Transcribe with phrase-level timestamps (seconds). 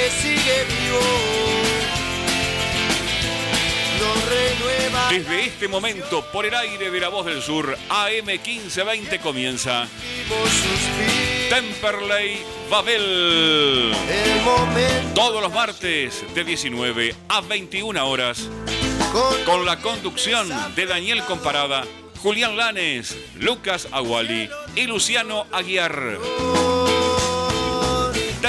[0.00, 1.00] que sigue vivo.
[5.10, 9.88] Desde este momento, por el aire de la voz del sur, AM 1520 comienza.
[11.50, 12.38] Temperley
[12.70, 13.92] Babel.
[15.14, 18.48] Todos los martes de 19 a 21 horas.
[19.44, 21.84] Con la conducción de Daniel Comparada,
[22.22, 26.69] Julián Lanes, Lucas Aguali y Luciano Aguiar.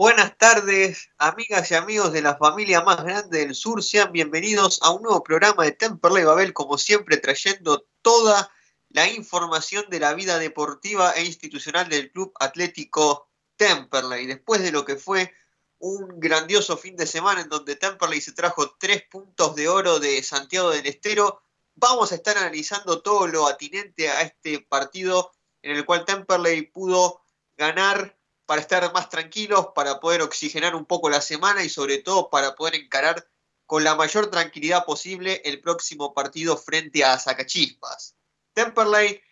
[0.00, 3.82] Buenas tardes, amigas y amigos de la familia más grande del sur.
[3.82, 8.50] Sean bienvenidos a un nuevo programa de Temperley Babel, como siempre, trayendo toda
[8.88, 14.26] la información de la vida deportiva e institucional del Club Atlético Temperley.
[14.26, 15.34] Después de lo que fue
[15.80, 20.22] un grandioso fin de semana en donde Temperley se trajo tres puntos de oro de
[20.22, 21.42] Santiago del Estero,
[21.74, 27.22] vamos a estar analizando todo lo atinente a este partido en el cual Temperley pudo
[27.56, 32.28] ganar para estar más tranquilos, para poder oxigenar un poco la semana y sobre todo
[32.28, 33.26] para poder encarar
[33.64, 38.16] con la mayor tranquilidad posible el próximo partido frente a Zacachispas.
[38.52, 39.22] Temperley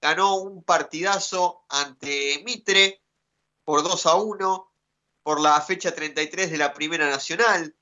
[0.00, 3.02] ganó un partidazo ante Mitre
[3.64, 4.69] por 2 a 1
[5.30, 7.76] por la fecha 33 de la Primera Nacional.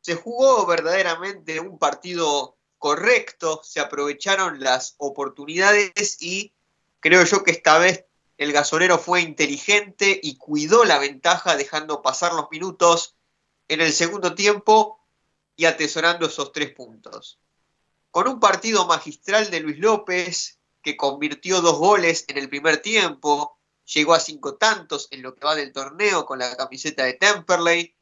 [0.00, 6.54] Se jugó verdaderamente un partido correcto, se aprovecharon las oportunidades y
[7.00, 8.06] creo yo que esta vez
[8.38, 13.14] el gasolero fue inteligente y cuidó la ventaja dejando pasar los minutos
[13.68, 14.98] en el segundo tiempo
[15.54, 17.38] y atesorando esos tres puntos.
[18.10, 23.55] Con un partido magistral de Luis López, que convirtió dos goles en el primer tiempo,
[23.86, 27.96] llegó a cinco tantos en lo que va del torneo con la camiseta de Temperley,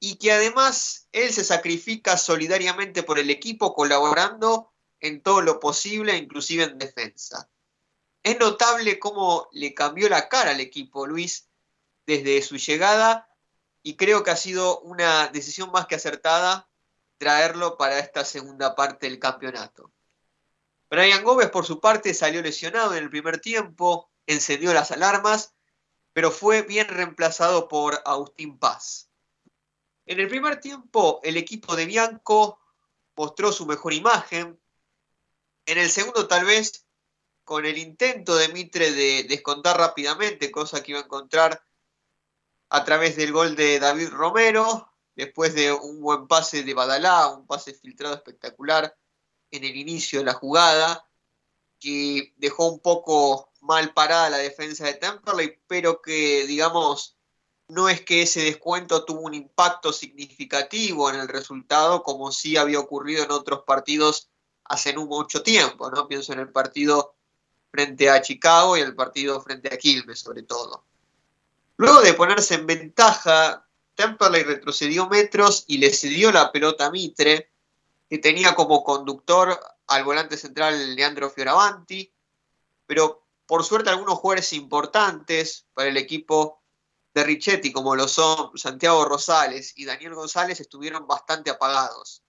[0.00, 6.16] y que además él se sacrifica solidariamente por el equipo colaborando en todo lo posible,
[6.16, 7.48] inclusive en defensa.
[8.22, 11.48] Es notable cómo le cambió la cara al equipo Luis
[12.06, 13.30] desde su llegada
[13.82, 16.68] y creo que ha sido una decisión más que acertada
[17.18, 19.92] traerlo para esta segunda parte del campeonato.
[20.90, 25.54] Brian Gómez, por su parte, salió lesionado en el primer tiempo, encendió las alarmas,
[26.12, 29.10] pero fue bien reemplazado por Agustín Paz.
[30.06, 32.60] En el primer tiempo, el equipo de Bianco
[33.16, 34.60] mostró su mejor imagen.
[35.66, 36.86] En el segundo, tal vez,
[37.44, 41.64] con el intento de Mitre de descontar rápidamente, cosa que iba a encontrar
[42.68, 47.46] a través del gol de David Romero, después de un buen pase de Badalá, un
[47.46, 48.96] pase filtrado espectacular
[49.50, 51.08] en el inicio de la jugada,
[51.78, 57.16] que dejó un poco mal parada la defensa de Temperley, pero que, digamos,
[57.68, 62.78] no es que ese descuento tuvo un impacto significativo en el resultado, como sí había
[62.78, 64.28] ocurrido en otros partidos
[64.64, 66.06] hace no mucho tiempo, ¿no?
[66.06, 67.14] Pienso en el partido
[67.70, 70.84] frente a Chicago y el partido frente a Quilmes sobre todo.
[71.76, 77.50] Luego de ponerse en ventaja, Temperley retrocedió metros y le cedió la pelota a Mitre,
[78.08, 82.12] que tenía como conductor al volante central Leandro Fioravanti,
[82.86, 86.62] pero por suerte algunos jugadores importantes para el equipo
[87.14, 92.24] de Richetti, como lo son Santiago Rosales y Daniel González, estuvieron bastante apagados.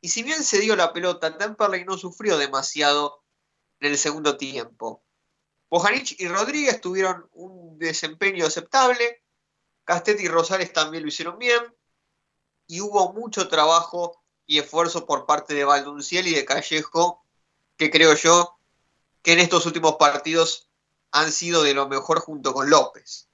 [0.00, 3.22] Y si bien se dio la pelota, Temperley no sufrió demasiado
[3.80, 5.04] en el segundo tiempo.
[5.68, 9.22] Bojanic y Rodríguez tuvieron un desempeño aceptable,
[9.84, 11.62] Castetti y Rosales también lo hicieron bien,
[12.66, 17.24] y hubo mucho trabajo y esfuerzo por parte de Valdunciel y de Callejo,
[17.76, 18.58] que creo yo
[19.22, 20.68] que en estos últimos partidos
[21.12, 23.28] han sido de lo mejor junto con López.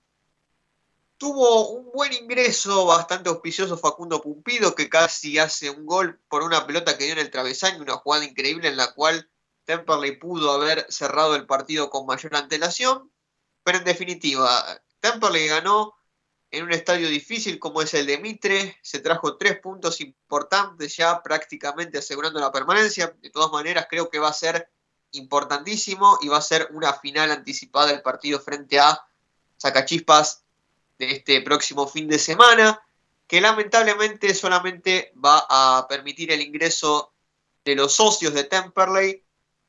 [1.17, 6.67] Tuvo un buen ingreso, bastante auspicioso Facundo Pumpido, que casi hace un gol por una
[6.67, 9.29] pelota que dio en el travesaño, una jugada increíble en la cual
[9.65, 13.11] Temperley pudo haber cerrado el partido con mayor antelación,
[13.65, 14.65] pero en definitiva,
[15.01, 15.95] Temperley ganó
[16.51, 21.23] en un estadio difícil como es el de Mitre, se trajo tres puntos importantes ya
[21.23, 24.71] prácticamente asegurando la permanencia, de todas maneras creo que va a ser
[25.13, 29.01] importantísimo y va a ser una final anticipada del partido frente a
[29.61, 30.45] Zacachispas
[30.99, 32.83] de este próximo fin de semana.
[33.27, 37.13] que lamentablemente solamente va a permitir el ingreso
[37.63, 39.23] de los socios de Temperley,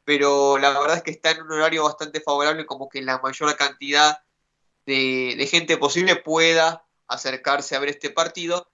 [0.06, 3.54] pero la verdad es que está en un horario bastante favorable como que la mayor
[3.58, 4.24] cantidad
[4.86, 8.72] de gente posible pueda acercarse a ver este partido.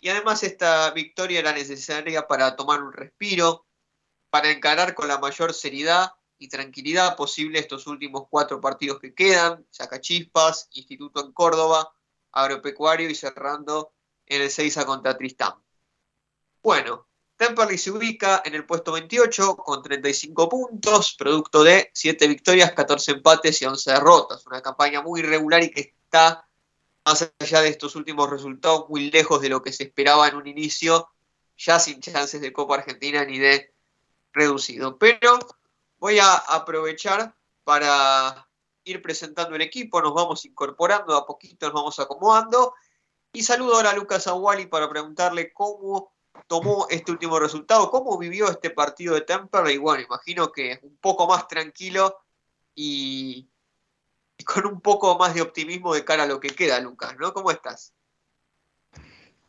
[0.00, 3.66] Y además esta victoria era necesaria para tomar un respiro,
[4.32, 9.66] para encarar con la mayor seriedad y tranquilidad posible estos últimos cuatro partidos que quedan,
[9.68, 11.92] Sacachispas, Instituto en Córdoba,
[12.30, 13.92] Agropecuario y cerrando
[14.24, 15.52] en el 6 a contra Tristán.
[16.62, 17.06] Bueno,
[17.36, 23.12] Temperley se ubica en el puesto 28 con 35 puntos, producto de 7 victorias, 14
[23.12, 24.46] empates y 11 derrotas.
[24.46, 26.48] Una campaña muy irregular y que está,
[27.04, 30.46] más allá de estos últimos resultados, muy lejos de lo que se esperaba en un
[30.46, 31.10] inicio,
[31.58, 33.72] ya sin chances de Copa Argentina ni de
[34.32, 34.98] reducido.
[34.98, 35.38] Pero
[36.02, 37.32] Voy a aprovechar
[37.62, 38.48] para
[38.82, 42.74] ir presentando el equipo, nos vamos incorporando a poquito, nos vamos acomodando.
[43.32, 46.12] Y saludo ahora a Lucas Aguali para preguntarle cómo
[46.48, 49.76] tomó este último resultado, cómo vivió este partido de Temperley.
[49.76, 52.16] Y bueno, imagino que un poco más tranquilo
[52.74, 53.48] y,
[54.44, 57.32] con un poco más de optimismo de cara a lo que queda, Lucas, ¿no?
[57.32, 57.94] ¿Cómo estás?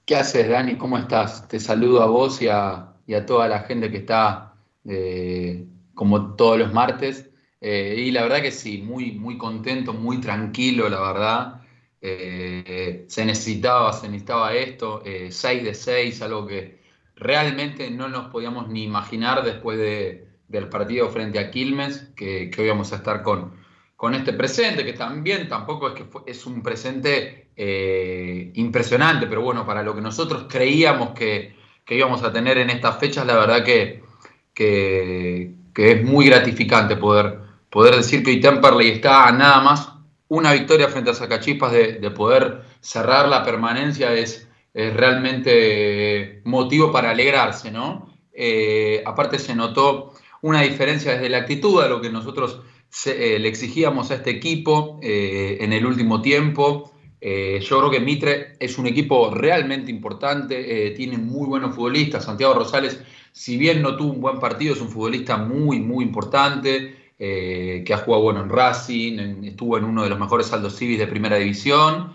[0.05, 0.77] ¿Qué haces, Dani?
[0.77, 1.47] ¿Cómo estás?
[1.47, 2.93] Te saludo a vos y a,
[3.25, 4.52] toda la gente que está
[4.85, 7.29] eh, como todos los martes.
[7.61, 11.61] Eh, y la verdad que sí, muy, muy contento, muy tranquilo, la verdad.
[12.01, 16.81] Eh, se necesitaba, se necesitaba esto, 6 eh, de 6, algo que
[17.15, 22.61] realmente no nos podíamos ni imaginar después de, del partido frente a Quilmes, que, que,
[22.61, 23.53] hoy vamos a estar con,
[23.95, 27.39] con este presente, que también tampoco es que es un presente
[28.55, 31.55] impresionante, pero bueno, para lo que nosotros creíamos que,
[31.85, 34.02] que íbamos a tener en estas fechas, la verdad que,
[34.53, 37.39] que, que es muy gratificante poder,
[37.69, 39.89] poder decir que hoy Temperley está a nada más
[40.27, 47.69] una victoria frente a Zacachispas de, poder cerrar la permanencia es, realmente motivo para alegrarse,
[47.69, 48.09] ¿no?
[48.33, 52.61] Eh, aparte se notó una diferencia desde la actitud a lo que nosotros
[53.05, 56.91] eh, le exigíamos a este equipo eh, en el último tiempo.
[57.23, 62.25] Yo creo que Mitre es un equipo realmente importante, tiene muy buenos futbolistas.
[62.25, 62.99] Santiago Rosales
[63.33, 67.93] si bien no tuvo un buen partido, es un futbolista muy, muy importante, eh, que
[67.93, 71.37] ha jugado bueno en Racing, estuvo en uno de los mejores saldos civis de primera
[71.37, 72.13] división.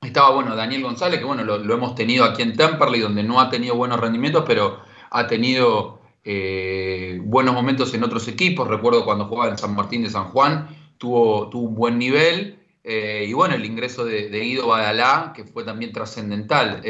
[0.00, 3.50] Estaba bueno Daniel González, que bueno, lo, hemos tenido aquí en Temperley, donde no ha
[3.50, 4.80] tenido buenos rendimientos, pero
[5.10, 8.66] ha tenido eh, buenos momentos en otros equipos.
[8.66, 12.58] Recuerdo cuando jugaba en San Martín de San Juan, tuvo un buen nivel.
[12.84, 16.82] Eh, y bueno, el ingreso de, de, Guido Badalá, que fue también trascendental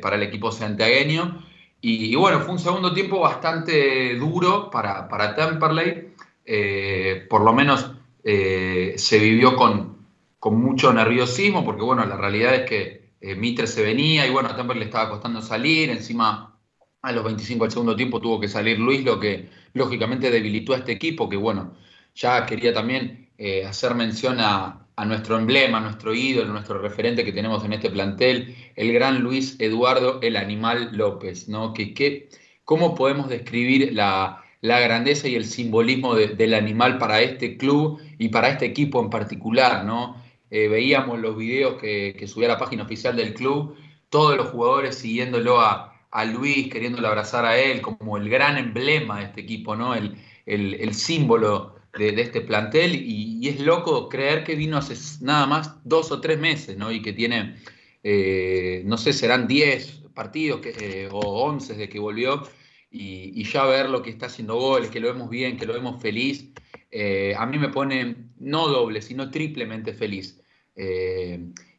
[0.00, 1.44] para el equipo santiagueño.
[1.82, 6.14] Y, bueno, fue un segundo tiempo bastante duro para, para Temperley.
[6.44, 7.90] Eh, por lo menos
[8.22, 10.06] eh, se vivió con,
[10.38, 14.48] con, mucho nerviosismo, porque bueno, la realidad es que eh, Mitre se venía y bueno,
[14.50, 15.88] a Temperley le estaba costando salir.
[15.90, 16.58] Encima,
[17.00, 20.78] a los 25 del segundo tiempo tuvo que salir Luis, lo que lógicamente debilitó a
[20.78, 21.74] este equipo, que bueno,
[22.14, 23.19] ya quería también
[23.66, 28.54] hacer mención a, a nuestro emblema, nuestro ídolo, nuestro referente que tenemos en este plantel,
[28.76, 31.72] el gran Luis Eduardo el Animal López, ¿no?
[31.72, 32.28] Que,
[32.66, 38.50] ¿Cómo podemos describir la, grandeza y el simbolismo del animal para este club y para
[38.50, 40.22] este equipo en particular, ¿no?
[40.50, 43.74] Eh, veíamos los videos que, subía a la página oficial del club,
[44.10, 49.24] todos los jugadores siguiéndolo a, Luis, queriéndolo abrazar a él como el gran emblema de
[49.24, 49.94] este equipo, ¿no?
[49.94, 54.94] El, el, el símbolo de, este plantel y, es loco creer que vino hace
[55.24, 56.92] nada más dos o tres meses, ¿no?
[56.92, 57.56] Y que tiene,
[58.02, 62.42] eh, no sé, serán 10 partidos eh, o 11 de que volvió
[62.90, 66.00] y, ya ver lo que está haciendo goles, que lo vemos bien, que lo vemos
[66.00, 66.50] feliz,
[66.90, 70.40] eh, a mí me pone no doble, sino triplemente feliz.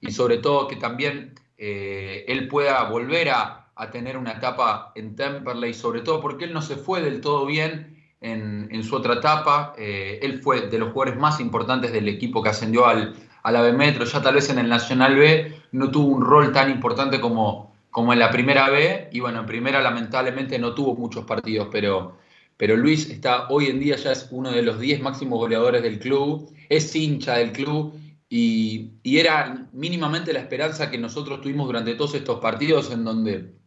[0.01, 5.73] y sobre todo que también él pueda volver a, a tener una etapa en Temperley,
[5.73, 7.90] sobre todo porque él no se fue del todo bien
[8.21, 9.73] en, su otra etapa.
[9.77, 14.05] Eh, él fue de los jugadores más importantes del equipo que ascendió al, al Metro.
[14.05, 18.13] Ya tal vez en el Nacional B no tuvo un rol tan importante como, como
[18.13, 19.09] en la primera B.
[19.11, 22.17] Y bueno, en primera lamentablemente no tuvo muchos partidos, pero,
[22.57, 25.99] pero Luis está hoy en día ya es uno de los 10 máximos goleadores del
[25.99, 26.53] club.
[26.69, 27.99] Es hincha del club.
[28.29, 33.60] Y, y era mínimamente la esperanza que nosotros tuvimos durante todos estos partidos en donde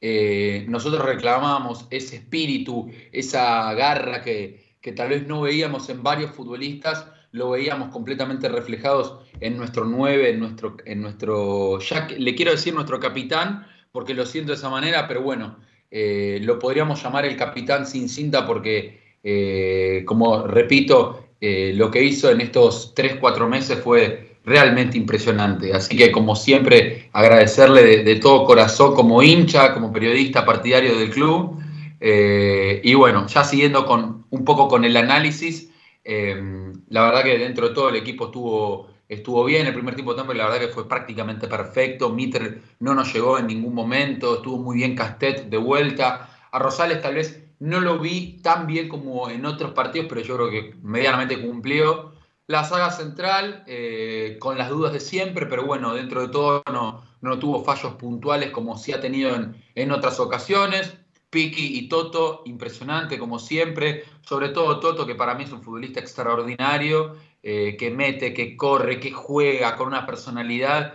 [0.00, 7.06] eh, nosotros reclamábamos ese espíritu, esa garra que, tal vez no veíamos en varios futbolistas,
[7.32, 12.72] lo veíamos completamente reflejados en nuestro 9, en nuestro, en nuestro ya le quiero decir
[12.72, 15.58] nuestro capitán, porque lo siento de esa manera, pero bueno,
[15.90, 22.30] eh, lo podríamos llamar el capitán sin cinta porque, eh, como repito, lo que hizo
[22.30, 25.72] en estos 3, 4 meses fue realmente impresionante.
[25.72, 31.60] Así que como siempre, agradecerle de, todo corazón como hincha, como periodista partidario del club.
[32.00, 35.70] Eh, y bueno, ya siguiendo con un poco con el análisis,
[36.04, 39.66] eh, la verdad que dentro de todo el equipo estuvo, estuvo bien.
[39.66, 42.10] El primer tiempo también, la verdad que fue prácticamente perfecto.
[42.10, 46.30] Mitter no nos llegó en ningún momento, estuvo muy bien Castet de vuelta.
[46.50, 50.36] A Rosales tal vez no lo vi tan bien como en otros partidos, pero yo
[50.36, 52.17] creo que medianamente cumplió.
[52.48, 57.04] La saga central, eh, con las dudas de siempre, pero bueno, dentro de todo no,
[57.20, 60.96] no tuvo fallos puntuales como sí ha tenido en, en otras ocasiones.
[61.28, 66.00] Piki y Toto, impresionante como siempre, sobre todo Toto, que para mí es un futbolista
[66.00, 70.94] extraordinario, eh, que mete, que corre, que juega con una personalidad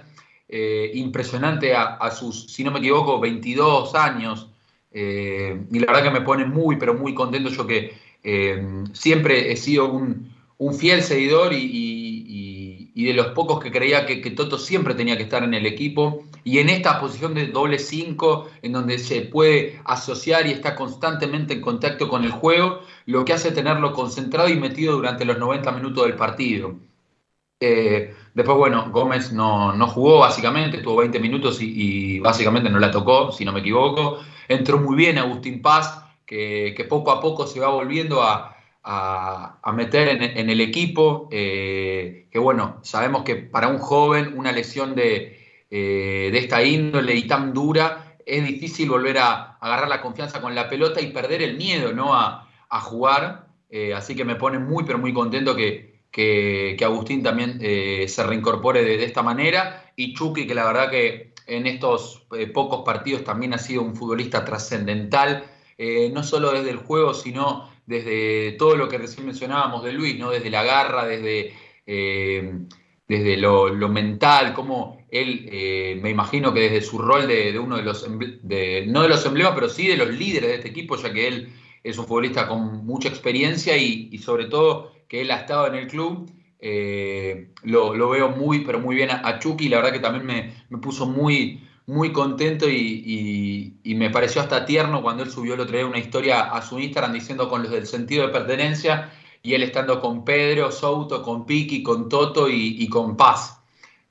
[0.50, 4.50] eh, impresionante a, a, sus, si no me equivoco, 22 años.
[4.92, 7.94] y la verdad que me pone muy, pero muy contento yo que
[8.94, 10.33] siempre he sido un,
[10.63, 15.43] un fiel seguidor y, de los pocos que creía que, Toto siempre tenía que estar
[15.43, 16.24] en el equipo.
[16.46, 21.53] Y en esta posición de doble 5, en donde se puede asociar y está constantemente
[21.53, 25.72] en contacto con el juego, lo que hace tenerlo concentrado y metido durante los 90
[25.74, 26.75] minutos del partido.
[27.60, 33.34] Eh, después, bueno, Gómez no, jugó básicamente, tuvo 20 minutos y, básicamente no la tocó,
[33.34, 34.20] si no me equivoco.
[34.48, 38.53] Entró muy bien Agustín Paz, que poco a poco se va volviendo a,
[38.84, 44.94] a, meter en, el equipo, eh, que bueno, sabemos que para un joven una lesión
[44.94, 45.40] de,
[45.72, 50.54] eh, de, esta índole y tan dura es difícil volver a, agarrar la confianza con
[50.54, 52.13] la pelota y perder el miedo ¿no?
[52.13, 52.50] a,
[52.82, 58.24] jugar, eh, así que me pone muy pero muy contento que, que, Agustín también se
[58.24, 63.54] reincorpore de, esta manera y Chucky que la verdad que en estos pocos partidos también
[63.54, 65.46] ha sido un futbolista trascendental,
[66.12, 70.32] no solo desde el juego, sino desde todo lo que recién mencionábamos de Luis, ¿no?
[70.32, 71.54] desde la garra, desde,
[71.86, 72.60] eh,
[73.08, 77.84] desde lo, mental, como él, eh, me imagino que desde su rol de, uno de
[77.84, 78.08] los,
[78.42, 81.28] de, no de los emblemas, pero sí de los líderes de este equipo, ya que
[81.28, 85.75] él es un futbolista con mucha experiencia y, sobre todo que él ha estado en
[85.75, 86.32] el club.
[86.66, 89.68] Eh, lo, veo muy, pero muy bien a, Chucky.
[89.68, 95.02] La verdad que también me, me puso muy, muy contento y, me pareció hasta tierno
[95.02, 97.86] cuando él subió el otro día una historia a su Instagram diciendo con los del
[97.86, 99.12] sentido de pertenencia
[99.42, 103.60] y él estando con Pedro, Souto, con Piki, con Toto y, con Paz.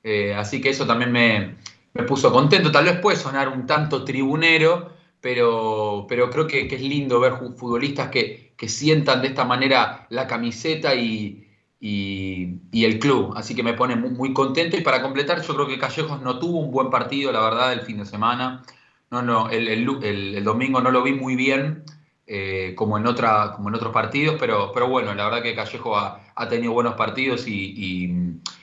[0.03, 2.71] Eh, así que eso también me, puso contento.
[2.71, 8.53] Tal vez puede sonar un tanto tribunero, pero, creo que, es lindo ver futbolistas que,
[8.55, 11.52] que sientan de esta manera la camiseta y,
[11.85, 13.33] y, el club.
[13.35, 14.77] Así que me pone muy, contento.
[14.77, 17.81] Y para completar, yo creo que Callejos no tuvo un buen partido, la verdad, el
[17.81, 18.63] fin de semana.
[19.11, 21.83] No, no, el, domingo no lo vi muy bien,
[22.25, 25.97] eh, como, en otra, como en otros partidos, pero, pero bueno, la verdad que Callejo
[25.97, 28.07] ha, tenido buenos partidos y,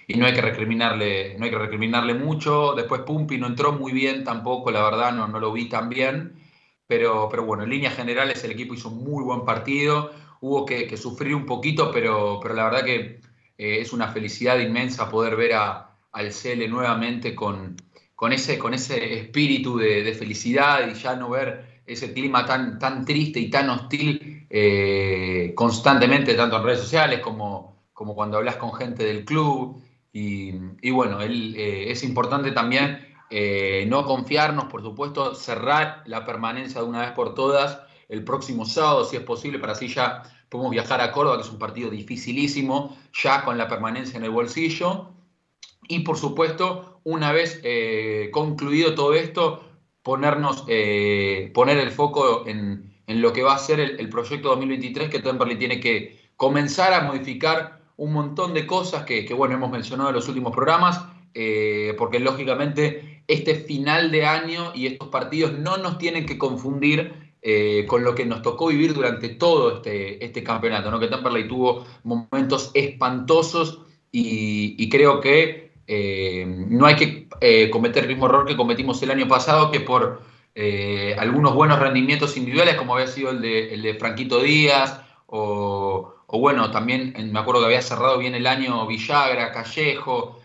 [0.09, 2.75] y, no, hay que recriminarle, no hay que recriminarle mucho.
[2.75, 6.37] Después Pumpi no entró muy bien tampoco, la verdad, no, no lo vi tan bien.
[6.87, 10.97] Pero, pero bueno, en líneas generales el equipo hizo un muy buen partido hubo que,
[10.97, 13.21] sufrir un poquito, pero, pero la verdad que
[13.59, 17.77] eh, es una felicidad inmensa poder ver a, al CL nuevamente con,
[18.15, 23.05] con, ese, con ese espíritu de, felicidad y ya no ver ese clima tan, tan
[23.05, 28.73] triste y tan hostil eh, constantemente, tanto en redes sociales como, como cuando hablas con
[28.73, 29.83] gente del club.
[30.13, 33.07] Y, bueno, él, eh, es importante también
[33.87, 37.79] no confiarnos, por supuesto, cerrar la permanencia de una vez por todas
[38.11, 41.51] el próximo sábado, si es posible, para así ya podemos viajar a Córdoba, que es
[41.51, 45.11] un partido dificilísimo, ya con la permanencia en el bolsillo.
[45.89, 49.65] Y por supuesto, una vez eh, concluido todo esto,
[50.03, 55.19] ponernos, eh, poner el foco en, lo que va a ser el, proyecto 2023, que
[55.21, 60.17] Temperley tiene que comenzar a modificar un montón de cosas que, bueno, hemos mencionado en
[60.17, 65.99] los últimos programas, eh, porque lógicamente este final de año y estos partidos no nos
[65.99, 70.91] tienen que confundir eh, con lo que nos tocó vivir durante todo este, este campeonato,
[70.91, 71.01] ¿no?
[71.01, 73.81] que Temperley tuvo momentos espantosos
[74.13, 79.11] y, creo que eh, no hay que eh, cometer el mismo error que cometimos el
[79.11, 80.21] año pasado, que por
[81.17, 86.71] algunos buenos rendimientos individuales, como había sido el de, el de Franquito Díaz, o, bueno,
[86.71, 90.39] también me acuerdo que había cerrado bien el año Villagra, Callejo,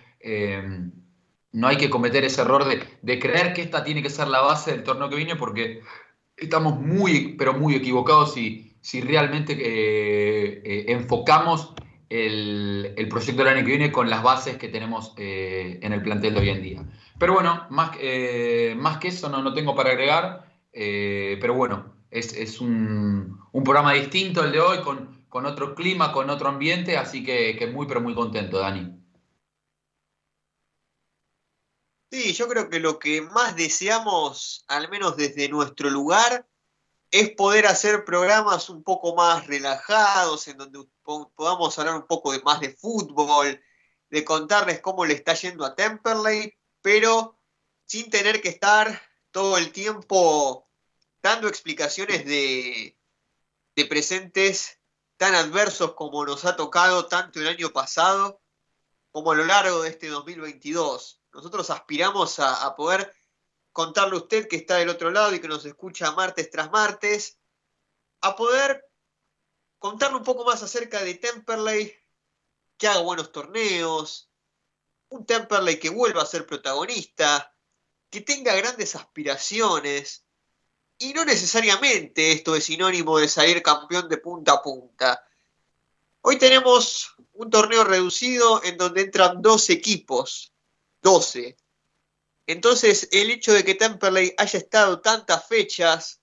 [1.52, 4.40] no hay que cometer ese error de, de creer que esta tiene que ser la
[4.40, 5.82] base del torneo que viene, porque
[6.38, 11.74] estamos muy, pero muy equivocados si, si realmente eh, eh, enfocamos
[12.10, 16.34] el, proyecto del año que viene con las bases que tenemos eh, en el plantel
[16.34, 16.86] de hoy en día.
[17.18, 17.92] Pero bueno, más,
[18.78, 24.52] más que eso no, no tengo para agregar, pero bueno, es, un, programa distinto el
[24.52, 28.60] de hoy, con, con otro clima, con otro ambiente, así que muy, pero muy contento,
[28.60, 29.05] Dani.
[32.16, 36.48] Sí, yo creo que lo que más deseamos, al menos desde nuestro lugar,
[37.12, 42.62] es poder hacer programas un poco más relajados, en donde podamos hablar un poco más
[42.62, 43.62] de fútbol,
[44.10, 47.38] de contarles cómo le está yendo a Temperley, pero
[47.84, 50.70] sin tener que estar todo el tiempo
[51.22, 52.98] dando explicaciones de,
[53.76, 54.80] de presentes
[55.18, 58.40] tan adversos como nos ha tocado tanto el año pasado
[59.12, 61.22] como a lo largo de este 2022.
[61.36, 63.14] Nosotros aspiramos a, poder
[63.74, 67.38] contarle a usted que está del otro lado y que nos escucha martes tras martes,
[68.22, 68.90] a poder
[69.78, 71.94] contarle un poco más acerca de Temperley,
[72.78, 74.30] que haga buenos torneos,
[75.10, 77.54] un Temperley que vuelva a ser protagonista,
[78.10, 80.26] que tenga grandes aspiraciones,
[80.98, 85.28] y no necesariamente esto es sinónimo de salir campeón de punta a punta.
[86.22, 90.55] Hoy tenemos un torneo reducido en donde entran dos equipos
[91.06, 91.56] 12.
[92.48, 96.20] Entonces, el hecho de que Temperley haya estado tantas fechas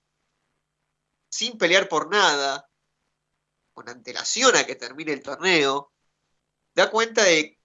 [1.29, 2.69] sin pelear por nada,
[3.71, 5.93] con antelación a que termine el torneo,
[6.75, 7.59] da cuenta de,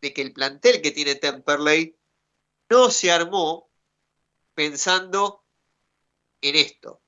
[0.00, 1.96] de que el plantel que tiene Temperley
[2.68, 3.70] no se armó
[4.54, 5.44] pensando
[6.40, 7.00] en esto.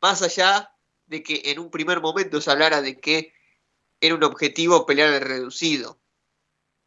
[0.00, 3.34] Más allá de que en un primer momento se hablara de que
[4.00, 6.01] era un objetivo pelear el reducido.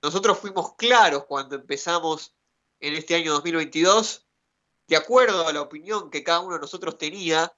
[0.02, 2.36] Nosotros fuimos claros cuando empezamos
[2.80, 4.26] en este año 2022,
[4.88, 7.56] de acuerdo a la opinión que cada uno de nosotros tenía,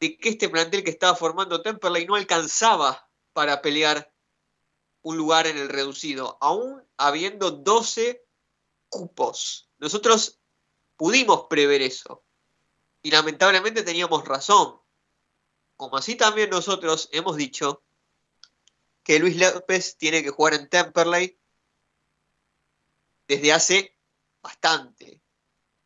[0.00, 4.12] de que este plantel que estaba formando Temperley no alcanzaba para pelear
[5.02, 8.24] un lugar en el reducido, aún habiendo 12
[8.88, 9.70] cupos.
[9.78, 10.40] Nosotros
[10.96, 12.22] pudimos prever eso
[13.02, 14.80] y lamentablemente teníamos razón.
[15.76, 17.82] Como así también nosotros hemos dicho
[19.02, 21.39] que Luis López tiene que jugar en Temperley
[23.30, 23.96] desde hace
[24.42, 25.22] bastante,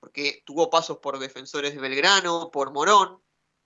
[0.00, 3.22] porque tuvo pasos por defensores de Belgrano, por Morón,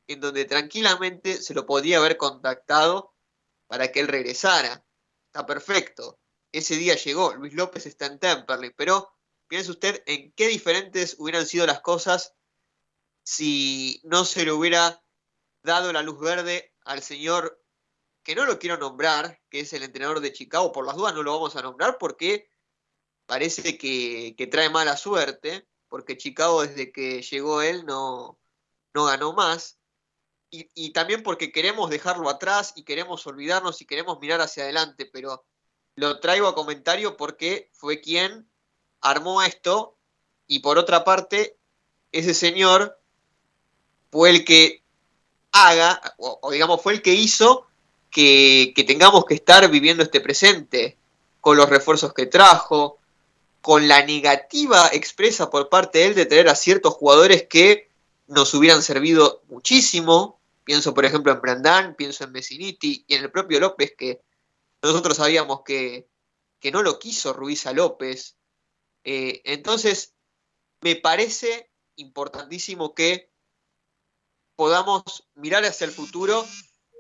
[0.09, 3.15] en donde tranquilamente se lo podía haber contactado
[3.69, 4.85] para que él regresara.
[5.27, 6.19] Está perfecto.
[6.51, 9.15] Ese día llegó, Luis López está en Temperley, pero
[9.47, 12.35] piense usted en qué diferentes hubieran sido las cosas
[13.23, 15.05] si no se le hubiera
[15.63, 17.63] dado la luz verde al señor
[18.25, 21.23] que no lo quiero nombrar, que es el entrenador de Chicago, por las dudas no
[21.23, 22.51] lo vamos a nombrar porque
[23.29, 28.39] parece que, trae mala suerte, porque Chicago desde que llegó él no,
[28.95, 29.79] no ganó más.
[30.51, 35.45] Y, también porque queremos dejarlo atrás y queremos olvidarnos y queremos mirar hacia adelante, pero
[35.95, 38.49] lo traigo a comentario porque fue quien
[39.03, 39.99] armó esto
[40.47, 41.59] y por otra parte,
[42.13, 42.99] ese señor
[44.11, 44.83] fue el que
[45.53, 47.67] haga, o, digamos, fue el que hizo
[48.11, 50.97] que, que, tengamos que estar viviendo este presente,
[51.43, 52.99] con los refuerzos que trajo,
[53.61, 57.91] con la negativa expresa por parte de él de tener a ciertos jugadores que
[58.27, 60.41] nos hubieran servido muchísimo.
[60.65, 64.21] Pienso, por ejemplo, en Brandán, pienso en Messiniti y en el propio López, que
[64.83, 66.09] nosotros sabíamos que,
[66.61, 68.37] que no lo quiso Ruiz López.
[69.05, 70.15] Eh, entonces,
[70.81, 73.33] me parece importantísimo que
[74.55, 76.47] podamos mirar hacia el futuro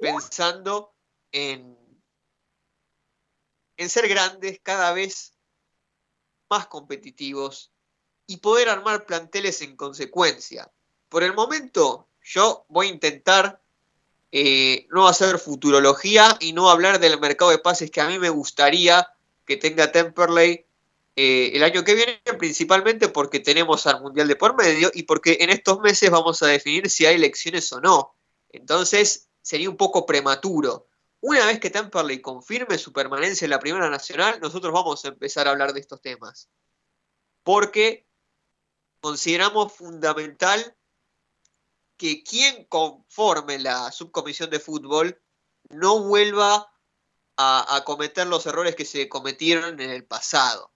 [0.00, 0.94] pensando
[1.32, 1.76] en,
[3.76, 5.37] en ser grandes cada vez
[6.50, 7.70] más competitivos
[8.26, 10.70] y poder armar planteles en consecuencia.
[11.08, 13.60] Por el momento, yo voy a intentar
[14.30, 18.28] eh, no hacer futurología y no hablar del mercado de pases que a mí me
[18.28, 19.08] gustaría
[19.46, 20.66] que tenga Temperley
[21.16, 25.38] eh, el año que viene, principalmente porque tenemos al Mundial de por medio y porque
[25.40, 28.14] en estos meses vamos a definir si hay elecciones o no.
[28.50, 30.86] Entonces, sería un poco prematuro.
[31.20, 35.48] Una vez que Temperley confirme su permanencia en la Primera Nacional, nosotros vamos a empezar
[35.48, 36.48] a hablar de estos temas.
[37.42, 38.06] Porque
[39.00, 40.76] consideramos fundamental
[41.96, 45.20] que quien conforme la subcomisión de fútbol
[45.70, 46.72] no vuelva
[47.36, 50.72] a, cometer los errores que se cometieron en el pasado.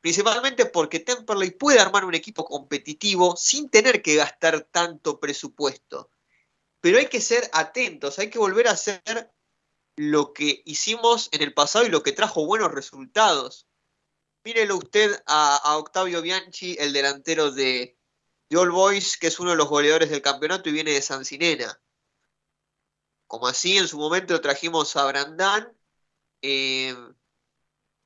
[0.00, 6.10] Principalmente porque Temperley puede armar un equipo competitivo sin tener que gastar tanto presupuesto
[6.80, 9.32] pero hay que ser atentos, hay que volver a hacer
[9.96, 13.66] lo que hicimos en el pasado y lo que trajo buenos resultados.
[14.44, 17.98] Mírelo usted a, Octavio Bianchi, el delantero de,
[18.48, 21.24] de, All Boys, que es uno de los goleadores del campeonato y viene de San
[21.24, 21.80] Sinena.
[23.26, 25.76] Como así, en su momento trajimos a Brandán,
[26.42, 26.94] eh,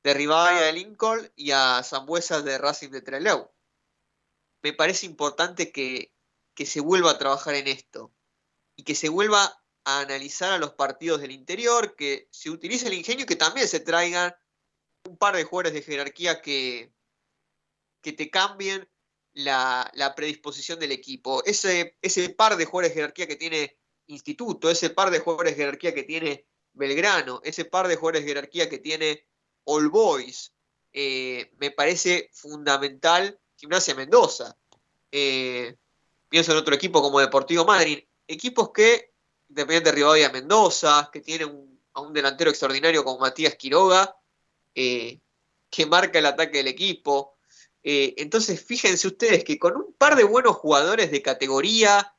[0.03, 3.49] de Rivadavia de Lincoln y a Zambuesa de Racing de Trelew.
[4.63, 6.13] Me parece importante que,
[6.55, 8.11] que se vuelva a trabajar en esto
[8.75, 12.93] y que se vuelva a analizar a los partidos del interior, que se utilice el
[12.93, 14.35] ingenio y que también se traigan
[15.05, 16.93] un par de jugadores de jerarquía que,
[18.01, 18.89] que te cambien
[19.33, 21.43] la, predisposición del equipo.
[21.45, 25.63] Ese, ese par de jugadores de jerarquía que tiene Instituto, ese par de jugadores de
[25.63, 29.25] jerarquía que tiene Belgrano, ese par de jugadores de jerarquía que tiene
[29.63, 30.53] All Boys,
[30.91, 34.57] eh, me parece fundamental Gimnasia Mendoza.
[35.09, 35.77] Eh,
[36.27, 39.13] pienso en otro equipo como Deportivo Madrid, equipos que,
[39.49, 44.15] independiente de Rivadavia Mendoza, que tienen a un delantero extraordinario como Matías Quiroga,
[44.75, 45.19] eh,
[45.69, 47.37] que marca el ataque del equipo.
[47.85, 52.15] entonces, fíjense ustedes que con un par de buenos jugadores de categoría,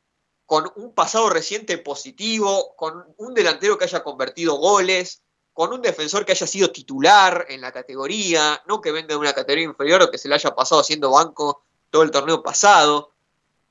[0.47, 6.27] con un pasado reciente positivo, con un delantero que haya convertido goles, con un defensor
[6.27, 10.11] que haya sido titular en la categoría, no que venga de una categoría inferior o
[10.11, 13.13] que se le haya pasado haciendo banco todo el torneo pasado,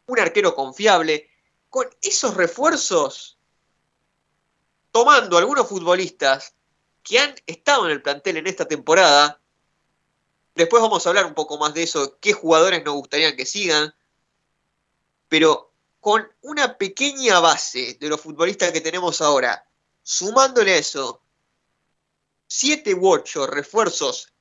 [0.07, 1.29] un arquero confiable,
[1.73, 3.39] con esos refuerzos,
[4.91, 6.53] tomando algunos futbolistas
[7.01, 9.41] que han estado en el plantel en esta temporada,
[10.53, 13.91] después vamos a hablar un poco más de eso, qué jugadores nos gustaría que sigan,
[15.27, 19.67] pero con una pequeña base de los futbolistas que tenemos ahora,
[20.03, 21.23] sumándole eso,
[22.45, 24.31] siete u ocho refuerzos,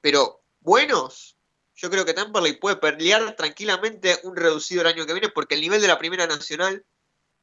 [0.00, 1.36] pero buenos,
[1.78, 5.60] yo creo que Temperley puede pelear tranquilamente un reducido el año que viene porque el
[5.60, 6.84] nivel de la Primera Nacional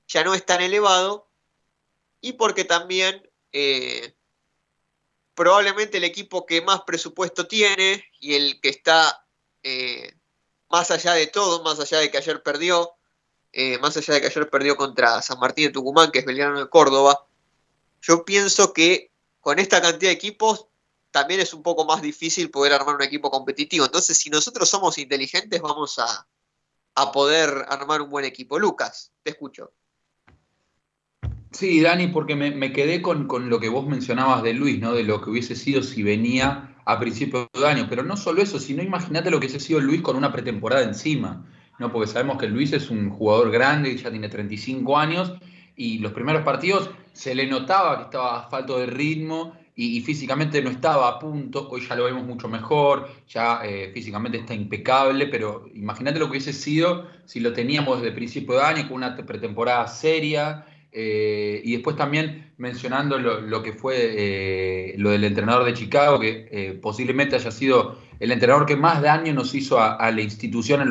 [0.08, 1.30] ya no es tan elevado
[2.19, 4.13] y porque también eh,
[5.36, 9.26] probablemente el equipo que más presupuesto tiene y el que está
[9.63, 10.17] eh,
[10.69, 12.91] más allá de todo, más allá de que ayer perdió,
[13.54, 16.60] eh, más allá de que ayer perdió contra San Martín de Tucumán, que es Beliano
[16.60, 17.26] de Córdoba,
[18.02, 20.67] yo pienso que con esta cantidad de equipos
[21.15, 23.86] también es un poco más difícil poder armar un equipo competitivo.
[23.86, 26.28] Entonces, si nosotros somos inteligentes, vamos a,
[27.13, 28.60] poder armar un buen equipo.
[28.60, 29.71] Lucas, te escucho.
[31.54, 34.91] Sí, Dani, porque me, quedé con, lo que vos mencionabas de Luis, ¿no?
[34.91, 37.88] De lo que hubiese sido si venía a principios de año.
[37.89, 41.49] Pero no solo eso, sino imagínate lo que hubiese sido Luis con una pretemporada encima.
[41.80, 41.93] ¿no?
[41.93, 45.32] Porque sabemos que Luis es un jugador grande, ya tiene 35 años,
[45.78, 50.61] y los primeros partidos se le notaba que estaba a falto de ritmo y, físicamente
[50.61, 55.27] no estaba a punto, hoy ya lo vemos mucho mejor, ya eh, físicamente está impecable,
[55.27, 59.15] pero imagínate lo que hubiese sido si lo teníamos desde principio de año con una
[59.15, 60.65] pretemporada seria.
[60.97, 66.79] Eh, y después también mencionando lo, que fue eh, lo del entrenador de Chicago, que
[66.81, 70.88] posiblemente haya sido el entrenador que más daño nos hizo a, la institución en,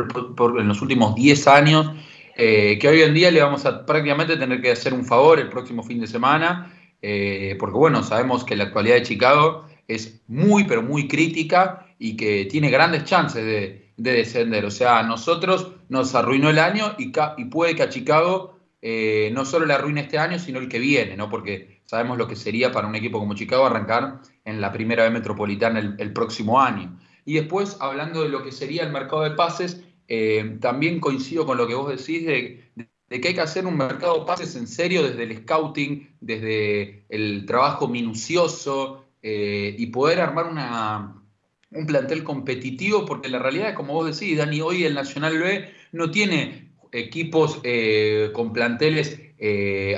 [0.60, 1.90] en los últimos 10 años
[2.36, 5.82] que hoy en día le vamos a prácticamente tener que hacer un favor el próximo
[5.82, 6.73] fin de semana,
[7.06, 12.16] eh, porque bueno, sabemos que la actualidad de Chicago es muy, pero muy crítica y
[12.16, 14.64] que tiene grandes chances de, descender.
[14.64, 17.12] O sea, a nosotros nos arruinó el año y,
[17.44, 21.16] puede que a Chicago eh, no solo le arruine este año, sino el que viene,
[21.16, 21.28] ¿no?
[21.28, 25.12] Porque sabemos lo que sería para un equipo como Chicago arrancar en la primera vez
[25.12, 26.98] metropolitana el próximo año.
[27.24, 31.56] Y después, hablando de lo que sería el mercado de pases, eh, también coincido con
[31.56, 32.70] lo que vos decís de,
[33.08, 37.46] que hay que hacer un mercado de pases en serio desde el scouting, desde el
[37.46, 41.22] trabajo minucioso eh, y poder armar una,
[41.70, 45.70] un plantel competitivo, porque la realidad es como vos decís, Dani, hoy el Nacional B
[45.92, 49.20] no tiene equipos eh, con planteles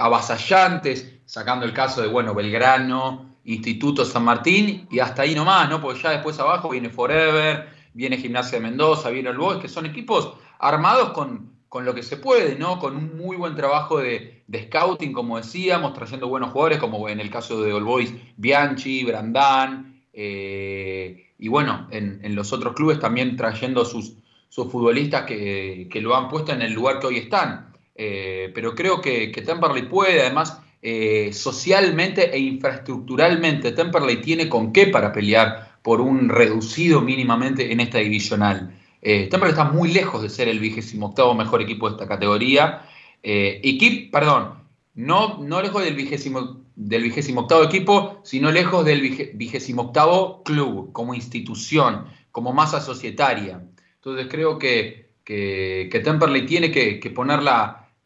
[0.00, 5.80] avasallantes, sacando el caso de, bueno, Belgrano, Instituto San Martín y hasta ahí nomás, ¿no?
[5.80, 9.86] Porque ya después abajo viene Forever, viene Gimnasia de Mendoza, viene el Boys, que son
[9.86, 12.78] equipos armados con, lo que se puede, ¿no?
[12.78, 17.30] Con un muy buen trabajo de, scouting, como decíamos, trayendo buenos jugadores, como en el
[17.30, 23.84] caso de All Boys, Bianchi, Brandán, eh, y bueno, en, los otros clubes también trayendo
[23.84, 24.14] sus,
[24.48, 27.74] sus futbolistas que, lo han puesto en el lugar que hoy están.
[27.94, 34.72] Eh, pero creo que, que Temperley puede, además, eh, socialmente e infraestructuralmente, Temperley tiene con
[34.72, 38.78] qué para pelear por un reducido mínimamente en esta divisional.
[39.08, 42.82] Eh, está muy lejos de ser el vigésimo octavo mejor equipo de esta categoría.
[43.22, 44.64] Eh, perdón,
[44.96, 50.90] no, no lejos del vigésimo, del vigésimo octavo equipo, sino lejos del vigésimo octavo club,
[50.90, 53.62] como institución, como masa societaria.
[53.94, 57.38] Entonces creo que, que, Temperley tiene que, poner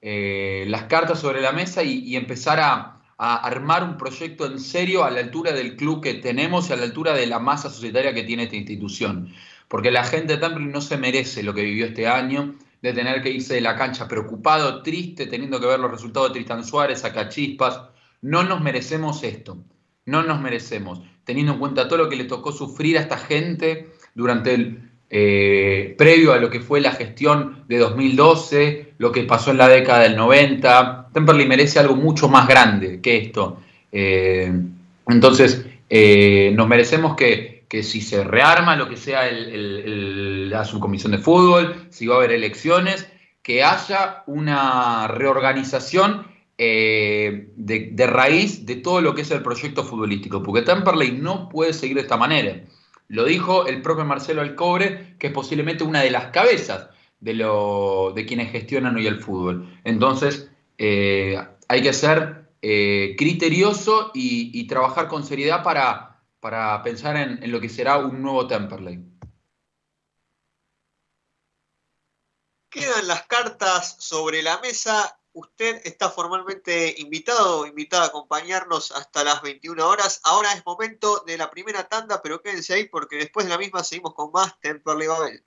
[0.02, 5.10] eh, las cartas sobre la mesa y empezar a armar un proyecto en serio a
[5.10, 8.24] la altura del club que tenemos y a la altura de la masa societaria que
[8.24, 9.32] tiene esta institución.
[9.70, 13.22] Porque la gente de Temple no se merece lo que vivió este año, de tener
[13.22, 17.04] que irse de la cancha preocupado, triste, teniendo que ver los resultados de Tristan Suárez,
[17.28, 17.80] chispas.
[18.20, 19.58] No nos merecemos esto,
[20.06, 23.92] no nos merecemos, teniendo en cuenta todo lo que le tocó sufrir a esta gente
[24.16, 29.52] durante el eh, previo a lo que fue la gestión de 2012, lo que pasó
[29.52, 31.10] en la década del 90.
[31.14, 33.60] Temperley merece algo mucho más grande que esto.
[33.92, 34.52] Eh,
[35.06, 41.18] entonces, eh, nos merecemos que, que si se rearma lo que sea la subcomisión de
[41.18, 43.08] fútbol, si va a haber elecciones,
[43.42, 46.26] que haya una reorganización
[46.58, 51.72] eh, de, raíz de todo lo que es el proyecto futbolístico, porque Temperley no puede
[51.72, 52.60] seguir de esta manera.
[53.06, 58.12] Lo dijo el propio Marcelo Alcobre, que es posiblemente una de las cabezas de, lo,
[58.16, 59.78] de quienes gestionan hoy el fútbol.
[59.84, 66.09] Entonces, eh, hay que ser eh, criterioso y, trabajar con seriedad para,
[66.40, 69.06] para pensar en, lo que será un nuevo Temperley.
[72.70, 79.42] Quedan las cartas sobre la mesa Usted está formalmente invitado, invitada a acompañarnos hasta las
[79.42, 80.20] 21 horas.
[80.24, 83.84] Ahora es momento de la primera tanda, pero quédense ahí porque después de la misma
[83.84, 85.46] seguimos con más Temperley Babel.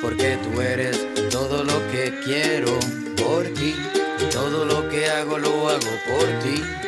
[0.00, 2.78] porque tú eres todo lo que quiero
[3.16, 3.74] por ti.
[4.32, 6.87] Todo lo que hago lo hago por ti.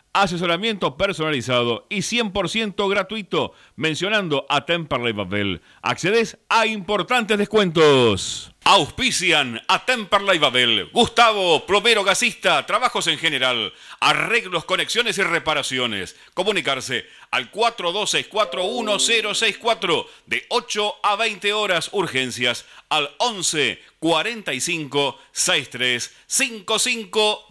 [0.13, 5.61] asesoramiento personalizado y 100% gratuito mencionando a Temperley Babel.
[5.81, 8.51] Accedes a importantes descuentos.
[8.63, 16.15] Auspician a Temperley Babel, Gustavo, plomero gasista, trabajos en general, arreglos, conexiones y reparaciones.
[16.35, 27.50] Comunicarse al 42641064 de 8 a 20 horas urgencias al 11 45 63 55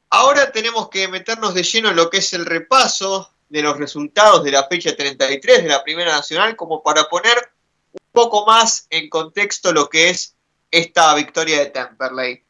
[0.09, 4.43] Ahora tenemos que meternos de lleno en lo que es el repaso de los resultados
[4.43, 7.52] de la fecha 33 de la Primera Nacional, como para poner
[7.93, 10.35] un poco más en contexto lo que es
[10.71, 12.45] esta victoria de Temperley.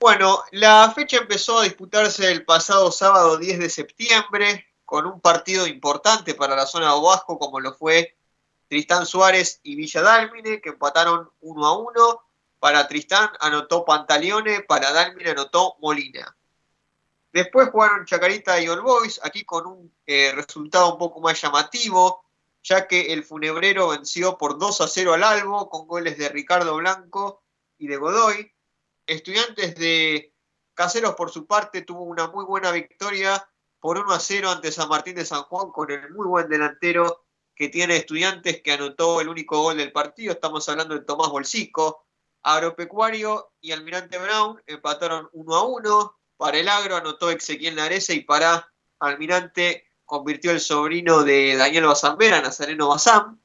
[0.00, 5.66] Bueno, la fecha empezó a disputarse el pasado sábado 10 de septiembre con un partido
[5.66, 8.16] importante para la zona de Oaxaca como lo fue
[8.68, 12.20] Tristán Suárez y Villa Dálmine, que empataron 1 a 1.
[12.58, 16.36] Para Tristán anotó Pantaleone, para Dálmine anotó Molina.
[17.32, 22.24] Después jugaron Chacarita y All Boys, aquí con un eh, resultado un poco más llamativo,
[22.62, 26.76] ya que el Funebrero venció por 2 a 0 al Albo, con goles de Ricardo
[26.76, 27.42] Blanco
[27.78, 28.52] y de Godoy.
[29.06, 30.34] Estudiantes de
[30.74, 33.48] Caseros, por su parte, tuvo una muy buena victoria
[33.80, 37.24] por 1 a 0 ante San Martín de San Juan, con el muy buen delantero
[37.54, 40.32] que tiene Estudiantes, que anotó el único gol del partido.
[40.32, 42.06] Estamos hablando de Tomás Bolsico.
[42.42, 46.18] Agropecuario y Almirante Brown empataron 1 a 1.
[46.36, 52.40] Para el agro anotó Ezequiel Narese y para Almirante convirtió el sobrino de Daniel Bazambera,
[52.40, 53.38] Nazareno Bazán.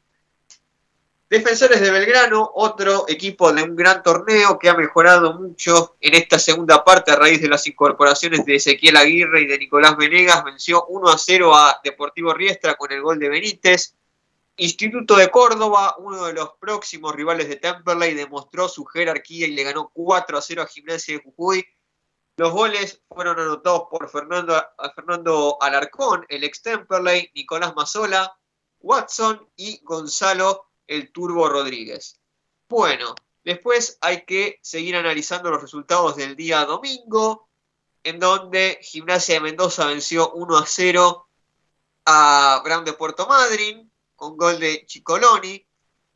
[1.29, 6.39] Defensores de Belgrano, otro equipo de un gran torneo que ha mejorado mucho en esta
[6.39, 10.45] segunda parte a raíz de las incorporaciones de Ezequiel Aguirre y de Nicolás Venegas.
[10.45, 13.95] Venció 1 a 0 a Deportivo Riestra con el gol de Benítez.
[14.55, 19.63] Instituto de Córdoba, uno de los próximos rivales de Temperley, demostró su jerarquía y le
[19.63, 21.65] ganó 4 a 0 a Gimnasia de Jujuy.
[22.35, 24.59] Los goles fueron anotados por Fernando,
[24.95, 28.35] Fernando Alarcón, el ex Temperley, Nicolás Mazola,
[28.79, 32.19] Watson y Gonzalo el Turbo Rodríguez.
[32.67, 37.49] Bueno, después hay que seguir analizando los resultados del día domingo,
[38.03, 41.27] en donde Gimnasia de Mendoza venció 1 a 0
[42.05, 45.65] a Brown de Puerto Madryn, con gol de Chicoloni.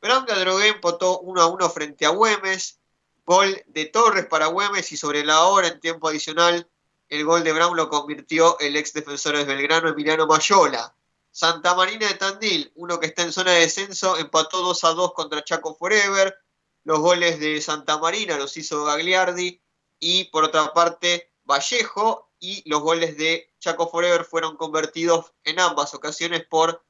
[0.02, 2.80] Brown de Adrogué empotó 1 a 1 frente a Güemes.
[3.28, 6.70] Gol de Torres para Güemes y sobre la hora en tiempo adicional
[7.10, 10.96] el gol de Brown lo convirtió el ex defensor de Belgrano Emiliano Mayola.
[11.30, 15.14] Santa Marina de Tandil, uno que está en zona de descenso, empató 2 a 2
[15.14, 16.38] contra Chaco Forever.
[16.86, 19.62] Los goles de Santa Marina los hizo Gagliardi
[20.00, 25.94] y por otra parte Vallejo y los goles de Chaco Forever fueron convertidos en ambas
[25.94, 26.82] ocasiones por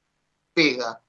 [0.54, 1.02] Pega.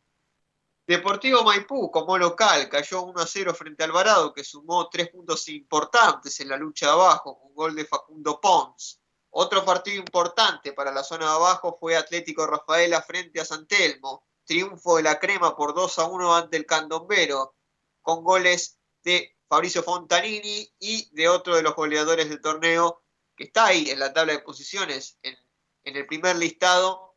[0.88, 5.46] Deportivo Maipú, como local, cayó 1 a 0 frente a Alvarado, que sumó tres puntos
[5.50, 8.98] importantes en la lucha de abajo, con gol de Facundo Pons.
[9.28, 14.24] Otro partido importante para la zona de abajo fue Atlético Rafaela frente a San Telmo.
[14.46, 17.56] Triunfo de la crema por 2 a 1 ante el Candombero,
[18.00, 23.02] con goles de Fabricio Fontanini y de otro de los goleadores del torneo,
[23.36, 25.36] que está ahí en la tabla de posiciones, en
[25.84, 27.07] el primer listado,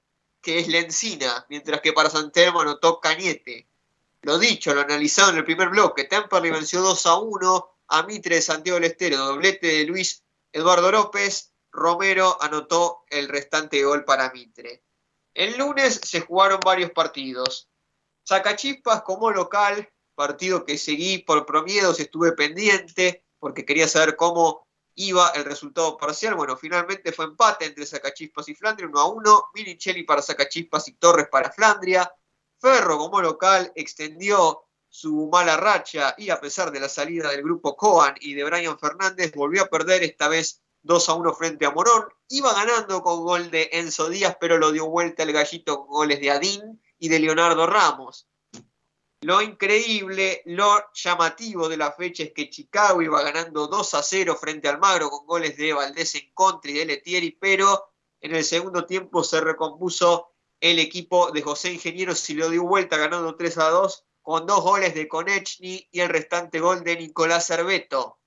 [0.41, 3.67] que es Lencina, mientras que para San Telmo anotó Cañete.
[4.23, 8.35] Lo dicho, lo analizado en el primer bloque, Temperley venció 2 a 1 a Mitre
[8.35, 14.31] de Santiago del Estero, doblete de Luis Eduardo López, Romero anotó el restante gol para
[14.31, 14.83] Mitre.
[15.33, 17.69] El lunes se jugaron varios partidos.
[18.27, 25.29] Zacachispas como local, partido que seguí por promiedos, estuve pendiente porque quería saber cómo iba
[25.29, 26.35] el resultado parcial.
[26.35, 29.43] Bueno, finalmente fue empate entre Zacachispas y Flandria, 1 a 1.
[29.53, 32.11] Minichelli para Zacachispas y Torres para Flandria.
[32.59, 37.75] Ferro como local extendió su mala racha y a pesar de la salida del grupo
[37.77, 41.71] Coan y de Brian Fernández, volvió a perder esta vez 2 a 1 frente a
[41.71, 42.05] Morón.
[42.27, 46.19] Iba ganando con gol de Enzo Díaz, pero lo dio vuelta el gallito con goles
[46.19, 48.27] de Adín y de Leonardo Ramos.
[49.23, 54.35] Lo increíble, lo llamativo de la fecha es que Chicago iba ganando 2 a 0
[54.35, 58.43] frente al Magro con goles de Valdés en contra y de Letieri, pero en el
[58.43, 63.59] segundo tiempo se recompuso el equipo de José Ingeniero y lo dio vuelta ganando 3
[63.59, 68.17] a 2 con dos goles de Konechny y el restante gol de Nicolás Cerveto.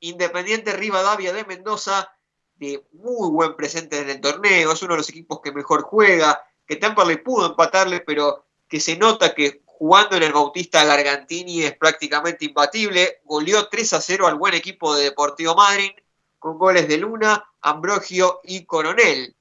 [0.00, 2.12] Independiente Rivadavia de Mendoza,
[2.56, 6.42] de muy buen presente en el torneo, es uno de los equipos que mejor juega,
[6.66, 11.74] que Temperley pudo empatarle, pero que se nota que jugando en el Bautista Gargantini es
[11.74, 13.22] prácticamente imbatible.
[13.24, 15.92] Goleó 3 a 0 al buen equipo de Deportivo Madrid
[16.38, 19.34] con goles de Luna, Ambrogio y Coronel.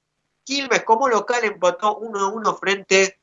[0.46, 3.20] Quilmes como local empató 1 a 1 frente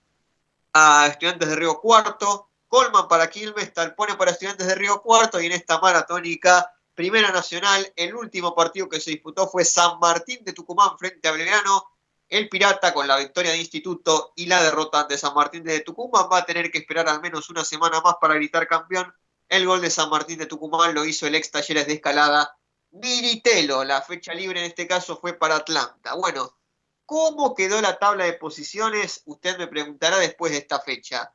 [0.75, 2.51] a Estudiantes de Río Cuarto.
[2.69, 7.91] Colman para Quilmes, Talpone para Estudiantes de Río Cuarto y en esta maratónica Primera Nacional,
[7.97, 11.83] el último partido que se disputó fue San Martín de Tucumán frente a Belgrano.
[12.29, 16.29] El Pirata con la victoria de Instituto y la derrota de San Martín de Tucumán
[16.31, 19.13] va a tener que esperar al menos una semana más para gritar campeón.
[19.49, 22.59] El gol de San Martín de Tucumán lo hizo el ex Talleres de Escalada
[22.91, 23.85] Miritelo.
[23.85, 26.15] La fecha libre en este caso fue para Atlanta.
[26.15, 26.59] Bueno,
[27.05, 29.23] ¿cómo quedó la tabla de posiciones?
[29.27, 31.33] Usted me preguntará después de esta fecha.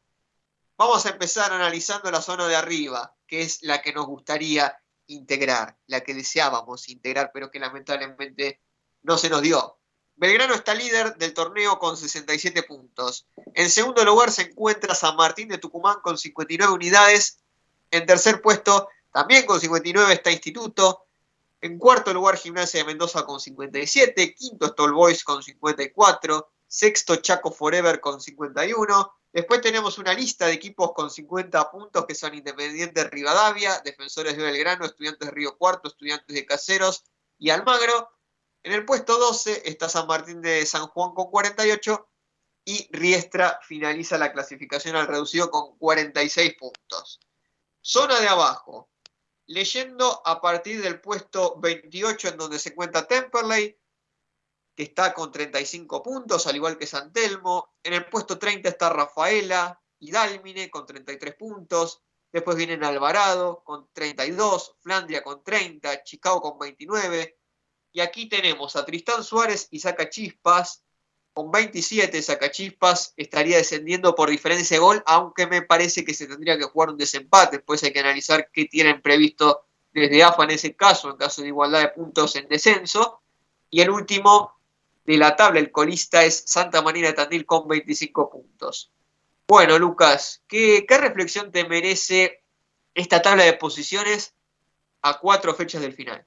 [0.77, 4.77] Vamos a empezar analizando la zona de arriba, que es la que nos gustaría
[5.07, 8.61] integrar, la que deseábamos integrar, pero que lamentablemente
[9.03, 9.80] no se nos dio.
[10.21, 13.25] Belgrano está líder del torneo con 67 puntos.
[13.55, 17.39] En segundo lugar se encuentra San Martín de Tucumán con 59 unidades.
[17.89, 21.07] En tercer puesto, también con 59, está Instituto.
[21.59, 24.35] En cuarto lugar, Gimnasia de Mendoza con 57.
[24.35, 26.51] Quinto, Stol Boys con 54.
[26.67, 29.13] Sexto, Chaco Forever con 51.
[29.33, 34.43] Después tenemos una lista de equipos con 50 puntos que son Independiente Rivadavia, Defensores de
[34.43, 37.05] Belgrano, Estudiantes de Río Cuarto, Estudiantes de Caseros
[37.39, 38.11] y Almagro.
[38.63, 42.07] En el puesto 12 está San Martín de San Juan con 48
[42.63, 47.19] y Riestra finaliza la clasificación al reducido con 46 puntos.
[47.81, 48.89] Zona de abajo.
[49.47, 53.77] Leyendo a partir del puesto 28 en donde se encuentra Temperley,
[54.75, 57.73] que está con 35 puntos, al igual que San Telmo.
[57.83, 62.03] En el puesto 30 está Rafaela y Dálmine con 33 puntos.
[62.31, 67.40] Después vienen Alvarado con 32, Flandria con 30, Chicago con 29.
[67.93, 70.83] Y aquí tenemos a Tristán Suárez y Sacachispas
[71.33, 72.21] con 27.
[72.21, 76.89] Sacachispas estaría descendiendo por diferencia de gol, aunque me parece que se tendría que jugar
[76.89, 77.57] un desempate.
[77.57, 81.49] Después hay que analizar qué tienen previsto desde AFA en ese caso, en caso de
[81.49, 83.21] igualdad de puntos en descenso.
[83.69, 84.61] Y el último
[85.05, 85.59] de la tabla.
[85.59, 88.91] El colista es Santa María de Tandil con 25 puntos.
[89.47, 92.43] Bueno, Lucas, ¿qué, reflexión te merece
[92.93, 94.35] esta tabla de posiciones
[95.01, 96.25] a cuatro fechas del final?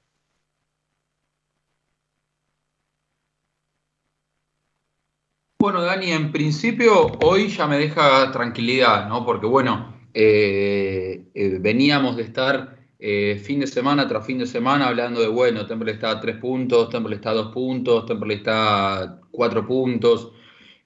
[5.65, 9.25] Bueno, Dani, en principio hoy ya me deja tranquilidad, ¿no?
[9.25, 14.89] Porque bueno, eh, eh, veníamos de estar eh, fin de semana tras fin de semana
[14.89, 19.01] hablando de, bueno, Temple está a tres puntos, Temple está a dos puntos, Temple está
[19.01, 20.33] a cuatro puntos.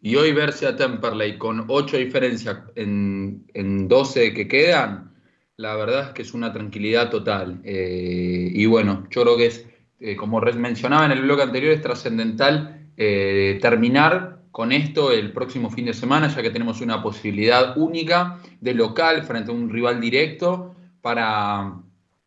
[0.02, 5.12] Y hoy verse a Temperley con ocho diferencias en, en 12 que quedan,
[5.58, 7.60] la verdad es que es una tranquilidad total.
[7.66, 9.68] Y bueno, yo creo que es,
[10.00, 15.86] eh, como mencionaba en el blog anterior, es trascendental terminar con esto el próximo fin
[15.86, 20.76] de semana, ya que tenemos una posibilidad única de local frente a un rival directo
[21.02, 21.82] para,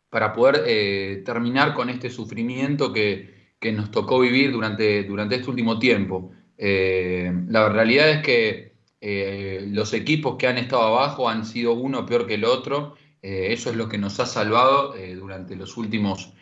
[0.09, 3.33] para poder eh, terminar con este sufrimiento que,
[3.73, 6.31] nos tocó vivir durante, durante este último tiempo.
[6.57, 12.05] Eh, la realidad es que eh, los equipos que han estado abajo han sido uno
[12.05, 12.95] peor que el otro.
[13.21, 16.33] eso es lo que nos ha salvado durante los últimos,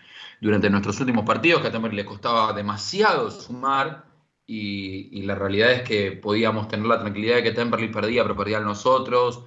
[0.42, 4.11] durante nuestros últimos partidos, que a Temperley le costaba demasiado sumar.
[4.54, 8.64] Y, la realidad es que podíamos tener la tranquilidad de que Temperley perdía, pero perdían
[8.64, 9.44] nosotros.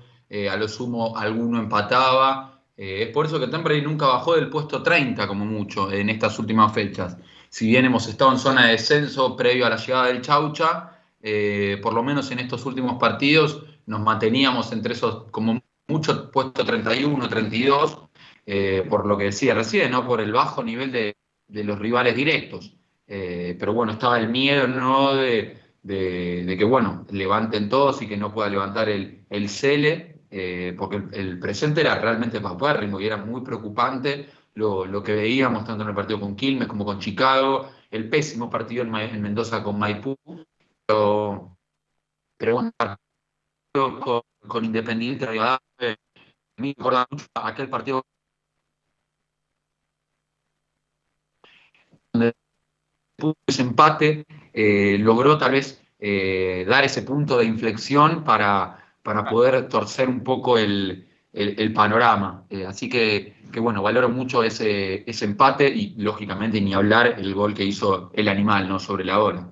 [0.51, 4.83] a lo sumo alguno empataba eh, es por eso que Temperley nunca bajó del puesto
[4.83, 7.17] 30 como mucho en estas últimas fechas.
[7.49, 11.79] Si bien hemos estado en zona de descenso previo a la llegada del Chaucha, eh,
[11.83, 17.29] por lo menos en estos últimos partidos nos manteníamos entre esos como mucho puesto 31,
[17.29, 17.99] 32,
[18.47, 20.07] eh, por lo que decía recién, ¿no?
[20.07, 21.17] por el bajo nivel de,
[21.49, 22.75] los rivales directos.
[23.07, 25.15] Pero bueno, estaba el miedo ¿no?
[25.15, 30.97] de, que bueno, levanten todos y que no pueda levantar el, el Cele eh, porque
[31.13, 35.95] el, presente era realmente paupérrimo y era muy preocupante lo, que veíamos tanto en el
[35.95, 40.17] partido con Quilmes como con Chicago, el pésimo partido en, Mendoza con Maipú,
[40.85, 41.57] pero,
[42.41, 42.73] bueno,
[43.73, 45.61] con, con Independiente a
[46.59, 48.03] mí me acuerda mucho aquel partido
[52.13, 52.35] donde
[53.47, 59.69] ese empate eh, logró tal vez eh, dar ese punto de inflexión para para poder
[59.69, 61.07] torcer un poco el,
[61.75, 62.47] panorama.
[62.49, 67.53] Eh, así que, bueno, valoro mucho ese, ese empate y lógicamente ni hablar el gol
[67.53, 68.81] que hizo el animal, ¿no?
[68.81, 69.51] Sobre la hora.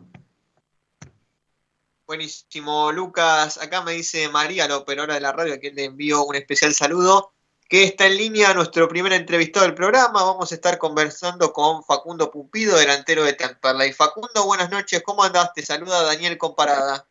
[2.06, 3.60] Buenísimo, Lucas.
[3.60, 6.72] Acá me dice María, la operadora de la radio, a quien le envío un especial
[6.72, 7.31] saludo,
[7.72, 10.22] que está en línea nuestro primer entrevistado del programa.
[10.22, 13.94] Vamos a estar conversando con Facundo Pumpido, delantero de Temperley.
[13.94, 15.54] Facundo, buenas noches, ¿cómo andás?
[15.54, 17.06] Te saluda Daniel Comparada.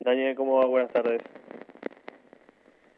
[0.00, 0.66] Daniel, ¿cómo va?
[0.66, 1.22] Buenas tardes.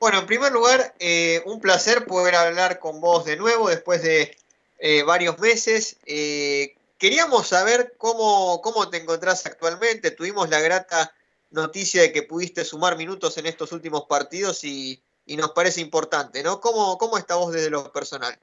[0.01, 4.37] Bueno, en primer lugar, eh, un placer poder hablar con vos de nuevo después de
[4.81, 6.01] eh, varios meses.
[6.05, 10.11] Eh, queríamos saber cómo, cómo te encontrás actualmente.
[10.11, 11.15] Tuvimos la grata
[11.51, 15.01] noticia de que pudiste sumar minutos en estos últimos partidos y,
[15.37, 16.61] nos parece importante, ¿no?
[16.61, 18.35] ¿Cómo, ¿Cómo está vos desde lo personal?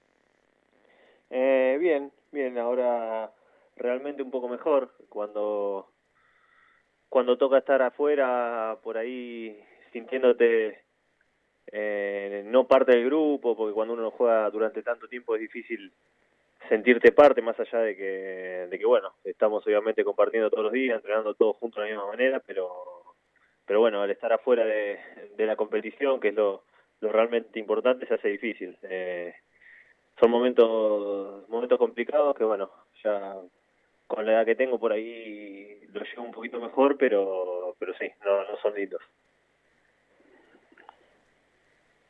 [1.85, 3.31] bien, bien, ahora
[3.75, 4.91] realmente un poco mejor.
[5.09, 5.87] Cuando,
[7.09, 9.57] cuando toca estar afuera, por ahí
[9.91, 10.81] sintiéndote
[11.71, 15.93] eh, no parte del grupo, porque cuando uno juega durante tanto tiempo es difícil
[16.67, 20.97] sentirte parte, más allá de que, de que bueno, estamos obviamente compartiendo todos los días,
[20.97, 22.71] entrenando todos juntos de la misma manera, pero,
[23.65, 24.97] pero bueno, al estar afuera de,
[25.37, 26.63] de la competición, que es lo,
[27.05, 28.77] lo realmente importante, se hace difícil.
[28.83, 29.33] Eh,
[30.19, 32.71] son momentos, momentos complicados que bueno,
[33.03, 33.35] ya
[34.07, 38.07] con la edad que tengo por ahí lo llevo un poquito mejor, pero, pero sí,
[38.23, 39.01] no, no son lindos.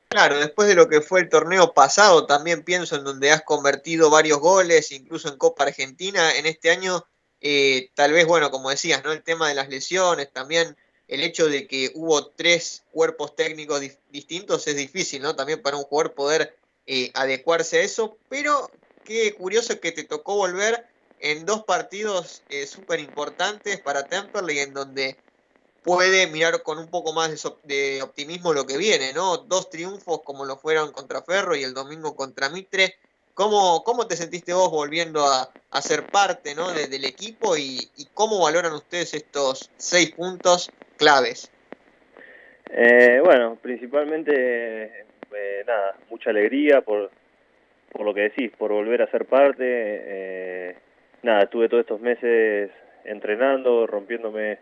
[0.07, 4.09] Claro, después de lo que fue el torneo pasado, también pienso en donde has convertido
[4.09, 7.05] varios goles, incluso en Copa Argentina, en este año,
[7.41, 9.11] eh, tal vez, bueno, como decías, ¿no?
[9.11, 10.77] El tema de las lesiones, también
[11.07, 15.35] el hecho de que hubo tres cuerpos técnicos distintos es difícil, ¿no?
[15.35, 18.69] También para un jugador poder eh, adecuarse a eso, pero
[19.03, 20.85] qué curioso que te tocó volver
[21.19, 25.17] en dos partidos eh, súper importantes para Temperley, en donde
[25.83, 27.31] puede mirar con un poco más
[27.63, 29.37] de, optimismo lo que viene, ¿no?
[29.37, 32.97] Dos triunfos como lo fueron contra Ferro y el domingo contra Mitre.
[33.35, 35.51] ¿Cómo, cómo te sentiste vos volviendo a,
[35.81, 36.71] ser parte ¿no?
[36.71, 41.51] del equipo y, cómo valoran ustedes estos seis puntos claves?
[42.69, 47.11] Eh, bueno, principalmente, eh, nada, mucha alegría por,
[47.91, 49.63] por lo que decís, por volver a ser parte.
[49.63, 50.75] Eh,
[51.23, 52.71] nada, estuve todos estos meses
[53.05, 54.59] entrenando, rompiéndome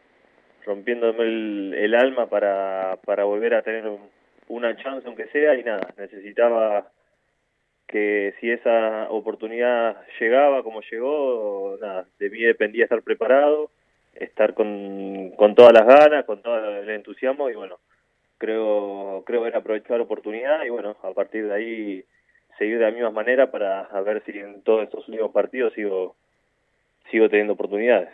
[0.66, 3.84] rompiéndome el, alma para, para volver a tener
[4.48, 6.90] una chance aunque sea y nada, necesitaba
[7.88, 13.70] que si esa oportunidad llegaba como llegó, nada, de mí dependía estar preparado,
[14.16, 17.80] estar con, con todas las ganas, con todo el entusiasmo y bueno,
[18.38, 22.06] creo creo era aprovechar la oportunidad y bueno, a partir de ahí
[22.58, 26.16] seguir de la misma manera para ver si en todos estos últimos partidos sigo
[27.10, 28.10] sigo teniendo oportunidades.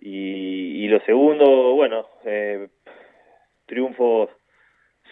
[0.00, 2.68] Y, lo segundo, bueno, eh,
[3.64, 4.28] triunfos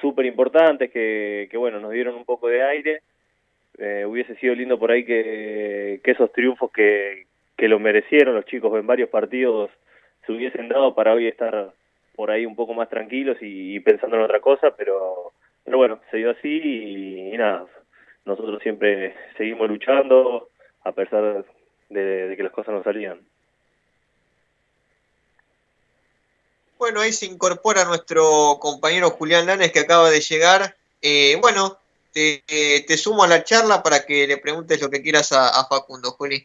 [0.00, 3.00] súper importantes que, que, bueno, nos dieron un poco de aire.
[3.78, 7.24] Eh, hubiese sido lindo por ahí que, que esos triunfos que,
[7.57, 9.70] que lo merecieron los chicos en varios partidos
[10.26, 11.72] se hubiesen dado para hoy estar
[12.14, 15.32] por ahí un poco más tranquilos y, pensando en otra cosa, pero,
[15.64, 17.66] pero bueno, se dio así y, nada,
[18.24, 20.48] nosotros siempre seguimos luchando
[20.84, 21.44] a pesar
[21.88, 23.20] de que las cosas no salían.
[26.82, 30.74] Bueno, ahí se incorpora nuestro compañero Julián Lanes que acaba de llegar.
[31.00, 31.78] Eh, bueno,
[32.12, 32.42] te,
[32.96, 36.44] sumo a la charla para que le preguntes lo que quieras a, Facundo, Juli.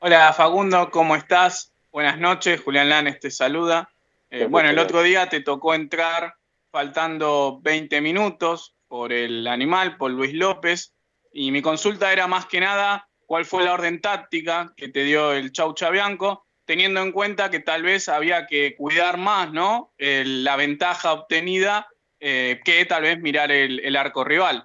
[0.00, 1.70] Hola Facundo, ¿cómo estás?
[1.94, 3.88] Buenas noches, Julián Lanes te saluda.
[4.28, 6.34] Eh, bueno, el otro día te tocó entrar
[6.72, 10.92] faltando 20 minutos por el animal, por Luis López,
[11.32, 15.34] y mi consulta era más que nada cuál fue la orden táctica que te dio
[15.34, 19.92] el Chau Chabianco teniendo en cuenta que tal vez había que cuidar más, ¿no?
[19.96, 21.86] la ventaja obtenida
[22.18, 24.64] eh, que tal vez mirar el, arco rival.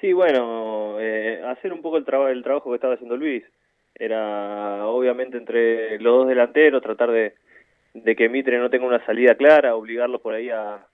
[0.00, 2.04] Sí, bueno, eh, hacer un poco el,
[2.36, 3.42] el trabajo que estaba haciendo Luis.
[4.00, 7.34] Era obviamente entre los dos delanteros, tratar de,
[8.16, 10.86] que Mitre no tenga una salida clara, obligarlo por ahí a,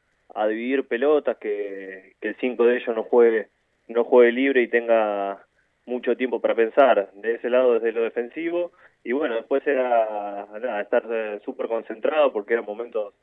[0.49, 3.47] dividir pelotas, que, el 5 de ellos no juegue,
[3.87, 5.41] no juegue libre y tenga
[5.87, 7.11] mucho tiempo para pensar.
[7.15, 8.73] De ese lado, desde lo defensivo,
[9.05, 10.49] y bueno, después era
[10.83, 13.15] estar eh, súper concentrado porque eran momentos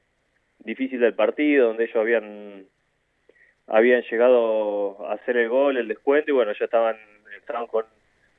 [0.60, 2.68] difíciles del partido, donde ellos habían
[3.68, 6.96] habían llegado a hacer el gol, el descuento, y bueno, ya estaban,
[7.38, 7.86] estaban con,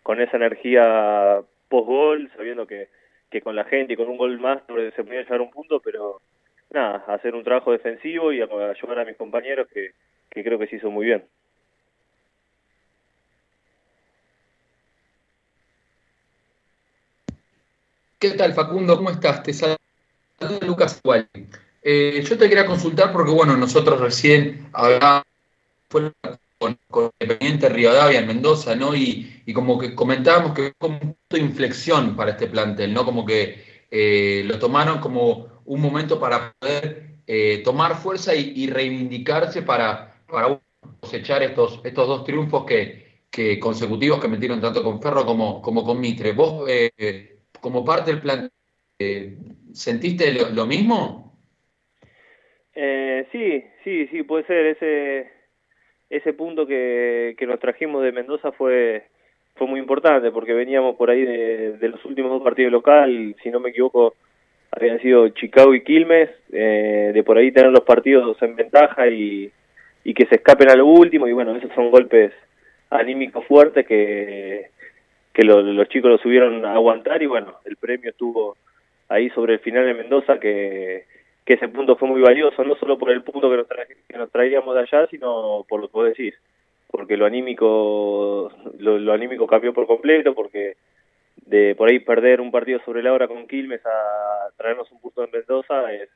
[0.05, 2.89] con esa energía post-gol, sabiendo que,
[3.31, 5.81] que con la gente y con un gol más se podía llegar a un punto,
[5.81, 6.21] pero
[6.71, 9.93] nada, hacer un trabajo defensivo y ayudar a mis compañeros que,
[10.31, 11.25] que creo que se hizo muy bien.
[18.19, 18.97] ¿Qué tal, Facundo?
[18.97, 19.43] ¿Cómo estás?
[19.43, 19.79] Te saluda
[20.67, 21.01] Lucas.
[21.83, 25.25] Eh, yo te quería consultar porque, bueno, nosotros recién hablábamos
[26.65, 28.95] con, con Independiente Rivadavia en Mendoza, ¿no?
[28.95, 33.05] Y, como que comentábamos que fue un punto de inflexión para este plantel, ¿no?
[33.05, 39.63] Como que eh, lo tomaron como un momento para poder eh, tomar fuerza y, reivindicarse
[39.63, 40.59] para, para
[41.01, 43.05] cosechar estos, estos dos triunfos que,
[43.61, 46.33] consecutivos que metieron tanto con Ferro como, como con Mitre.
[46.33, 46.67] Vos
[47.61, 48.51] como parte del plan,
[49.73, 51.37] ¿Sentiste lo, mismo?
[53.33, 54.67] sí, sí, sí, puede ser.
[54.67, 55.34] Ese,
[56.17, 59.05] ese punto que, que nos trajimos de Mendoza fue
[59.57, 63.61] fue muy importante porque veníamos por ahí de, los últimos dos partidos local, si no
[63.61, 64.15] me equivoco,
[64.73, 69.51] habían sido Chicago y Quilmes, eh, de por ahí tener los partidos en ventaja y,
[70.03, 72.33] y que se escapen a lo último, y bueno, esos son golpes
[72.91, 74.71] anímicos fuertes que,
[75.33, 78.57] que los chicos lo subieron a aguantar y bueno, el premio estuvo
[79.09, 81.05] ahí sobre el final de Mendoza que,
[81.45, 83.67] que ese punto fue muy valioso, no solo por el punto que nos,
[84.09, 86.35] que nos traíamos de allá, sino por lo que vos decís,
[86.89, 90.77] porque lo anímico lo, anímico cambió por completo porque
[91.47, 95.25] de por ahí perder un partido sobre la hora con Quilmes a traernos un punto
[95.25, 96.09] en Mendoza es,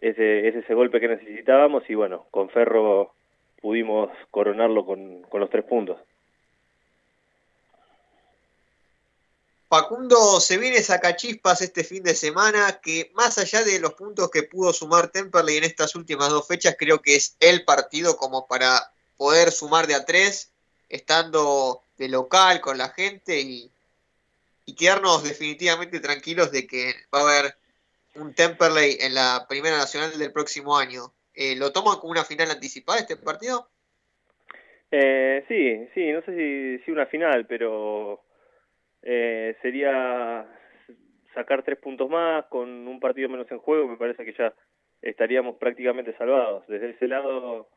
[0.00, 3.12] ese, ese golpe que necesitábamos y bueno, con Ferro
[3.62, 5.98] pudimos coronarlo con, con los tres puntos.
[9.68, 14.44] Facundo, se viene Sacachispas este fin de semana, que más allá de los puntos que
[14.44, 18.92] pudo sumar Temperley en estas últimas dos fechas, creo que es el partido como para
[19.16, 20.52] poder sumar de a tres,
[20.88, 23.70] estando de local con la gente y,
[24.76, 27.54] quedarnos definitivamente tranquilos de que va a haber
[28.16, 31.12] un Temperley en la Primera Nacional del próximo año.
[31.34, 33.68] Eh, ¿Lo toman como una final anticipada este partido?
[34.90, 38.25] Eh, sí, sí, no sé si, una final, pero
[39.08, 40.44] eh, sería
[41.32, 44.52] sacar tres puntos más con un partido menos en juego, me parece que ya
[45.00, 46.66] estaríamos prácticamente salvados.
[46.66, 47.68] Desde ese lado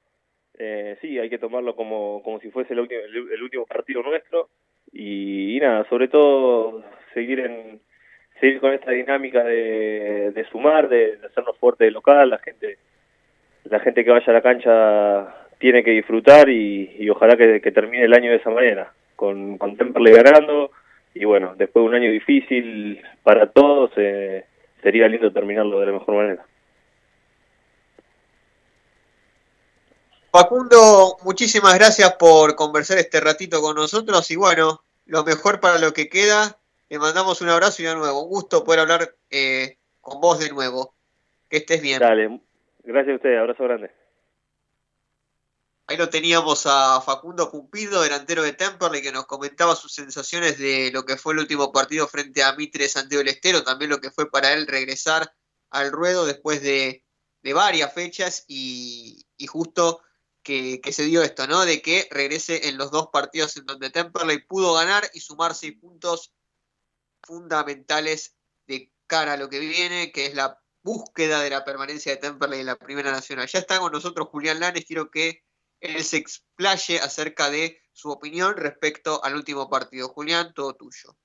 [0.57, 4.49] eh, sí, hay que tomarlo como, como si fuese el último, el, último partido nuestro
[4.91, 7.80] y, nada, sobre todo seguir en
[8.39, 12.80] seguir con esta dinámica de, sumar, de, hacernos fuerte de local, la gente
[13.65, 18.13] la gente que vaya a la cancha tiene que disfrutar y, ojalá que, termine el
[18.15, 20.71] año de esa manera, con, con Temperley ganando
[21.14, 24.45] y bueno, después de un año difícil para todos, eh,
[24.82, 26.45] sería lindo terminarlo de la mejor manera.
[30.32, 35.91] Facundo, muchísimas gracias por conversar este ratito con nosotros y bueno, lo mejor para lo
[35.91, 36.57] que queda.
[36.89, 40.49] Le mandamos un abrazo y de nuevo, un gusto poder hablar eh, con vos de
[40.51, 40.93] nuevo.
[41.49, 41.99] Que estés bien.
[41.99, 42.39] Dale,
[42.84, 43.89] gracias a usted, abrazo grande.
[45.89, 50.91] Ahí lo teníamos a Facundo Cumpido, delantero de Temperley, que nos comentaba sus sensaciones de
[50.93, 54.11] lo que fue el último partido frente a Mitre Santiago del Estero, también lo que
[54.11, 55.33] fue para él regresar
[55.71, 57.03] al ruedo después de,
[57.41, 60.03] varias fechas y justo
[60.43, 61.65] que, se dio esto, ¿no?
[61.65, 65.75] De que regrese en los dos partidos en donde Temperley pudo ganar y sumar seis
[65.81, 66.33] puntos
[67.23, 68.35] fundamentales
[68.67, 72.59] de cara a lo que viene, que es la búsqueda de la permanencia de Temperley
[72.59, 73.47] en la Primera Nacional.
[73.47, 75.43] Ya está con nosotros Julián Lanes, quiero que
[75.80, 80.09] él se explaye acerca de su opinión respecto al último partido.
[80.09, 81.15] Julián, todo tuyo.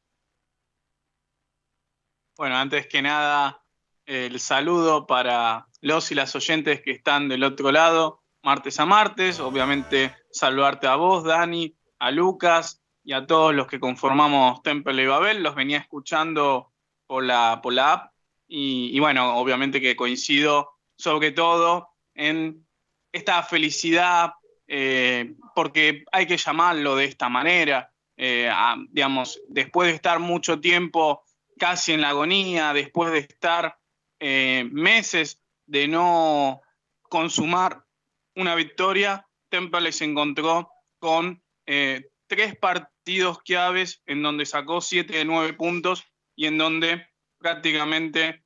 [2.36, 3.64] Bueno, antes que nada,
[4.06, 9.40] el saludo para los y las oyentes que están del otro lado martes a martes.
[9.40, 15.06] Obviamente saludarte a vos, Dani, a Lucas y a todos los que conformamos Temple y
[15.06, 15.42] Babel.
[15.42, 16.72] Los venía escuchando
[17.06, 18.14] por la, por la app
[18.46, 22.66] y, bueno, obviamente que coincido sobre todo en
[23.10, 24.32] esta felicidad,
[24.66, 27.92] eh, porque hay que llamarlo de esta manera.
[28.16, 28.50] Eh,
[28.90, 31.24] digamos, después de estar mucho tiempo
[31.58, 33.78] casi en la agonía, después de estar
[34.20, 36.62] eh, meses de no
[37.02, 37.84] consumar
[38.36, 41.42] una victoria, Temple se encontró con
[42.26, 46.04] tres partidos claves en donde sacó siete de nueve puntos
[46.34, 47.06] y en donde
[47.38, 48.44] prácticamente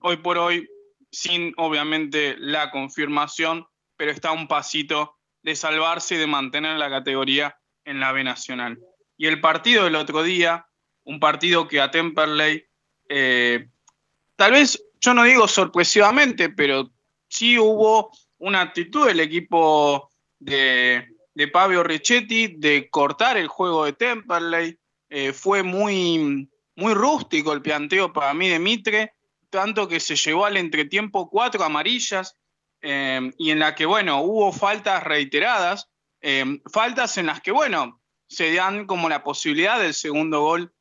[0.00, 0.68] hoy por hoy,
[1.10, 7.58] sin obviamente la confirmación, pero está un pasito de salvarse y de mantener la categoría
[7.84, 8.78] en la B Nacional.
[9.16, 10.66] Y el partido del otro día,
[11.04, 12.64] un partido que a Temperley,
[13.08, 13.68] eh,
[14.36, 16.90] tal vez yo no digo sorpresivamente, pero
[17.28, 23.92] sí hubo una actitud del equipo de, de Pablo Richetti de cortar el juego de
[23.92, 24.78] Temperley.
[25.08, 29.12] Eh, fue muy, muy rústico el planteo para mí de Mitre,
[29.50, 32.36] tanto que se llevó al entretiempo cuatro amarillas
[32.82, 35.88] eh, y en la que, bueno, hubo faltas reiteradas,
[36.20, 40.74] eh, faltas en las que, bueno, se dan como la posibilidad del segundo gol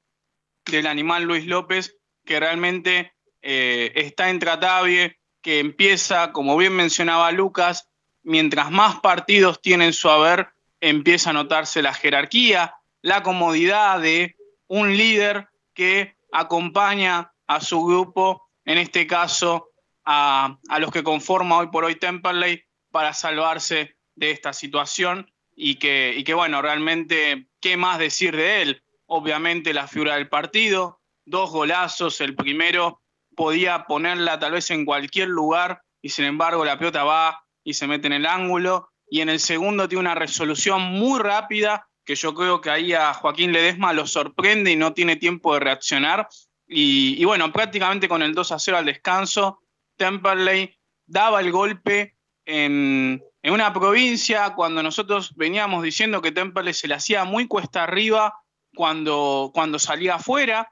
[0.66, 7.90] del animal Luis López, que realmente está intratable, que empieza, como bien mencionaba Lucas,
[8.24, 10.50] mientras más partidos tienen su haber,
[10.80, 14.36] empieza a notarse la jerarquía, la comodidad de
[14.68, 19.71] un líder que acompaña a su grupo, en este caso
[20.14, 26.14] a, los que conforma hoy por hoy Temperley, para salvarse de esta situación y que,
[26.18, 28.84] y que, bueno, realmente, ¿qué más decir de él?
[29.06, 33.02] Obviamente la figura del partido, dos golazos, el primero
[33.36, 37.88] podía ponerla tal vez en cualquier lugar y sin embargo la pelota va y se
[37.88, 42.34] mete en el ángulo, y en el segundo tiene una resolución muy rápida que yo
[42.34, 46.28] creo que ahí a Joaquín Ledesma lo sorprende y no tiene tiempo de reaccionar.
[46.66, 49.60] Y, bueno, prácticamente con el 2 a 0 al descanso,
[50.02, 50.76] Temperley
[51.06, 57.24] daba el golpe en, una provincia cuando nosotros veníamos diciendo que Temperley se le hacía
[57.24, 58.34] muy cuesta arriba
[58.74, 60.72] cuando, cuando salía afuera.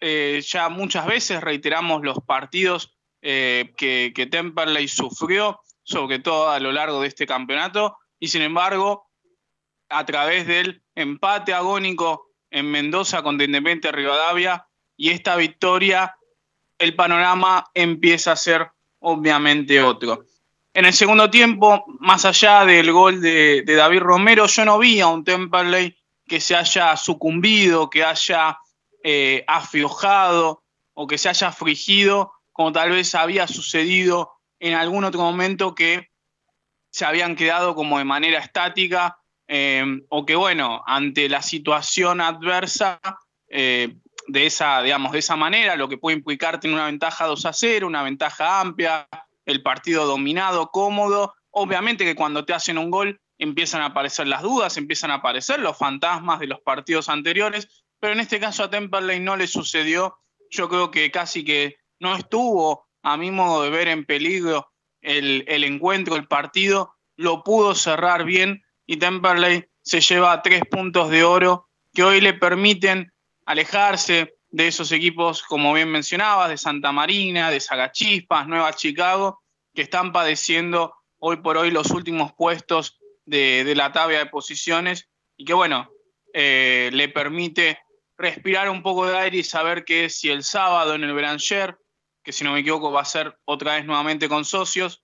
[0.00, 6.60] Eh, ya muchas veces reiteramos los partidos eh, que, que Temperley sufrió, sobre todo a
[6.60, 9.08] lo largo de este campeonato, y sin embargo
[9.88, 16.16] a través del empate agónico en Mendoza contra Independiente Rivadavia y esta victoria,
[16.78, 18.70] el panorama empieza a ser
[19.00, 20.24] obviamente otro.
[20.74, 25.08] En el segundo tiempo, más allá del gol de, David Romero, yo no vi a
[25.08, 28.58] un Temperley que se haya sucumbido, que haya
[29.02, 30.62] eh, afiojado
[30.94, 36.10] o que se haya frigido, como tal vez había sucedido en algún otro momento que
[36.90, 43.00] se habían quedado como de manera estática eh, o que, bueno, ante la situación adversa,
[43.48, 43.96] eh,
[44.28, 47.52] de, esa, digamos, de esa manera, lo que puede implicar tener una ventaja 2 a
[47.52, 49.08] 0, una ventaja amplia,
[49.46, 51.34] el partido dominado, cómodo.
[51.50, 55.60] Obviamente que cuando te hacen un gol empiezan a aparecer las dudas, empiezan a aparecer
[55.60, 60.18] los fantasmas de los partidos anteriores, pero en este caso a Temperley no le sucedió.
[60.50, 64.70] Yo creo que casi que no estuvo, a mi modo de ver, en peligro
[65.00, 71.08] el, el encuentro, el partido, lo pudo cerrar bien y Temperley se lleva tres puntos
[71.10, 73.12] de oro que hoy le permiten
[73.48, 79.42] alejarse de esos equipos, como bien mencionabas, de Santa Marina, de Sagachispas, Nueva Chicago,
[79.74, 85.46] que están padeciendo hoy por hoy los últimos puestos de, la tabla de posiciones y
[85.46, 85.90] que bueno,
[86.34, 87.78] eh, le permite
[88.18, 91.78] respirar un poco de aire y saber que si el sábado en el Beranger,
[92.22, 95.02] que si no me equivoco va a ser otra vez nuevamente con socios,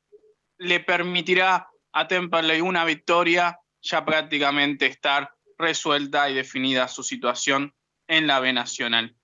[0.59, 7.74] le permitirá a Temperley una victoria ya prácticamente estar resuelta y definida su situación
[8.09, 9.15] en la B Nacional.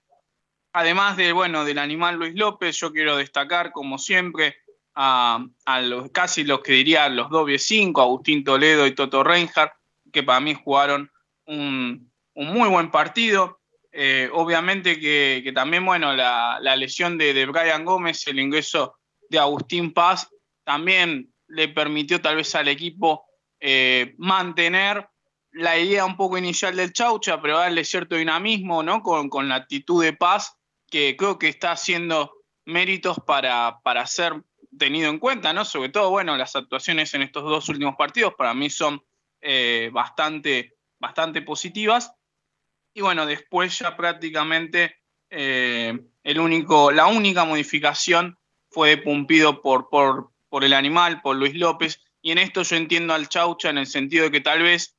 [0.72, 4.56] Además de, bueno, del animal Luis López, yo quiero destacar, como siempre,
[4.94, 5.40] a,
[5.82, 9.72] los, casi los que diría los doble 5, Agustín Toledo y Toto Reinhardt,
[10.12, 11.10] que para mí jugaron
[11.46, 13.60] un, muy buen partido.
[13.92, 18.96] Eh, obviamente que, también, bueno, la, lesión de, de, Brian Gómez, el ingreso
[19.28, 20.28] de Agustín Paz,
[20.64, 23.24] también le permitió tal vez al equipo
[23.58, 25.08] eh, mantener
[25.53, 29.03] la idea un poco inicial del Chaucha, pero darle cierto dinamismo, ¿no?
[29.03, 30.57] Con, la actitud de paz
[30.88, 32.32] que creo que está haciendo
[32.64, 34.42] méritos para, para ser
[34.78, 35.64] tenido en cuenta, ¿no?
[35.64, 39.03] Sobre todo, bueno, las actuaciones en estos dos últimos partidos para mí son
[39.40, 42.12] eh, bastante, bastante positivas.
[42.94, 44.96] Y bueno, después ya prácticamente
[45.30, 48.38] eh, el único, la única modificación
[48.68, 53.14] fue Pumpido por, por, por el animal, por Luis López, y en esto yo entiendo
[53.14, 54.96] al Chaucha en el sentido de que tal vez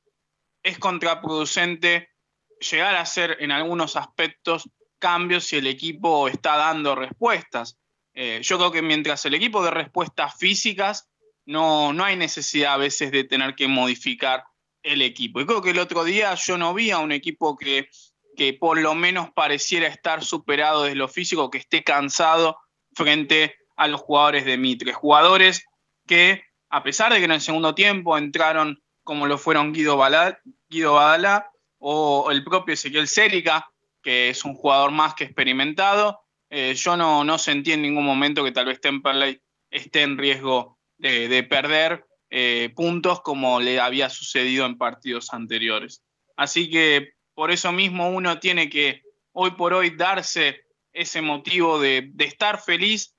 [0.62, 2.10] es contraproducente
[2.58, 7.78] llegar a hacer en algunos aspectos cambios si el equipo está dando respuestas.
[8.14, 11.08] Eh, yo creo que mientras el equipo de respuestas físicas,
[11.44, 14.44] no, no hay necesidad a veces de tener que modificar
[14.82, 15.40] el equipo.
[15.40, 17.88] Y creo que el otro día yo no vi a un equipo que,
[18.36, 22.58] que por lo menos pareciera estar superado desde lo físico, que esté cansado
[22.94, 24.92] frente a los jugadores de Mitre.
[24.92, 25.64] Jugadores
[26.06, 31.50] que a pesar de que en el segundo tiempo entraron como lo fueron Guido, Badala
[31.78, 33.70] o el propio Ezequiel Célica,
[34.02, 38.44] que es un jugador más que experimentado, eh, yo no, no sentí en ningún momento
[38.44, 39.40] que tal vez Temperley
[39.70, 46.02] esté en riesgo de, perder eh, puntos como le había sucedido en partidos anteriores.
[46.36, 52.12] Así que por eso mismo uno tiene que hoy por hoy darse ese motivo de,
[52.18, 53.14] estar feliz,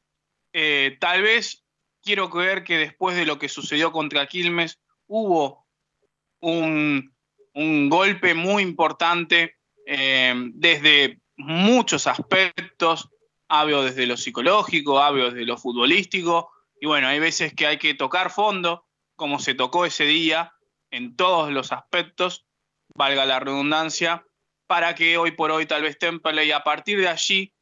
[0.53, 1.63] eh, tal vez
[2.01, 5.62] quiero creer que después de lo que sucedió contra Quilmes hubo
[6.43, 13.09] un, golpe muy importante eh, desde muchos aspectos,
[13.47, 17.93] hablo desde lo psicológico, hablo desde lo futbolístico, y bueno, hay veces que hay que
[17.93, 18.85] tocar fondo,
[19.15, 20.53] como se tocó ese día,
[20.91, 22.45] en todos los aspectos,
[22.95, 24.25] valga la redundancia,
[24.67, 27.53] para que hoy por hoy tal vez Temple y a partir de allí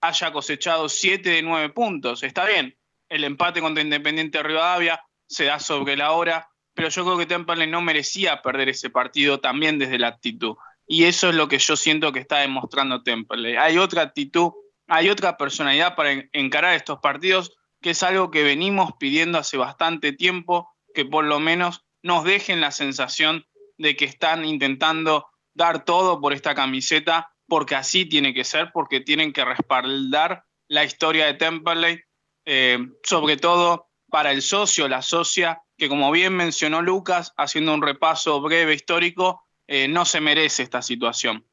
[0.00, 2.22] haya cosechado 7 de 9 puntos.
[2.22, 2.76] Está bien,
[3.08, 7.26] el empate contra Independiente de Rivadavia se da sobre la hora, pero yo creo que
[7.26, 10.56] Temperley no merecía perder ese partido también desde la actitud.
[10.86, 13.56] Y eso es lo que yo siento que está demostrando Temperley.
[13.56, 14.52] Hay otra actitud,
[14.86, 20.12] hay otra personalidad para encarar estos partidos, que es algo que venimos pidiendo hace bastante
[20.12, 23.46] tiempo, que por lo menos nos dejen la sensación
[23.78, 29.00] de que están intentando dar todo por esta camiseta porque así tiene que ser, porque
[29.00, 32.00] tienen que respaldar la historia de Temperley,
[32.44, 37.82] eh, sobre todo para el socio, la socia, que como bien mencionó Lucas, haciendo un
[37.82, 41.46] repaso breve histórico, eh, no se merece esta situación.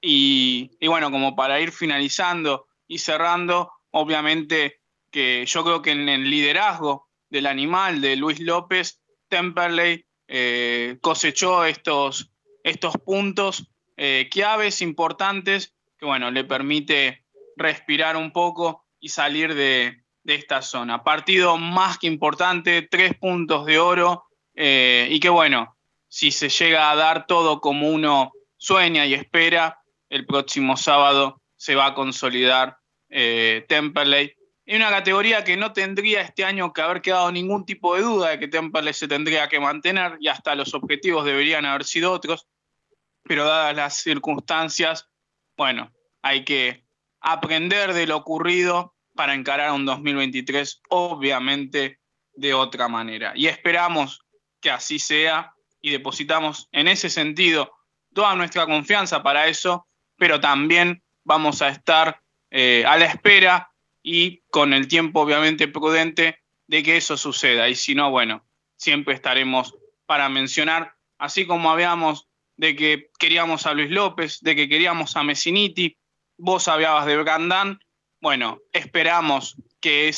[0.00, 6.30] Y, bueno, como para ir finalizando y cerrando, obviamente que yo creo que en el
[6.30, 12.30] liderazgo del animal de Luis López, Temperley eh, cosechó estos,
[12.62, 17.24] estos puntos eh, claves importantes que bueno, le permite
[17.56, 20.04] respirar un poco y salir de,
[20.34, 21.02] esta zona.
[21.02, 24.24] Partido más que importante, tres puntos de oro
[24.54, 25.76] eh, y que bueno,
[26.08, 31.74] si se llega a dar todo como uno sueña y espera, el próximo sábado se
[31.74, 34.34] va a consolidar Temperley
[34.68, 38.28] en una categoría que no tendría este año que haber quedado ningún tipo de duda
[38.28, 42.46] de que Temperley se tendría que mantener y hasta los objetivos deberían haber sido otros,
[43.22, 45.08] pero dadas las circunstancias,
[45.56, 46.84] bueno, hay que
[47.18, 51.98] aprender de lo ocurrido para encarar un 2023 obviamente
[52.34, 53.32] de otra manera.
[53.34, 54.20] Y esperamos
[54.60, 55.52] que así sea
[55.82, 57.72] y depositamos en ese sentido
[58.14, 63.72] toda nuestra confianza para eso, pero también vamos a estar eh, a la espera
[64.04, 66.38] y con el tiempo obviamente prudente
[66.68, 67.68] de que eso suceda.
[67.68, 68.46] Y si no, bueno,
[68.76, 69.74] siempre estaremos
[70.06, 75.24] para mencionar, así como habíamos de que queríamos a Luis López, de que queríamos a
[75.24, 75.98] Messiniti,
[76.36, 77.80] vos hablabas de Brandán,
[78.20, 80.12] bueno, esperamos que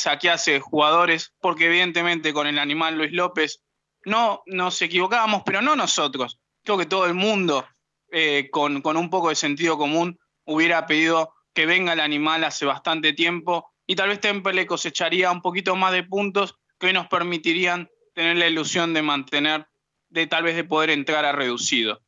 [0.45, 3.61] de jugadores, porque evidentemente con el animal Luis López
[4.05, 6.39] no nos equivocábamos, pero no nosotros.
[6.63, 7.65] Creo que todo el mundo
[8.11, 13.13] eh, con, un poco de sentido común hubiera pedido que venga el animal hace bastante
[13.13, 17.89] tiempo y tal vez Temple cosecharía un poquito más de puntos que hoy nos permitirían
[18.13, 19.67] tener la ilusión de mantener,
[20.09, 22.01] de tal vez de poder entrar a reducido.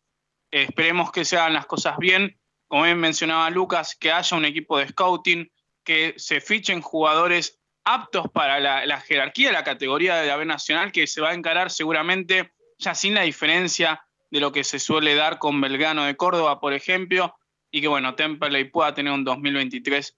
[0.52, 4.78] esperemos que se hagan las cosas bien, como bien mencionaba Lucas, que haya un equipo
[4.78, 5.50] de scouting,
[5.84, 11.08] que se fichen jugadores aptos para la, jerarquía, la categoría de la B Nacional, que
[11.08, 15.38] se va a encarar seguramente ya sin la diferencia de lo que se suele dar
[15.38, 17.36] con Belgrano de Córdoba, por ejemplo,
[17.72, 20.18] y que bueno, Temperley pueda tener un 2023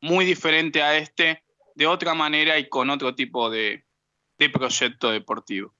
[0.00, 1.44] muy diferente a este,
[1.74, 3.84] de otra manera y con otro tipo de,
[4.52, 5.74] proyecto deportivo.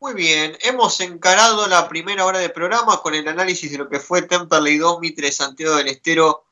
[0.00, 4.00] Muy bien, hemos encarado la primera hora del programa con el análisis de lo que
[4.00, 6.46] fue Temperley 2, Mitre, Santiago del Estero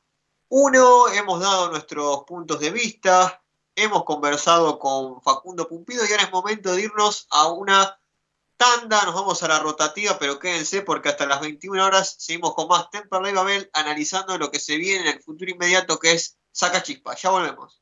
[0.49, 1.07] 1.
[1.13, 3.41] Hemos dado nuestros puntos de vista,
[3.75, 7.99] hemos conversado con Facundo Pumpido y ahora es momento de irnos a una
[8.55, 12.67] tanda, nos vamos a la rotativa, pero quédense porque hasta las 21 horas seguimos con
[12.67, 16.83] más Temperley Babel analizando lo que se viene en el futuro inmediato que es Saca
[16.83, 17.15] Chispa.
[17.15, 17.81] Ya volvemos.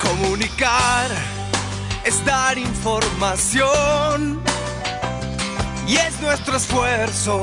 [0.00, 1.08] Comunicar
[2.04, 4.40] es dar información
[5.86, 7.40] y es nuestro esfuerzo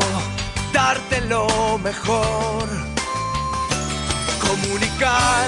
[0.74, 2.67] darte lo mejor.
[4.41, 5.47] Comunicar,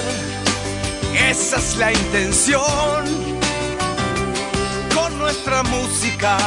[1.14, 3.04] esa es la intención.
[4.94, 6.38] Con nuestra música,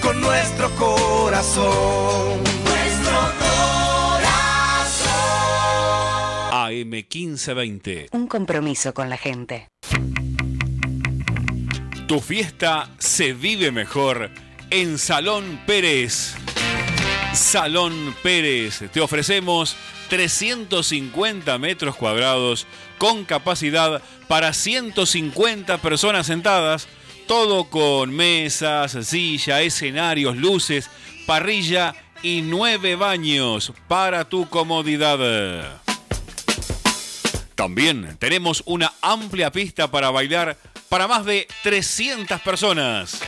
[0.00, 2.44] con nuestro corazón.
[2.64, 3.51] Nuestro corazón.
[6.72, 8.08] AM 1520.
[8.12, 9.68] Un compromiso con la gente.
[12.08, 14.30] Tu fiesta se vive mejor
[14.70, 16.34] en Salón Pérez.
[17.34, 19.76] Salón Pérez, te ofrecemos
[20.08, 22.66] 350 metros cuadrados
[22.98, 26.88] con capacidad para 150 personas sentadas,
[27.26, 30.90] todo con mesas, silla, escenarios, luces,
[31.26, 35.81] parrilla y nueve baños para tu comodidad.
[37.62, 40.56] También tenemos una amplia pista para bailar
[40.88, 43.20] para más de 300 personas.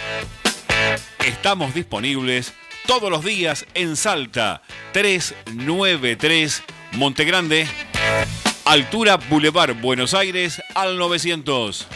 [1.24, 2.52] Estamos disponibles
[2.84, 4.60] todos los días en Salta,
[4.92, 6.64] 393
[6.94, 7.68] Montegrande,
[8.64, 11.86] altura Boulevard Buenos Aires al 900.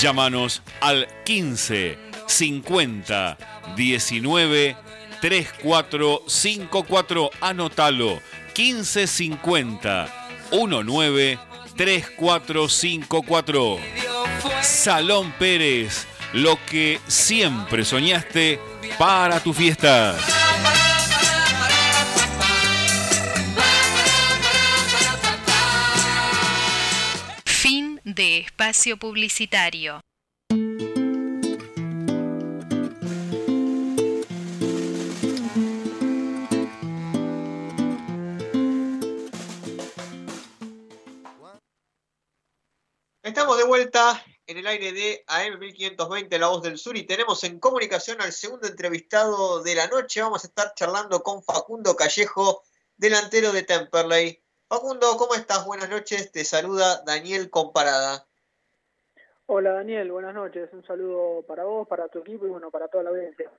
[0.00, 3.36] Llámanos al 15 50
[3.76, 4.76] 19
[5.20, 7.30] 3454.
[7.42, 8.18] Anótalo.
[8.54, 10.21] 15 50
[10.52, 11.38] 19
[11.76, 13.78] 3454.
[14.62, 18.58] Salón Pérez, lo que siempre soñaste
[18.98, 20.16] para tu fiesta.
[27.44, 30.00] Fin de espacio publicitario.
[43.42, 47.42] Estamos de vuelta en el aire de AM 1520, La Voz del Sur, y tenemos
[47.42, 50.22] en comunicación al segundo entrevistado de la noche.
[50.22, 52.62] Vamos a estar charlando con Facundo Callejo,
[52.96, 54.40] delantero de Temperley.
[54.68, 55.66] Facundo, ¿cómo estás?
[55.66, 56.30] Buenas noches.
[56.30, 58.28] Te saluda Daniel Comparada.
[59.46, 60.72] Hola Daniel, buenas noches.
[60.72, 63.50] Un saludo para vos, para tu equipo y bueno, para toda la audiencia.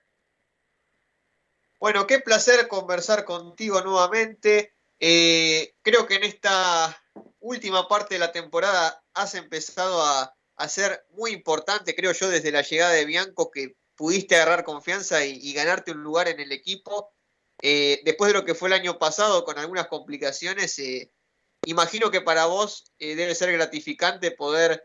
[1.82, 4.76] Bueno, qué placer conversar contigo nuevamente.
[4.98, 6.98] Eh, creo que en esta
[7.42, 12.52] última parte de la temporada has empezado a, a ser muy importante, creo yo, desde
[12.52, 17.12] la llegada de Bianco, que pudiste agarrar confianza y, ganarte un lugar en el equipo.
[17.62, 21.12] Eh, después de lo que fue el año pasado, con algunas complicaciones, eh,
[21.66, 24.84] imagino que para vos eh, debe ser gratificante poder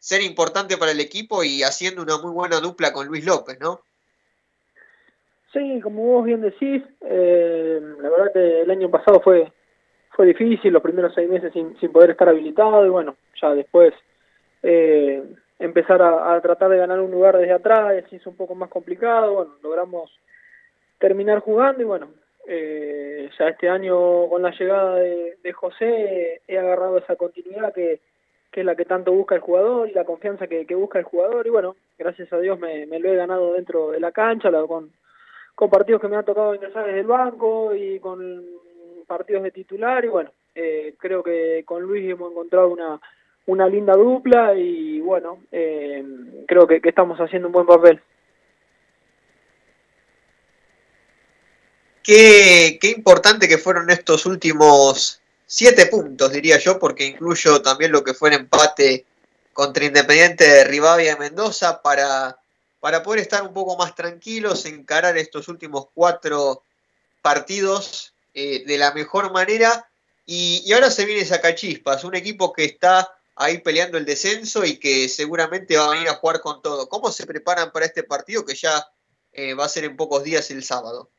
[0.00, 3.80] ser importante para el equipo y haciendo una muy buena dupla con Luis López, ¿no?
[5.52, 9.52] Sí, como vos bien decís, la verdad que el año pasado fue
[10.14, 13.92] fue difícil, los primeros seis meses sin, sin poder estar habilitado y bueno, ya después
[14.62, 15.22] eh,
[15.58, 19.34] empezar a, tratar de ganar un lugar desde atrás, se hizo un poco más complicado,
[19.34, 20.10] bueno, logramos
[20.98, 22.08] terminar jugando y bueno,
[22.46, 28.00] eh, ya este año con la llegada de, José he agarrado esa continuidad que,
[28.50, 31.46] que, es la que tanto busca el jugador y la confianza que, busca el jugador.
[31.46, 34.90] Y bueno, gracias a Dios me, lo he ganado dentro de la cancha, con,
[35.54, 38.44] con partidos que me han tocado ingresar desde el banco y con
[39.04, 43.00] partidos de titular y bueno, eh, creo que con Luis hemos encontrado una
[43.46, 46.04] una linda dupla y bueno, eh,
[46.46, 48.00] creo que, estamos haciendo un buen papel.
[52.02, 58.04] Qué, qué importante que fueron estos últimos siete puntos, diría yo, porque incluyo también lo
[58.04, 59.04] que fue el empate
[59.52, 62.38] contra Independiente de Rivadavia y Mendoza para,
[62.80, 66.62] para poder estar un poco más tranquilos, encarar estos últimos cuatro
[67.22, 69.88] partidos eh, de la mejor manera.
[70.26, 75.08] Y, ahora se viene Sacachispas, un equipo que está ahí peleando el descenso y que
[75.08, 76.88] seguramente va a venir a jugar con todo.
[76.88, 78.86] ¿Cómo se preparan para este partido que ya
[79.32, 81.10] eh, va a ser en pocos días el sábado?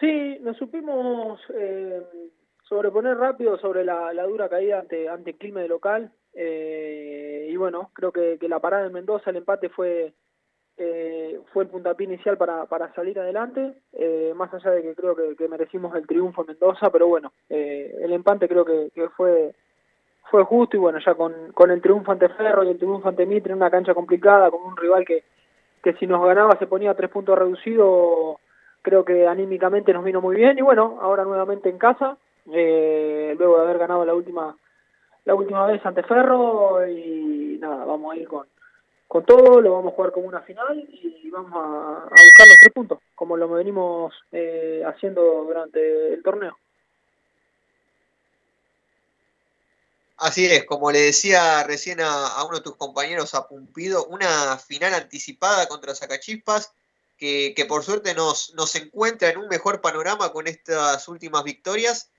[0.00, 2.02] Sí, nos supimos eh,
[2.68, 6.12] sobreponer rápido sobre la, dura caída ante, ante Quilme de local.
[6.34, 10.12] Eh, y bueno, creo que, la parada de Mendoza, el empate fue
[11.52, 13.74] fue el puntapié inicial para, para salir adelante,
[14.34, 18.48] más allá de que creo que, merecimos el triunfo en Mendoza, pero bueno, el empate
[18.48, 19.54] creo que, que fue
[20.32, 23.26] fue justo y bueno, ya con, con el triunfo ante Ferro y el triunfo ante
[23.26, 25.24] Mitre en una cancha complicada, con un rival que,
[25.82, 28.38] que si nos ganaba se ponía tres puntos reducidos,
[28.80, 32.16] creo que anímicamente nos vino muy bien y bueno, ahora nuevamente en casa,
[32.50, 34.56] eh, luego de haber ganado la última
[35.24, 38.46] la última vez ante Ferro y nada, vamos a ir con,
[39.12, 42.72] con todo, lo vamos a jugar como una final y vamos a, buscar los tres
[42.72, 46.56] puntos, como lo venimos eh, haciendo durante el torneo.
[50.16, 54.94] Así es, como le decía recién a, uno de tus compañeros, a Pumpido, una final
[54.94, 56.72] anticipada contra Zacachispas
[57.18, 62.10] que, que por suerte nos, nos encuentra en un mejor panorama con estas últimas victorias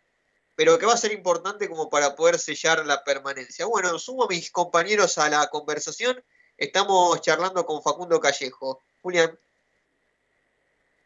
[0.55, 3.65] pero que va a ser importante como para poder sellar la permanencia.
[3.65, 6.23] Bueno, sumo a mis compañeros a la conversación.
[6.57, 8.81] Estamos charlando con Facundo Callejo.
[9.01, 9.37] Julián.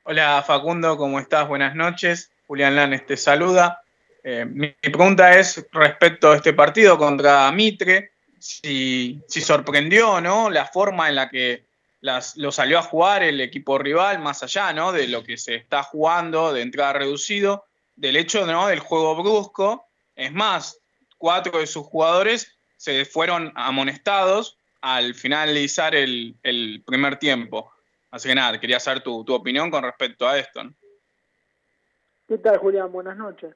[0.04, 1.48] Hola Facundo, ¿cómo estás?
[1.48, 2.32] Buenas noches.
[2.48, 3.82] Julián Lanes te saluda.
[4.24, 10.66] Eh, mi, pregunta es respecto a este partido contra Mitre, si, si sorprendió no la
[10.66, 11.66] forma en la que
[12.02, 14.92] las, lo salió a jugar el equipo rival, más allá ¿no?
[14.92, 18.68] de lo que se está jugando de entrada reducido, del hecho ¿no?
[18.68, 19.88] del juego brusco.
[20.16, 20.80] Es más,
[21.18, 26.36] cuatro de sus jugadores se fueron amonestados al finalizar el,
[26.86, 27.72] primer tiempo.
[28.12, 30.62] Así que nada, quería saber tu, opinión con respecto a esto.
[32.28, 32.92] ¿Qué tal, Julián?
[32.92, 33.56] Buenas noches.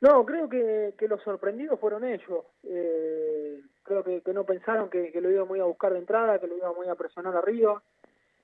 [0.00, 2.44] No, creo que, los sorprendidos fueron ellos.
[2.64, 6.56] Eh, creo que, no pensaron que, lo iban muy a buscar de entrada, que lo
[6.56, 7.82] iban muy a presionar arriba.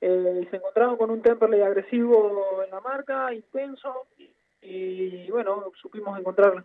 [0.00, 4.06] Eh, y se encontraron con un Temperley agresivo en la marca, intenso,
[4.60, 6.64] y bueno, supimos encontrar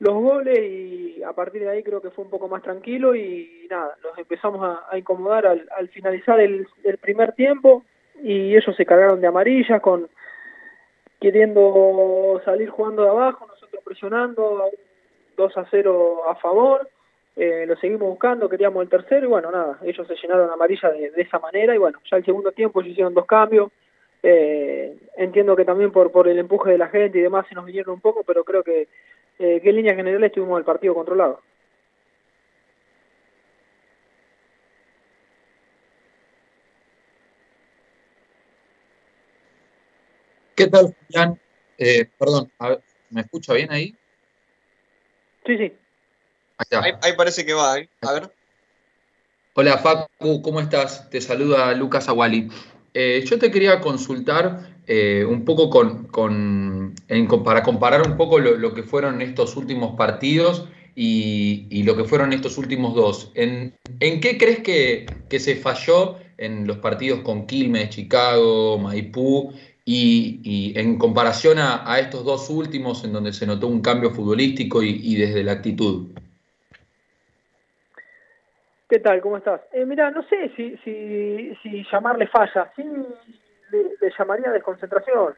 [0.00, 3.66] los goles y a partir de ahí creo que fue un poco más tranquilo y
[3.68, 6.66] nada, los empezamos a, incomodar al, al finalizar el,
[7.00, 7.84] primer tiempo
[8.22, 10.08] y ellos se cargaron de amarillas con
[11.20, 14.70] queriendo salir jugando de abajo, nosotros presionando
[15.36, 16.88] 2 a 0 a favor,
[17.34, 21.12] eh, lo seguimos buscando, queríamos el tercero y bueno, nada, ellos se llenaron amarilla de,
[21.16, 23.72] esa manera y bueno, ya el segundo tiempo se hicieron dos cambios,
[24.22, 27.64] eh, entiendo que también por, por el empuje de la gente y demás se nos
[27.64, 28.86] vinieron un poco, pero creo que,
[29.38, 31.40] eh, que en línea general estuvimos el partido controlado.
[40.56, 41.38] ¿Qué tal, Julián?
[41.78, 42.50] Eh, perdón,
[43.10, 43.94] ¿me escucha bien ahí?
[45.46, 45.72] Sí, sí.
[46.72, 47.88] Ahí, parece que va, ¿eh?
[48.02, 48.32] A ver.
[49.54, 51.08] Hola, Facu, ¿cómo estás?
[51.10, 52.48] Te saluda Lucas Aguali.
[52.94, 55.70] Eh, yo te quería consultar eh, un poco
[57.44, 62.58] para comparar un poco lo, que fueron estos últimos partidos y, lo que fueron estos
[62.58, 63.30] últimos dos.
[63.34, 65.06] ¿En, qué crees que,
[65.38, 69.52] se falló en los partidos con Quilmes, Chicago, Maipú
[69.84, 75.14] y, en comparación a, estos dos últimos en donde se notó un cambio futbolístico y
[75.14, 76.08] desde la actitud?
[78.88, 79.20] ¿Qué tal?
[79.20, 79.60] ¿Cómo estás?
[79.72, 82.82] Eh, mira, no sé si, si, llamarle falla, sí
[83.70, 85.34] le, llamaría desconcentración.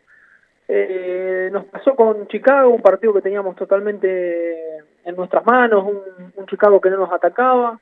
[0.69, 6.81] Eh, nos pasó con Chicago, un partido que teníamos totalmente en nuestras manos, un, Chicago
[6.81, 7.81] que no nos atacaba,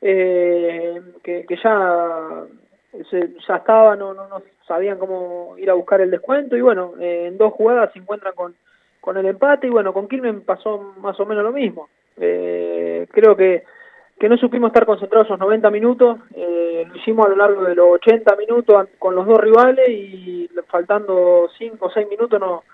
[0.00, 2.42] eh, que, que, ya
[3.46, 7.26] ya estaba, no, no, no sabían cómo ir a buscar el descuento y bueno, eh,
[7.28, 8.54] en dos jugadas se encuentran con,
[9.00, 11.88] con el empate y bueno, con Quilmes pasó más o menos lo mismo.
[12.16, 13.64] Eh, creo que
[14.18, 17.74] que no supimos estar concentrados esos 90 minutos, eh, lo hicimos a lo largo de
[17.74, 22.64] los 80 minutos con los dos rivales y faltando 5 o 6 minutos no,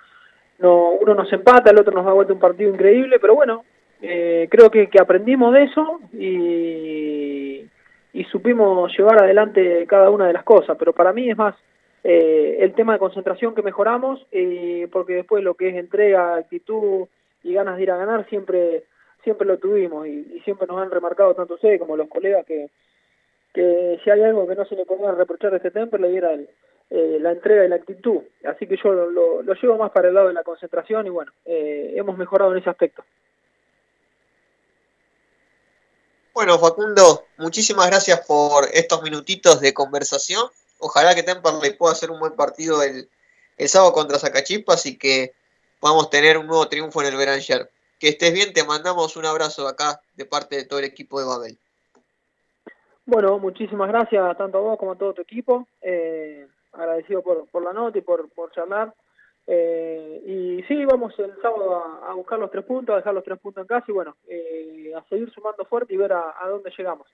[0.59, 3.65] no, uno nos empata, el otro nos da vuelta un partido increíble, pero bueno,
[4.01, 7.67] eh, creo que, que, aprendimos de eso y,
[8.13, 11.55] y, supimos llevar adelante cada una de las cosas, pero para mí es más
[12.05, 17.07] eh, el tema de concentración que mejoramos, eh, porque después lo que es entrega, actitud
[17.45, 18.85] y ganas de ir a ganar siempre
[19.23, 22.71] siempre lo tuvimos y, siempre nos han remarcado tanto ustedes como los colegas que,
[23.53, 27.19] que si hay algo que no se le podía reprochar a este le era eh,
[27.21, 28.21] la entrega y la actitud.
[28.45, 31.33] Así que yo lo, lo, llevo más para el lado de la concentración y bueno,
[31.45, 33.05] eh, hemos mejorado en ese aspecto.
[36.35, 40.49] Bueno, Facundo, muchísimas gracias por estos minutitos de conversación.
[40.79, 43.09] Ojalá que Temperley pueda hacer un buen partido el,
[43.59, 45.35] el sábado contra Zacachipas y que
[45.79, 47.71] podamos tener un nuevo triunfo en el Beranger.
[48.03, 51.27] Que estés bien, te mandamos un abrazo acá de parte de todo el equipo de
[51.27, 51.57] Babel.
[53.07, 55.69] Bueno, muchísimas gracias tanto a vos como a todo tu equipo.
[55.81, 58.93] Eh, agradecido por, la nota y por, charlar.
[59.47, 63.39] Eh, y sí, vamos el sábado a, buscar los tres puntos, a dejar los tres
[63.39, 67.07] puntos en casa y bueno, eh, a seguir sumando fuerte y ver a, dónde llegamos.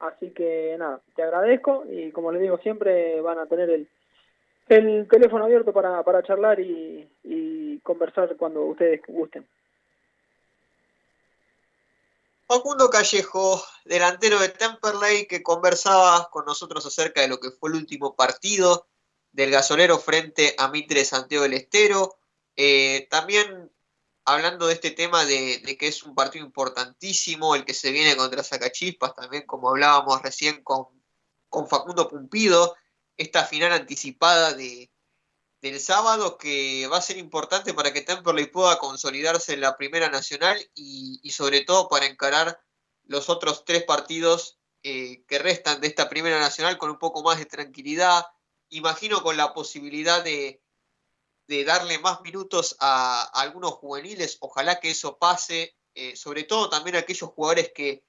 [0.00, 3.88] Así que nada, te agradezco y como les digo siempre van a tener el,
[4.66, 9.46] el teléfono abierto para, para charlar y conversar cuando ustedes gusten.
[12.52, 17.76] Facundo Callejo, delantero de Temperley, que conversaba con nosotros acerca de lo que fue el
[17.76, 18.90] último partido
[19.32, 22.18] del gasolero frente a Mitre Santiago del Estero.
[22.54, 23.72] Eh, también
[24.26, 28.44] hablando de este tema de, que es un partido importantísimo, el que se viene contra
[28.44, 30.88] Sacachispas, también como hablábamos recién con,
[31.48, 32.76] con Facundo Pumpido,
[33.16, 34.91] esta final anticipada de,
[35.62, 40.10] del sábado que va a ser importante para que Temperley pueda consolidarse en la Primera
[40.10, 42.60] Nacional y, sobre todo para encarar
[43.04, 47.38] los otros tres partidos eh, que restan de esta Primera Nacional con un poco más
[47.38, 48.26] de tranquilidad.
[48.70, 50.60] Imagino con la posibilidad de,
[51.64, 54.38] darle más minutos a, algunos juveniles.
[54.40, 58.04] Ojalá que eso pase, eh, sobre todo también a aquellos jugadores que,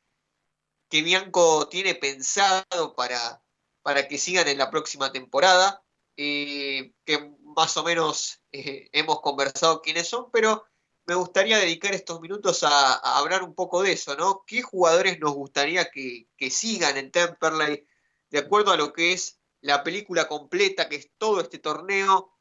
[0.90, 3.44] que Bianco tiene pensado para,
[3.84, 5.84] para que sigan en la próxima temporada.
[6.16, 10.66] Eh, que más o menos eh, hemos conversado quiénes son, pero
[11.06, 14.44] me gustaría dedicar estos minutos a, hablar un poco de eso, ¿no?
[14.48, 17.86] ¿Qué jugadores nos gustaría que, sigan en Temperley
[18.30, 22.34] de acuerdo a lo que es la película completa, que es todo este torneo?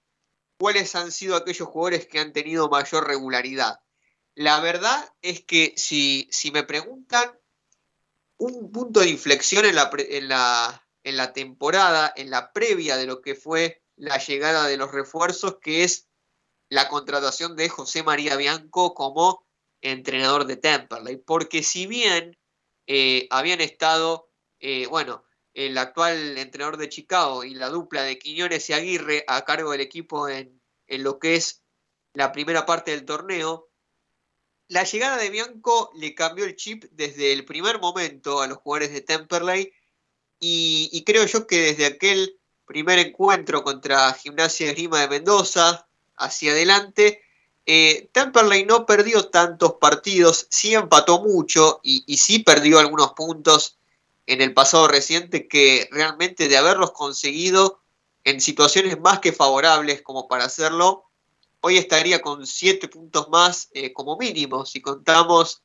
[0.59, 3.81] ¿Cuáles han sido aquellos jugadores que han tenido mayor regularidad?
[4.35, 7.39] La verdad es que si, si me preguntan,
[8.39, 13.07] un punto de inflexión en la, en la, en la temporada, en la previa de
[13.07, 16.09] lo que fue la llegada de los refuerzos, que es
[16.69, 19.47] la contratación de José María Bianco como
[19.81, 21.17] entrenador de Temperley.
[21.19, 22.39] Porque si bien
[22.87, 25.25] eh, habían estado, eh, bueno,
[25.55, 29.83] el actual entrenador de Chicago y la dupla de Quiñones y Aguirre a cargo del
[29.83, 31.63] equipo en, en lo que es
[32.15, 33.71] la primera parte del torneo,
[34.69, 38.93] la llegada de Bianco le cambió el chip desde el primer momento a los jugadores
[38.93, 39.73] de Temperley
[40.39, 45.87] y, y creo yo que desde aquel primer encuentro contra Gimnasia de Lima de Mendoza,
[46.17, 47.23] hacia adelante.
[47.65, 53.79] Eh, Temperley no perdió tantos partidos, sí empató mucho y, sí perdió algunos puntos
[54.27, 57.81] en el pasado reciente que realmente de haberlos conseguido
[58.25, 61.05] en situaciones más que favorables como para hacerlo,
[61.61, 65.63] hoy estaría con siete puntos más eh, como mínimo si contamos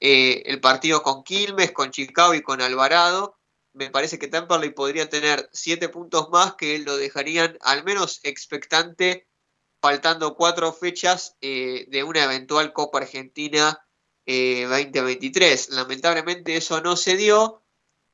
[0.00, 3.36] eh, el partido con Quilmes, con Chicago y con Alvarado
[3.74, 9.26] me parece que Temperley podría tener siete puntos más que lo dejarían al menos expectante
[9.80, 13.84] faltando cuatro fechas eh, de una eventual Copa Argentina
[14.26, 15.68] 2023.
[15.68, 17.64] Eh, Lamentablemente eso no se dio,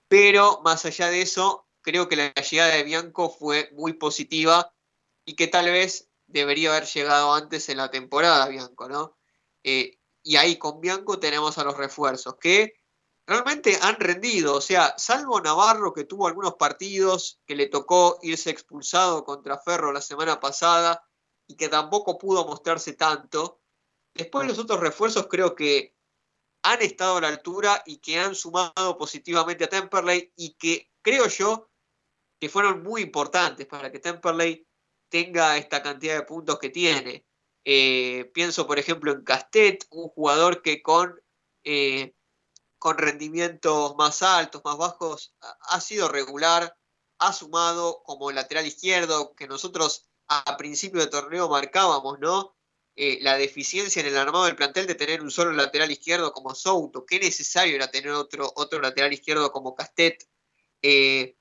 [0.09, 4.73] pero más allá de eso, creo que la llegada de Bianco fue muy positiva
[5.27, 9.19] y que tal vez debería haber llegado antes en la temporada Bianco, ¿no?
[9.63, 12.78] Eh, y ahí con Bianco tenemos a los refuerzos, que
[13.29, 14.55] realmente han rendido.
[14.55, 19.93] O sea, salvo Navarro que tuvo algunos partidos que le tocó irse expulsado contra Ferro
[19.93, 21.07] la semana pasada
[21.47, 23.61] y que tampoco pudo mostrarse tanto.
[24.15, 25.95] Después los otros refuerzos creo que
[26.63, 31.29] han estado a la altura y que han sumado positivamente a Temperley y que creo
[31.29, 31.71] yo
[32.41, 34.67] que fueron muy importantes para que Temperley
[35.11, 37.27] tenga esta cantidad de puntos que tiene.
[37.65, 41.21] Eh, pienso, por ejemplo, en Castet, un jugador que con
[41.65, 42.15] eh,
[42.79, 46.77] con rendimientos más altos, más bajos, ha sido regular,
[47.19, 52.55] ha sumado como lateral izquierdo, que nosotros a principio de torneo marcábamos, ¿no?
[52.95, 56.55] Eh, la deficiencia en el armado del plantel de tener un solo lateral izquierdo como
[56.55, 60.29] Souto, qué necesario era tener otro, otro lateral izquierdo como Castet.
[60.83, 61.37] Eh,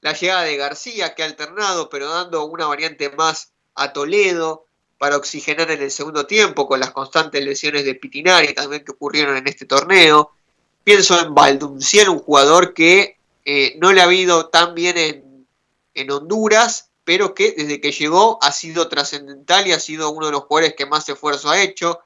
[0.00, 4.66] la llegada de García, que ha alternado, pero dando una variante más a Toledo
[4.98, 9.36] para oxigenar en el segundo tiempo, con las constantes lesiones de Pitinari también que ocurrieron
[9.36, 10.36] en este torneo.
[10.84, 15.46] Pienso en Valdunciel, un jugador que eh, no le ha habido tan bien en,
[15.94, 20.32] en, Honduras, pero que desde que llegó ha sido trascendental y ha sido uno de
[20.32, 22.00] los jugadores que más esfuerzo ha hecho.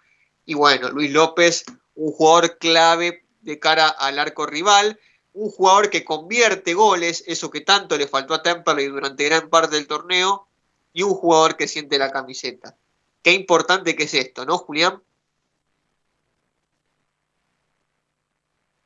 [0.45, 1.65] Y bueno, Luis López,
[1.95, 4.99] un jugador clave de cara al arco rival,
[5.35, 9.77] un jugador que convierte goles, eso que tanto le faltó a Temperley durante gran parte
[9.77, 10.47] del torneo,
[10.93, 12.77] y un jugador que siente la camiseta.
[13.23, 15.03] Qué importante que es esto, ¿no, Julián?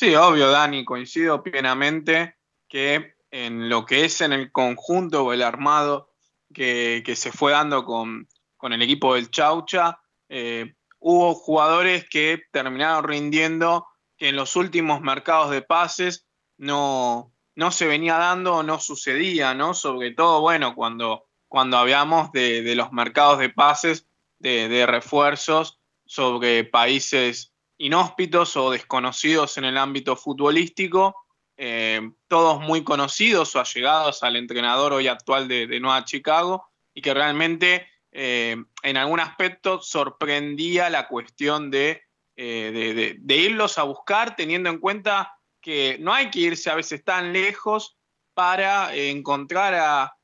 [0.01, 2.37] Sí, obvio, Dani, coincido plenamente
[2.69, 6.13] que en lo que es en el conjunto o el armado
[6.55, 8.29] que, se fue dando con,
[8.63, 9.99] el equipo del Chaucha,
[10.29, 17.73] eh, hubo jugadores que terminaron rindiendo que en los últimos mercados de pases no, no
[17.73, 19.75] se venía dando o no sucedía, ¿no?
[19.75, 24.07] Sobre todo, bueno, cuando, cuando hablamos de, los mercados de pases,
[24.39, 31.17] de, de refuerzos sobre países inhóspitos o desconocidos en el ámbito futbolístico,
[31.57, 37.15] eh, todos muy conocidos o allegados al entrenador hoy actual de, Nueva Chicago y que
[37.15, 42.03] realmente eh, en algún aspecto sorprendía la cuestión de
[42.39, 47.33] de, irlos a buscar teniendo en cuenta que no hay que irse a veces tan
[47.33, 47.99] lejos
[48.35, 50.15] para encontrar a,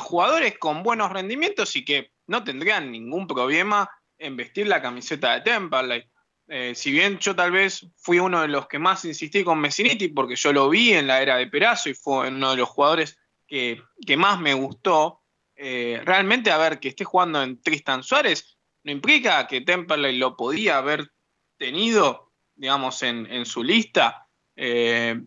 [0.00, 5.42] jugadores con buenos rendimientos y que no tendrían ningún problema en vestir la camiseta de
[5.42, 6.09] Temperley.
[6.52, 10.08] Eh, si bien yo tal vez fui uno de los que más insistí con Messiniti,
[10.08, 13.20] porque yo lo vi en la era de Perazo y fue uno de los jugadores
[13.46, 13.80] que,
[14.16, 15.22] más me gustó,
[15.54, 20.36] eh, realmente a ver que esté jugando en Tristan Suárez no implica que Temperley lo
[20.36, 21.12] podía haber
[21.56, 24.26] tenido, digamos, en, su lista.
[24.56, 25.20] Eh,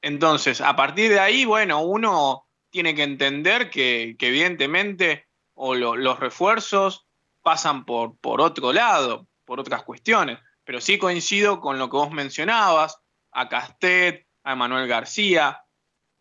[0.00, 7.06] entonces, a partir de ahí, bueno, uno tiene que entender que, evidentemente o los refuerzos
[7.42, 10.38] pasan por, por otro lado, por otras cuestiones.
[10.64, 12.98] Pero sí coincido con lo que vos mencionabas,
[13.32, 15.60] a Castet, a Emanuel García,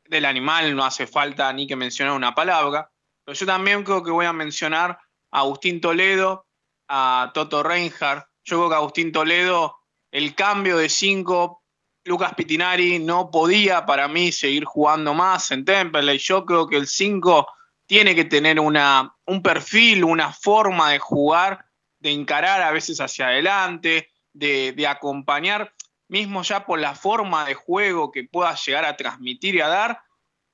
[0.06, 2.92] del animal no hace falta ni que mencionar una palabra,
[3.24, 5.00] pero yo también creo que voy a mencionar
[5.32, 6.46] a Agustín Toledo,
[6.90, 8.28] a Toto Reinhardt.
[8.44, 9.78] Yo creo que Agustín Toledo,
[10.12, 11.64] el cambio de cinco,
[12.06, 16.18] Lucas Pitinari no podía para mí seguir jugando más en Temple.
[16.18, 17.48] Yo creo que el 5
[17.86, 21.66] tiene que tener una, un perfil, una forma de jugar,
[22.00, 25.74] de encarar a veces hacia adelante, de, acompañar,
[26.08, 30.02] mismo ya por la forma de juego que pueda llegar a transmitir y a dar.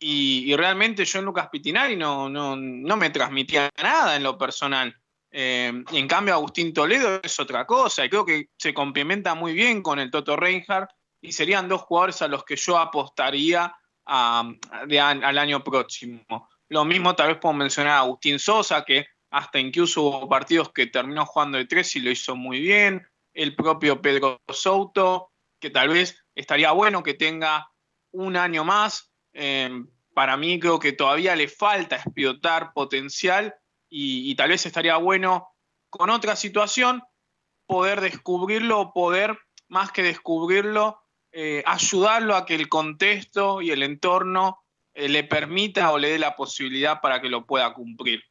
[0.02, 4.96] Y, realmente yo en Lucas Pitinari no, no, me transmitía nada en lo personal.
[5.32, 9.82] Eh, en cambio, Agustín Toledo es otra cosa y creo que se complementa muy bien
[9.84, 10.90] con el Toto Reinhardt
[11.22, 13.76] y serían dos jugadores a los que yo apostaría
[14.06, 16.50] al año próximo.
[16.70, 20.88] Lo mismo tal vez puedo mencionar a Agustín Sosa, que hasta incluso hubo partidos que
[20.88, 25.90] terminó jugando de tres y lo hizo muy bien el propio Pedro Souto, que tal
[25.90, 27.72] vez estaría bueno que tenga
[28.12, 29.12] un año más.
[29.34, 33.56] Em, para mí creo que todavía le falta explotar potencial
[33.90, 35.50] y, tal vez estaría bueno
[35.90, 37.02] con otra situación
[37.66, 39.38] poder descubrirlo, poder
[39.68, 41.02] más que descubrirlo,
[41.32, 46.20] eh, ayudarlo a que el contexto y el entorno eh, le permita o le dé
[46.20, 48.24] la posibilidad para que lo pueda cumplir.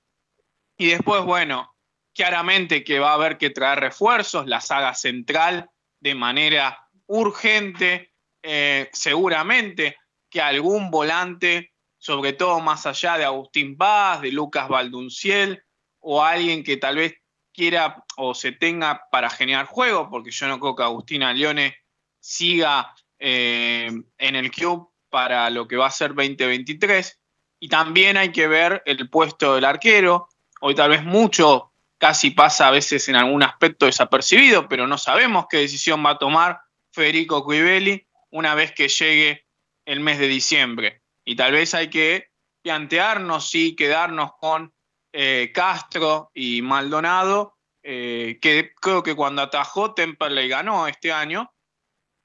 [0.76, 1.74] Y después, bueno,
[2.18, 5.70] claramente que va a haber que traer refuerzos, la saga central
[6.00, 8.12] de manera urgente,
[8.42, 9.96] eh, seguramente
[10.28, 15.62] que algún volante, sobre todo más allá de Agustín Paz, de Lucas Valdunciel,
[16.00, 17.14] o alguien que tal vez
[17.52, 21.76] quiera o se tenga para generar juego, porque yo no creo que Agustín Leone
[22.18, 27.16] siga eh, en el club para lo que va a ser 2023.
[27.60, 30.28] Y también hay que ver el puesto del arquero.
[30.60, 31.67] Hoy tal vez mucho
[31.98, 36.18] casi pasa a veces en algún aspecto desapercibido, pero no sabemos qué decisión va a
[36.18, 36.60] tomar
[36.92, 39.46] Federico Cuibelli una vez que llegue
[39.84, 41.02] el mes de diciembre.
[41.24, 42.30] Y tal vez hay que
[42.62, 44.72] plantearnos y quedarnos con
[45.12, 51.52] eh, Castro y Maldonado, eh, que creo que cuando atajó Temperley ganó este año,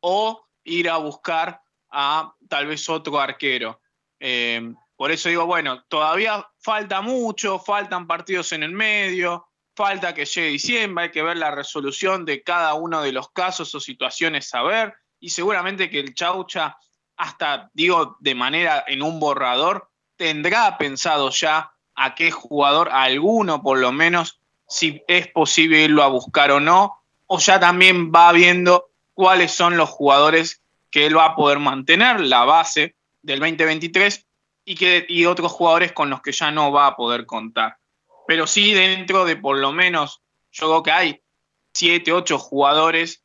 [0.02, 3.82] o ir a buscar a tal vez otro arquero.
[4.20, 10.26] Eh, por eso digo, bueno, todavía falta mucho, faltan partidos en el medio, falta que
[10.26, 14.54] llegue diciembre, hay que ver la resolución de cada uno de los casos o situaciones
[14.54, 16.78] a ver, y seguramente que el Chaucha,
[17.18, 23.80] hasta digo de manera en un borrador, tendrá pensado ya a qué jugador, alguno por
[23.80, 28.90] lo menos, si es posible irlo a buscar o no, o ya también va viendo
[29.14, 34.26] cuáles son los jugadores que él va a poder mantener, la base del 2023,
[34.66, 37.78] y, que, y otros jugadores con los que ya no va a poder contar
[38.28, 40.22] pero sí dentro de por lo menos,
[40.52, 41.24] yo creo que hay
[41.74, 43.24] siete, ocho jugadores,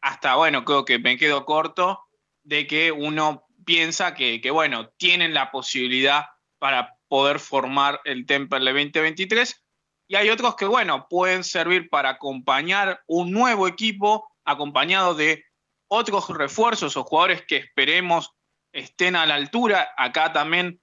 [0.00, 2.00] hasta bueno, creo que me quedo corto,
[2.42, 6.26] de que uno piensa que, bueno, tienen la posibilidad
[6.58, 9.64] para poder formar el Temperley 2023.
[10.08, 15.44] Y hay otros que, bueno, pueden servir para acompañar un nuevo equipo acompañado de
[15.88, 18.32] otros refuerzos o jugadores que esperemos
[18.72, 19.92] estén a la altura.
[19.96, 20.80] Acá también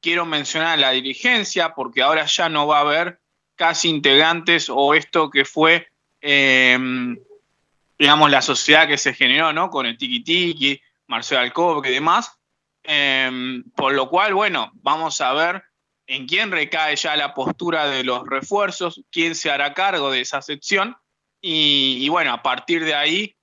[0.00, 3.20] quiero mencionar la dirigencia, porque ahora ya no va a haber
[3.54, 5.88] casi integrantes o esto que fue,
[6.20, 7.18] em,
[7.98, 9.70] digamos, la sociedad que se generó, ¿no?
[9.70, 12.32] Con el Tiki Tiki, Marcelo Alcobre y demás.
[12.82, 15.62] Em, por lo cual, bueno, vamos a ver
[16.06, 20.40] en quién recae ya la postura de los refuerzos, quién se hará cargo de esa
[20.42, 20.96] sección.
[21.42, 23.36] Y, bueno, a partir de ahí,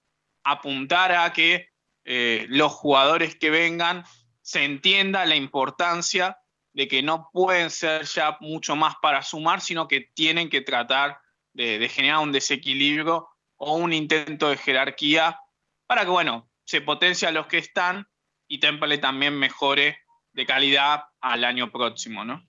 [0.44, 1.70] apuntar a que
[2.06, 4.04] eh, los jugadores que vengan
[4.42, 6.38] se entienda la importancia
[6.78, 11.20] de que no pueden ser ya mucho más para sumar, sino que tienen que tratar
[11.54, 15.40] de, generar un desequilibrio o un intento de jerarquía
[15.88, 18.08] para que, bueno, se potencie a los que están
[18.48, 19.98] y Temple también mejore
[20.34, 22.48] de calidad al año próximo, ¿no?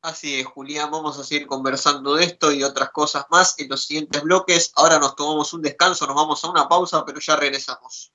[0.00, 3.84] Así es, Julián, vamos a seguir conversando de esto y otras cosas más en los
[3.84, 4.72] siguientes bloques.
[4.76, 8.14] Ahora nos tomamos un descanso, nos vamos a una pausa, pero ya regresamos.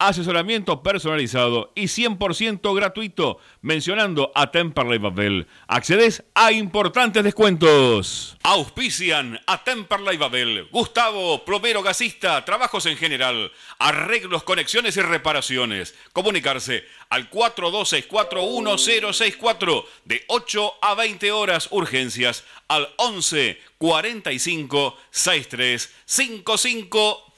[0.00, 5.46] asesoramiento personalizado y 100% gratuito, mencionando a Temperley Babel.
[5.68, 8.36] Accedes a importantes descuentos.
[8.42, 10.66] Auspician a Temperley Babel.
[10.72, 15.94] Gustavo, plomero gasista, trabajos en general, arreglos, conexiones y reparaciones.
[16.12, 27.29] Comunicarse al 42641064 de 8 a 20 horas urgencias al 11 45 63 55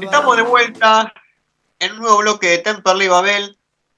[0.00, 1.12] Estamos de vuelta
[1.78, 3.56] en un nuevo bloque de Temperley Babel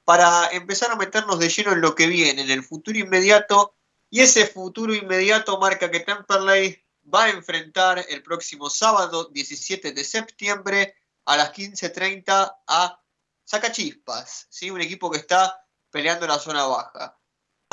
[0.09, 3.74] para empezar a meternos de lleno en lo que viene, en el futuro inmediato.
[4.09, 6.82] Y ese futuro inmediato marca que Temperley
[7.14, 10.94] va a enfrentar el próximo sábado 17 de septiembre
[11.26, 13.02] a las 15.30 a
[13.44, 14.70] Sacachispas, ¿sí?
[14.70, 17.20] un equipo que está peleando en la zona baja.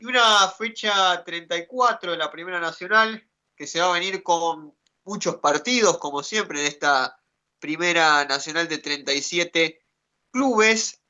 [0.01, 3.25] Y una fecha 34 de la Primera Nacional
[3.55, 7.17] que se va a venir con muchos partidos, como siempre, en esta
[7.59, 9.85] Primera Nacional de 37
[10.31, 11.01] clubes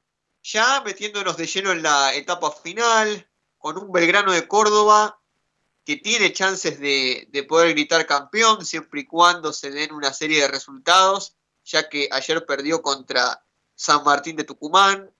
[0.46, 3.28] ya metiéndonos de lleno en la etapa final,
[3.58, 5.20] con un Belgrano de Córdoba
[5.84, 10.48] que tiene chances de, poder gritar campeón siempre y cuando se den una serie de
[10.48, 13.44] resultados, ya que ayer perdió contra
[13.74, 15.12] San Martín de Tucumán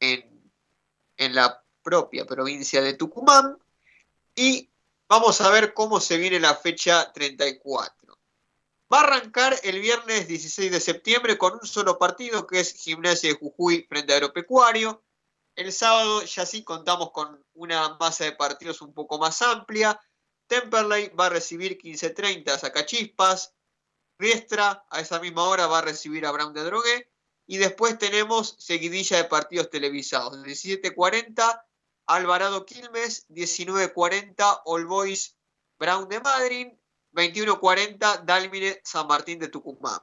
[0.00, 0.50] en,
[1.18, 3.58] en la propia provincia de Tucumán.
[4.34, 4.70] Y
[5.06, 8.05] vamos a ver cómo se viene la fecha 34.
[8.92, 13.30] Va a arrancar el viernes 16 de septiembre con un solo partido que es Gimnasia
[13.30, 15.02] de Jujuy frente a Agropecuario.
[15.56, 20.00] El sábado ya sí contamos con una masa de partidos un poco más amplia.
[20.46, 23.54] Temperley va a recibir 15.30 a Sacachispas.
[24.18, 27.10] Riestra a esa misma hora va a recibir a Brown de Drogué.
[27.48, 30.38] Y después tenemos seguidilla de partidos televisados.
[30.38, 31.64] 17.40
[32.06, 35.36] Alvarado Quilmes, 19.40 All Boys
[35.76, 36.68] Brown de Madrid
[37.16, 39.98] 21-40 Dalmine San Martín de Tucumán.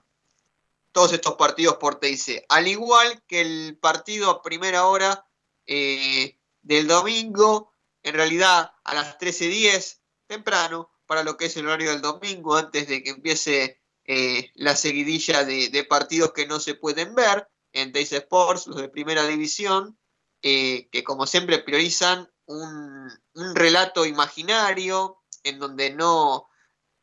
[0.91, 2.45] Todos estos partidos por TIC.
[2.49, 5.26] Al igual que el partido a primera hora
[5.65, 7.72] eh, del domingo,
[8.02, 12.88] en realidad a las 13.10, temprano, para lo que es el horario del domingo, antes
[12.88, 18.14] de que empiece eh, la seguidilla de, partidos que no se pueden ver en TIC
[18.14, 19.98] Sports, los de primera división,
[20.41, 26.49] eh, que como siempre priorizan un relato imaginario en donde no,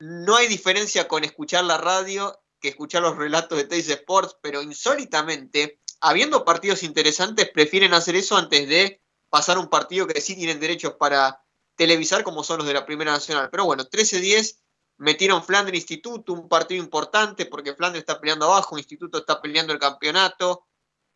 [0.01, 4.63] no hay diferencia con escuchar la radio que escuchar los relatos de Teis Sports, pero
[4.63, 10.61] insólitamente, habiendo partidos interesantes, prefieren hacer eso antes de pasar un partido que sí tienen
[10.61, 11.43] derechos para
[11.77, 13.49] televisar, como son los de la Primera Nacional.
[13.51, 14.59] Pero bueno, 13-10
[14.99, 19.79] metieron Flandre Instituto, un partido importante, porque Flandre está peleando abajo, Instituto está peleando el
[19.79, 20.67] campeonato.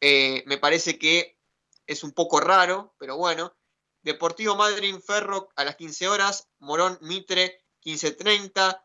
[0.01, 1.39] Eh, me parece que
[1.86, 3.55] es un poco raro, pero bueno.
[4.02, 8.81] Deportivo Madrid Ferro a las 15 horas, Morón Mitre 15.30.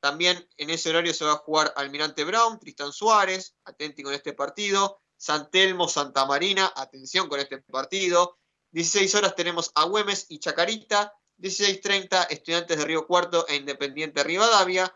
[0.00, 4.32] También en ese horario se va a jugar Almirante Brown, Tristan Suárez, atenti con este
[4.32, 5.02] partido.
[5.16, 8.38] San Telmo, Santa Marina, atención con este partido.
[8.72, 11.12] 16 horas tenemos a Güemes y Chacarita.
[11.38, 14.94] 16.30 Estudiantes de Río Cuarto e Independiente Rivadavia.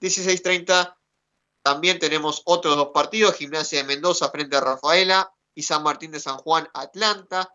[0.00, 0.96] 16.30
[1.62, 6.18] también tenemos otros dos partidos, Gimnasia de Mendoza frente a Rafaela y San Martín de
[6.18, 7.54] San Juan Atlanta.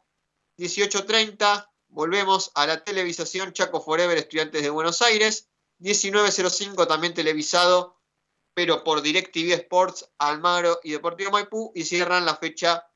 [0.57, 5.47] 18.30 Volvemos a la televisación Chaco Forever Estudiantes de Buenos Aires.
[5.79, 7.97] 19.05 también televisado,
[8.53, 11.71] pero por DirecTV Sports, Almagro y Deportivo Maipú.
[11.75, 12.87] Y cierran la fecha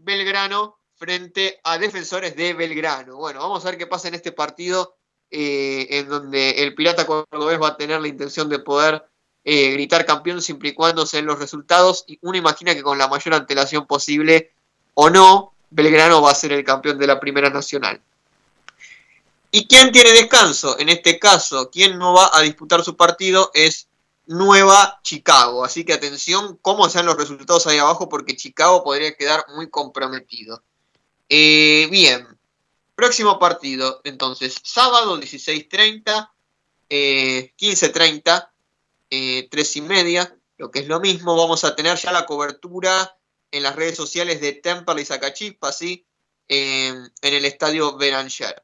[0.00, 3.16] Belgrano frente a Defensores de Belgrano.
[3.16, 4.96] Bueno, vamos a ver qué pasa en este partido
[5.30, 9.04] eh, en donde el Pirata Cordobés va a tener la intención de poder
[9.44, 12.04] eh, gritar campeón siempre y cuando se den los resultados.
[12.06, 14.52] Y uno imagina que con la mayor antelación posible
[14.94, 18.00] o no, Belgrano va a ser el campeón de la Primera Nacional.
[19.50, 20.78] ¿Y quién tiene descanso?
[20.78, 23.88] En este caso, quien no va a disputar su partido es
[24.26, 25.64] Nueva Chicago.
[25.64, 30.62] Así que atención cómo sean los resultados ahí abajo porque Chicago podría quedar muy comprometido.
[31.30, 32.26] Eh, bien,
[32.94, 36.30] próximo partido, entonces, sábado 16.30,
[36.90, 38.50] eh, 15.30,
[39.10, 43.16] eh, 3 y media, lo que es lo mismo, vamos a tener ya la cobertura
[43.50, 46.04] en las redes sociales de Temple y Zacachispa, ¿sí?
[46.50, 48.62] en el estadio Beranger.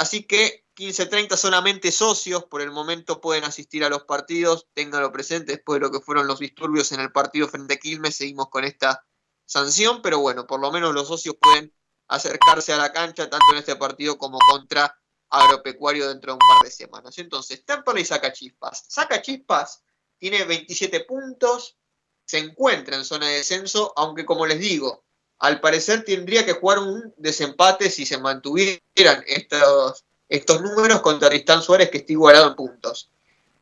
[0.00, 5.52] Así que 15.30 solamente socios por el momento pueden asistir a los partidos, ténganlo presente
[5.52, 8.64] después de lo que fueron los disturbios en el partido frente a Quilmes, seguimos con
[8.64, 9.04] esta
[9.44, 11.74] sanción, pero bueno, por lo menos los socios pueden
[12.08, 14.98] acercarse a la cancha tanto en este partido como contra
[15.28, 17.18] Agropecuario dentro de un par de semanas.
[17.18, 18.86] Entonces, Temple y Sacachispas.
[18.88, 19.84] Sacachispas
[20.16, 21.76] tiene 27 puntos,
[22.24, 25.04] se encuentra en zona de descenso, aunque como les digo,
[25.40, 31.62] al parecer tendría que jugar un desempate si se mantuvieran estos, estos números contra Tristán
[31.62, 33.10] Suárez, que está igualado en puntos.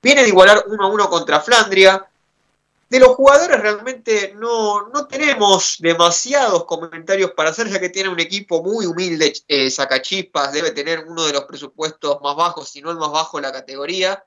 [0.02, 2.05] Viene de igualar 1 a 1 contra Flandria.
[2.90, 8.18] De los jugadores realmente no, no tenemos demasiados comentarios para hacer, ya que tiene un
[8.18, 12.90] equipo muy humilde, eh, Sacachispas, debe tener uno de los presupuestos más bajos, si no
[12.90, 14.24] el más bajo en la categoría.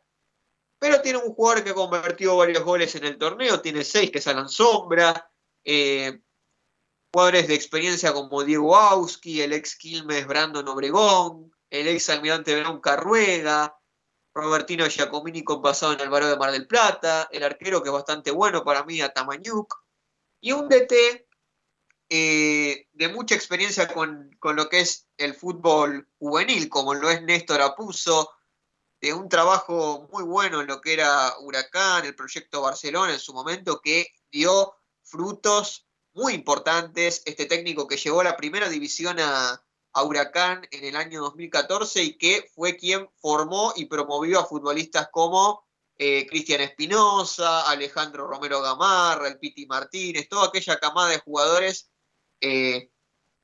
[0.80, 4.22] Pero tiene un jugador que ha convertido varios goles en el torneo, tiene seis que
[4.22, 5.30] salen sombra.
[5.66, 6.22] Eh,
[7.14, 12.80] Jugadores de experiencia como Diego Auski, el ex Quilmes Brandon Obregón, el ex almirante Verón
[12.80, 13.78] Carruega,
[14.34, 18.32] Robertino Giacomini con pasado en Alvaro de Mar del Plata, el arquero que es bastante
[18.32, 19.76] bueno para mí, Atamañuk,
[20.40, 21.28] y un DT
[22.10, 27.22] eh, de mucha experiencia con, con, lo que es el fútbol juvenil, como lo es
[27.24, 28.30] Néstor Apuso,
[29.02, 33.34] de un trabajo muy bueno en lo que era Huracán, el proyecto Barcelona en su
[33.34, 37.22] momento, que dio frutos muy importantes.
[37.26, 39.62] Este técnico que llevó la primera división a,
[39.94, 45.66] Huracán en el año 2014 y que fue quien formó y promovió a futbolistas como
[45.98, 51.92] eh, Cristian Espinosa, Alejandro Romero Gamarra, el Piti Martínez, toda aquella camada de jugadores
[52.40, 52.90] eh,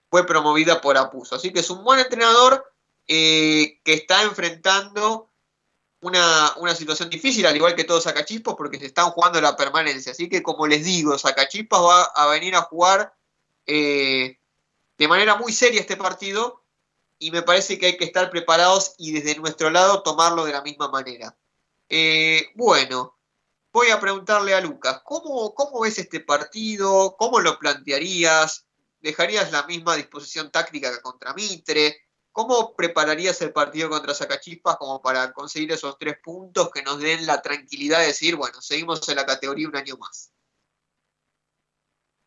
[0.10, 1.36] fue promovida por Apuso.
[1.36, 2.66] Así que es un buen entrenador
[3.08, 5.27] eh, que está enfrentando
[6.02, 10.12] una, situación difícil, al igual que todos Sacachispos, porque se están jugando la permanencia.
[10.12, 13.14] Así que, como les digo, Sacachispos va a venir a jugar
[13.66, 14.38] eh,
[14.98, 16.64] de manera muy seria este partido
[17.20, 20.62] y me parece que hay que estar preparados y desde nuestro lado tomarlo de la
[20.62, 21.36] misma manera.
[21.90, 23.18] Eh, bueno,
[23.72, 27.16] voy a preguntarle a Lucas, ¿cómo, ¿cómo ves este partido?
[27.18, 28.66] ¿Cómo lo plantearías?
[29.00, 32.07] ¿Dejarías la misma disposición táctica que contra Mitre?
[32.38, 37.26] ¿Cómo prepararías el partido contra Zacachispas como para conseguir esos tres puntos que nos den
[37.26, 40.32] la tranquilidad de decir, bueno, seguimos en la categoría un año más?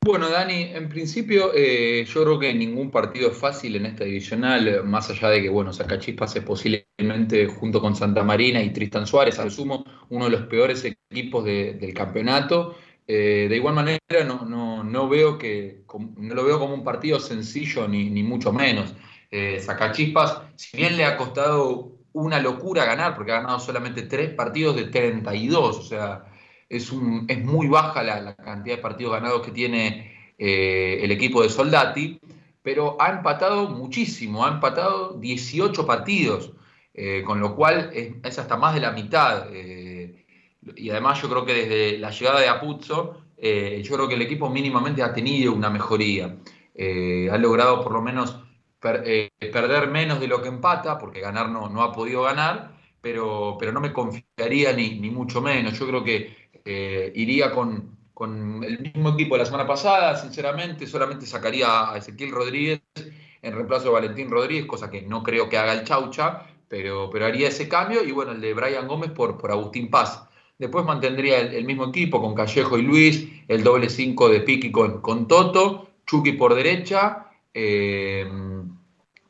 [0.05, 4.83] Bueno, Dani, en principio eh, yo creo que ningún partido es fácil en esta divisional,
[4.83, 9.39] más allá de que, bueno, Zacachispas es posiblemente junto con Santa Marina y Tristan Suárez,
[9.39, 12.75] al sumo, uno de los peores equipos del campeonato.
[13.07, 15.85] Eh, de igual manera, no, no, veo que,
[16.17, 18.93] no lo veo como un partido sencillo, ni, ni mucho menos
[19.31, 24.35] eh, Sacachispas, si bien le ha costado una locura ganar, porque ha ganado solamente tres
[24.35, 26.25] partidos de 32, o sea,
[26.69, 31.43] es, un, es muy baja la, cantidad de partidos ganados que tiene eh, el equipo
[31.43, 32.21] de Soldati,
[32.63, 36.53] pero ha empatado muchísimo, ha empatado 18 partidos,
[36.93, 39.47] eh, con lo cual es, hasta más de la mitad.
[39.53, 44.51] Y además yo creo que desde la llegada de Apuzzo, yo creo que el equipo
[44.51, 46.37] mínimamente ha tenido una mejoría.
[46.77, 48.37] ha logrado por lo menos
[48.83, 53.57] eh, perder menos de lo que empata, porque ganar no, no ha podido ganar, pero,
[53.59, 55.79] pero no me confiaría ni, ni mucho menos.
[55.79, 60.87] Yo creo que eh, iría con, con, el mismo equipo de la semana pasada, sinceramente,
[60.87, 62.83] solamente sacaría a Ezequiel Rodríguez
[63.43, 67.27] en reemplazo de Valentín Rodríguez, cosa que no creo que haga el Chaucha, pero, pero
[67.27, 70.23] haría ese cambio, y bueno, el de Brian Gómez por, por Agustín Paz.
[70.59, 75.01] Después mantendría el, mismo equipo con Callejo y Luis, el doble 5 de Piqui con,
[75.01, 78.29] con Toto, Chucky por derecha, eh,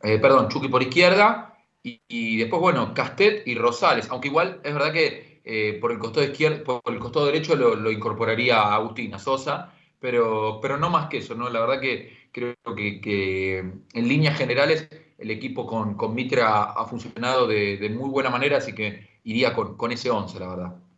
[0.02, 1.46] eh, perdón, Chucky por izquierda,
[1.82, 6.26] y, después, bueno, Castet y Rosales, aunque igual es verdad que eh, por, el costado
[6.26, 11.18] izquierdo, por el costado derecho lo, incorporaría a Agustina Sosa, pero, pero no más que
[11.18, 11.48] eso, ¿no?
[11.48, 17.90] La verdad que creo que, en líneas generales el equipo con, Mitra ha, funcionado de,
[17.90, 20.89] muy buena manera, así que iría con, con ese 11, la verdad.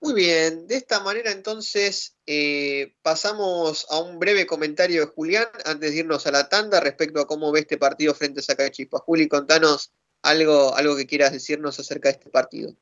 [0.00, 5.90] Muy bien, de esta manera entonces eh, pasamos a un breve comentario de Julián antes
[5.90, 8.98] de irnos a la tanda respecto a cómo ve este partido frente a Zacachispa.
[9.00, 9.92] Juli, contanos
[10.22, 12.72] algo, algo que quieras decirnos acerca de este partido.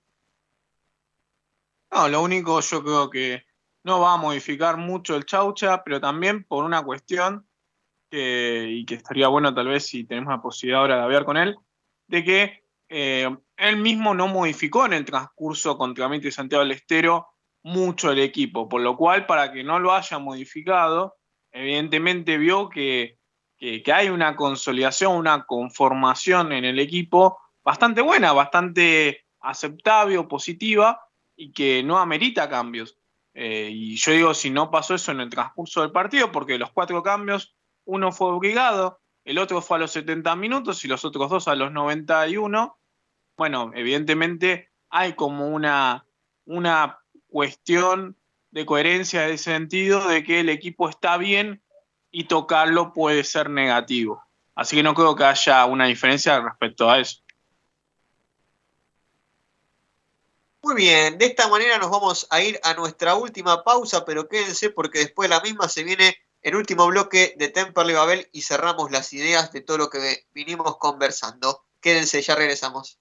[1.90, 3.44] No, lo único yo creo que
[3.82, 7.47] no va a modificar mucho el Chaucha, pero también por una cuestión
[8.10, 11.56] y que estaría bueno tal vez si tenemos la posibilidad ahora de hablar con él,
[12.06, 16.73] de que eh, él mismo no modificó en el transcurso contra Mitre y Santiago del
[16.73, 17.28] Estero
[17.62, 21.16] mucho el equipo, por lo cual para que no lo haya modificado,
[21.51, 23.19] evidentemente vio que,
[23.59, 31.01] que, hay una consolidación, una conformación en el equipo bastante buena, bastante aceptable o positiva
[31.35, 32.97] y que no amerita cambios.
[33.35, 36.70] Eh, y yo digo, si no pasó eso en el transcurso del partido, porque los
[36.70, 41.28] cuatro cambios, uno fue obligado, el otro fue a los 70 minutos y los otros
[41.28, 42.78] dos a los 91,
[43.36, 46.06] bueno, evidentemente hay como una,
[46.46, 46.98] una
[47.28, 48.16] cuestión
[48.50, 51.62] de coherencia de sentido de que el equipo está bien
[52.10, 54.22] y tocarlo puede ser negativo.
[54.54, 57.20] Así que no creo que haya una diferencia respecto a eso.
[60.62, 64.70] Muy bien, de esta manera nos vamos a ir a nuestra última pausa, pero quédense
[64.70, 68.90] porque después de la misma se viene el último bloque de Temperley Babel y cerramos
[68.90, 71.64] las ideas de todo lo que vinimos conversando.
[71.80, 72.98] Quédense, ya regresamos.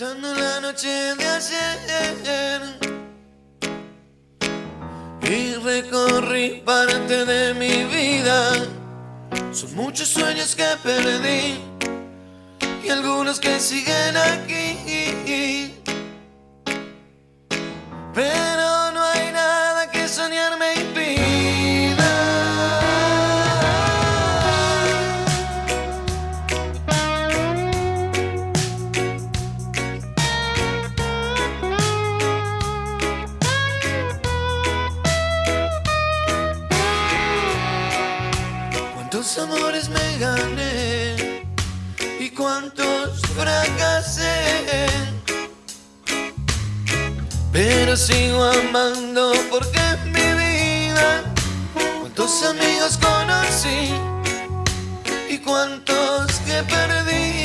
[0.00, 2.62] Pensando en la noche de ayer
[5.22, 8.52] y recorrí parte de mi vida.
[9.52, 11.60] Son muchos sueños que perdí
[12.82, 15.79] y algunos que siguen aquí.
[47.90, 51.24] Pero sigo amando porque es mi vida.
[52.00, 53.92] Cuántos amigos conocí
[55.28, 57.39] y cuántos que perdí.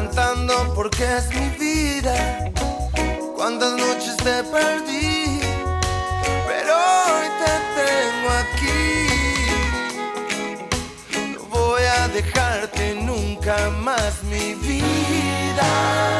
[0.00, 2.50] Cantando porque es mi vida.
[3.36, 5.40] Cuántas noches te perdí,
[6.48, 8.78] pero hoy te tengo aquí.
[11.34, 16.19] No voy a dejarte nunca más mi vida.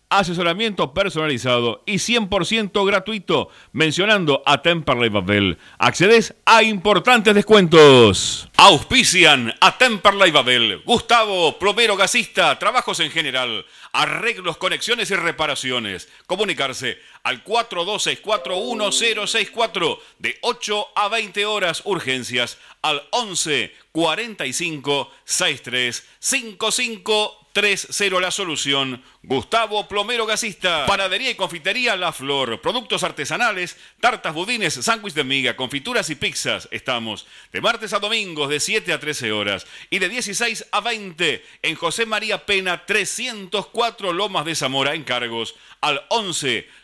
[0.11, 5.57] asesoramiento personalizado y 100% gratuito, mencionando a Temperley Babel.
[5.79, 8.49] Accedes a importantes descuentos.
[8.57, 10.83] Auspician a Temperley Babel.
[10.85, 16.09] Gustavo, plomero gasista, trabajos en general, arreglos, conexiones y reparaciones.
[16.27, 28.19] Comunicarse al 42641064 de 8 a 20 horas urgencias al 11 45 63 55 3-0
[28.19, 29.03] la solución.
[29.23, 30.85] Gustavo Plomero Gasista.
[30.85, 32.61] Panadería y confitería La Flor.
[32.61, 36.67] Productos artesanales, tartas, budines, sándwich de miga, confituras y pizzas.
[36.71, 41.45] Estamos de martes a domingos de 7 a 13 horas y de 16 a 20
[41.61, 44.95] en José María Pena 304 Lomas de Zamora.
[44.95, 46.67] Encargos al 11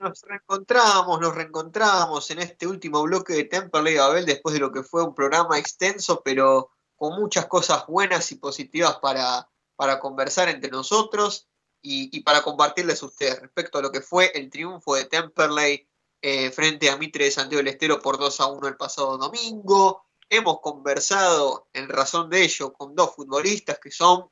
[0.00, 4.82] Nos reencontramos, nos reencontramos en este último bloque de Temperley Babel después de lo que
[4.82, 10.70] fue un programa extenso, pero con muchas cosas buenas y positivas para, para conversar entre
[10.70, 11.48] nosotros
[11.82, 15.88] y, para compartirles a ustedes respecto a lo que fue el triunfo de Temperley
[16.20, 20.04] eh, frente a Mitre de Santiago del Estero por 2 a 1 el pasado domingo.
[20.28, 24.28] Hemos conversado en razón de ello con dos futbolistas que son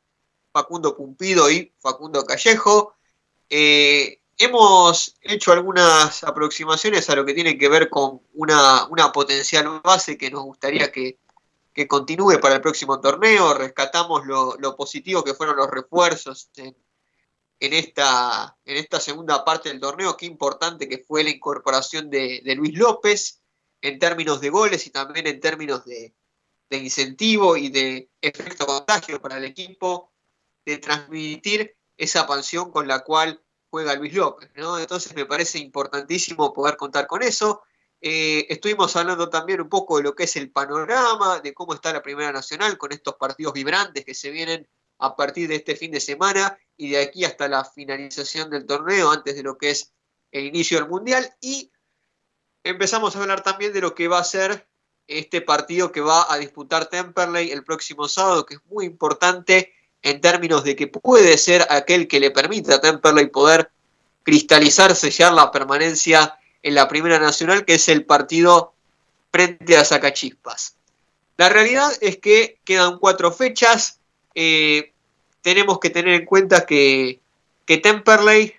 [0.53, 2.95] Facundo Pumpido y Facundo Callejo.
[3.49, 10.19] Eh, Hemos hecho algunas aproximaciones a lo que tiene que ver con una, potencial base
[10.19, 11.19] que nos gustaría que,
[11.89, 13.55] continúe para el próximo torneo.
[13.55, 16.75] Rescatamos lo, positivo que fueron los refuerzos en,
[17.61, 20.17] esta, en esta segunda parte del torneo.
[20.17, 23.41] Qué importante que fue la incorporación de, Luis López
[23.81, 26.15] en términos de goles y también en términos de,
[26.71, 30.13] de incentivo y de efecto contagio para el equipo,
[30.65, 33.44] de transmitir esa pasión con la cual
[33.75, 34.79] juega Luis López, ¿no?
[34.79, 37.65] Entonces me parece importantísimo poder contar con eso.
[38.01, 41.93] Eh, estuvimos hablando también un poco de lo que es el panorama, de cómo está
[41.93, 44.69] la Primera Nacional con estos partidos vibrantes que se vienen
[44.99, 49.11] a partir de este fin de semana y de aquí hasta la finalización del torneo,
[49.11, 49.93] antes de lo que es
[50.31, 51.29] el inicio del Mundial.
[51.41, 51.73] Y
[52.63, 54.69] empezamos a hablar también de lo que va a ser
[55.09, 59.73] este partido que va a disputar Temperley el próximo sábado, que es muy importante
[60.05, 63.71] en términos de que puede ser aquel que le permita a Temperley poder
[64.23, 68.75] cristalizar, sellar la permanencia en la Primera Nacional, que es el partido
[69.33, 70.77] frente a Sacachispas.
[71.39, 73.99] La realidad es que quedan cuatro fechas.
[74.35, 74.93] Eh,
[75.41, 77.21] tenemos que tener en cuenta que,
[77.65, 78.55] que Temperley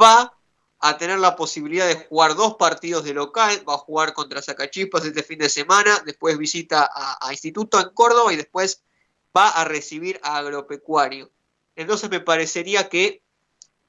[0.00, 0.34] va
[0.80, 5.04] a tener la posibilidad de jugar dos partidos de local, va a jugar contra Sacachispas
[5.04, 8.82] este fin de semana, después visita a Instituto en Córdoba y después
[9.36, 11.30] va a recibir a Agropecuario.
[11.76, 13.22] Entonces me parecería que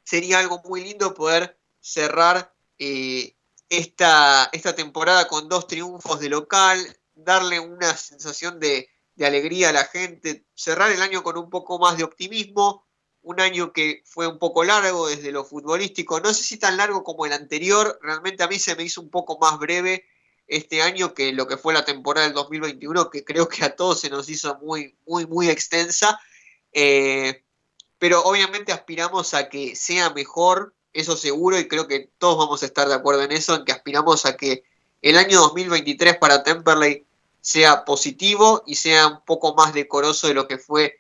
[0.03, 3.35] sería algo muy lindo poder cerrar eh,
[3.69, 6.79] esta, esta, temporada con dos triunfos de local,
[7.15, 11.79] darle una sensación de, de, alegría a la gente, cerrar el año con un poco
[11.79, 12.85] más de optimismo,
[13.21, 17.03] un año que fue un poco largo desde lo futbolístico, no sé si tan largo
[17.03, 20.05] como el anterior, realmente a mí se me hizo un poco más breve
[20.47, 24.01] este año que lo que fue la temporada del 2021, que creo que a todos
[24.01, 26.19] se nos hizo muy, muy, muy extensa.
[26.71, 27.43] Eh,
[27.99, 32.65] pero obviamente aspiramos a que sea mejor, eso seguro, y creo que todos vamos a
[32.65, 34.63] estar de acuerdo en eso, en que aspiramos a que
[35.01, 37.05] el año 2023 para Temperley
[37.41, 40.99] sea positivo y sea un poco más decoroso de lo que fue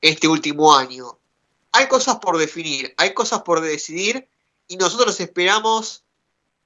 [0.00, 1.18] este último año.
[1.72, 4.28] Hay cosas por definir, hay cosas por decidir,
[4.68, 6.04] y nosotros esperamos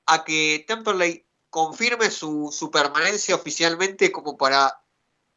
[0.07, 4.83] a que Temperley confirme su, permanencia oficialmente como para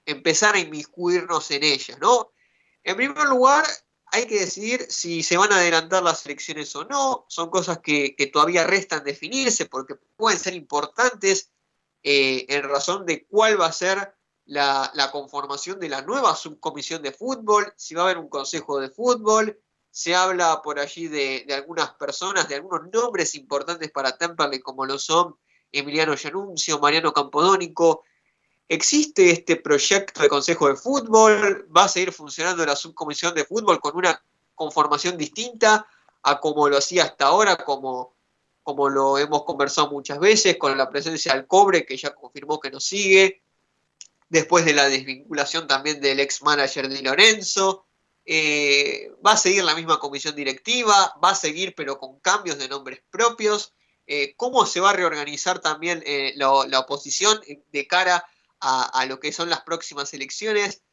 [0.06, 2.32] empezar a inmiscuirnos en ella, ¿no?
[2.84, 3.66] En primer lugar,
[4.08, 7.26] hay que decidir si se van a adelantar las elecciones o no.
[7.30, 11.52] Son cosas que, todavía restan definirse porque pueden ser importantes
[12.04, 14.16] eh, en razón de cuál va a ser
[14.46, 18.90] la, conformación de la nueva subcomisión de fútbol, si va a haber un consejo de
[18.90, 19.60] fútbol,
[19.90, 25.00] se habla por allí de, algunas personas, de algunos nombres importantes para Temperley, como lo
[25.00, 25.38] son
[25.72, 28.04] Emiliano Llanuncio, Mariano Campodónico.
[28.68, 31.68] ¿Existe este proyecto de consejo de fútbol?
[31.76, 34.22] ¿Va a seguir funcionando la subcomisión de fútbol con una
[34.56, 35.88] conformación distinta
[36.24, 38.16] a como lo hacía hasta ahora, como,
[38.64, 42.72] como lo hemos conversado muchas veces, con la presencia del cobre, que ya confirmó que
[42.72, 43.42] nos sigue,
[44.30, 47.86] después de la desvinculación también del ex manager Lorenzo.
[48.24, 52.70] Eh, va a seguir la misma comisión directiva, va a seguir pero con cambios de
[52.70, 53.74] nombres propios.
[54.14, 57.40] Eh, ¿Cómo se va a reorganizar también eh, la, oposición
[57.72, 58.26] de cara
[58.60, 60.84] a, lo que son las próximas elecciones?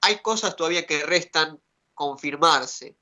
[0.00, 1.60] Hay cosas todavía que restan
[1.94, 2.96] confirmarse,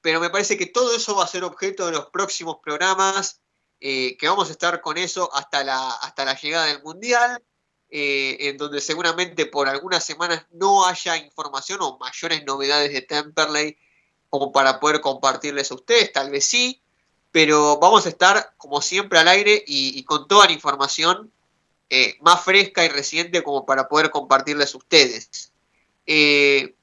[0.00, 3.40] pero me parece que todo eso va a ser objeto de los próximos programas,
[3.80, 7.42] que vamos a estar con eso hasta la, hasta la llegada del Mundial.
[7.88, 13.76] Eh, en donde seguramente por algunas semanas no haya información o mayores novedades de Temperley
[14.28, 16.82] como para poder compartirles a ustedes, tal vez sí,
[17.36, 21.30] pero vamos a estar como siempre al aire y, con toda la información
[21.90, 25.52] eh, más fresca y reciente como para poder compartirles a ustedes.
[26.06, 26.74] Eh,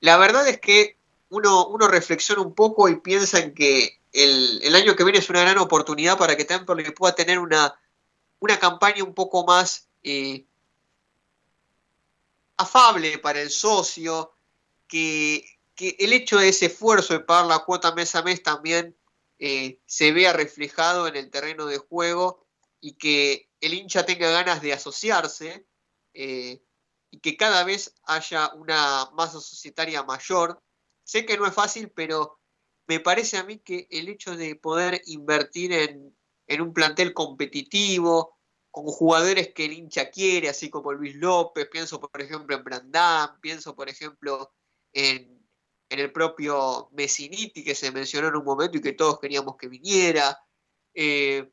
[0.00, 0.96] la verdad es que
[1.28, 5.42] uno, reflexiona un poco y piensa en que el, el, año que viene es una
[5.42, 7.78] gran oportunidad para que Temperley pueda tener una,
[8.40, 10.44] una campaña un poco más eh,
[12.56, 14.32] afable para el socio,
[14.88, 15.44] que,
[15.78, 18.96] el hecho de ese esfuerzo de pagar la cuota mes a mes también
[19.38, 22.46] eh, se vea reflejado en el terreno de juego
[22.80, 25.66] y que el hincha tenga ganas de asociarse
[26.14, 26.62] eh,
[27.10, 30.62] y que cada vez haya una masa societaria mayor.
[31.04, 32.40] Sé que no es fácil, pero
[32.86, 38.36] me parece a mí que el hecho de poder invertir en, en un plantel competitivo,
[38.76, 43.40] con jugadores que el hincha quiere, así como Luis López, pienso por ejemplo en Brandán,
[43.40, 44.52] pienso por ejemplo
[44.92, 45.35] en,
[45.88, 50.38] el propio Messiniti que se mencionó en un momento y que todos queríamos que viniera,
[50.94, 51.50] eh,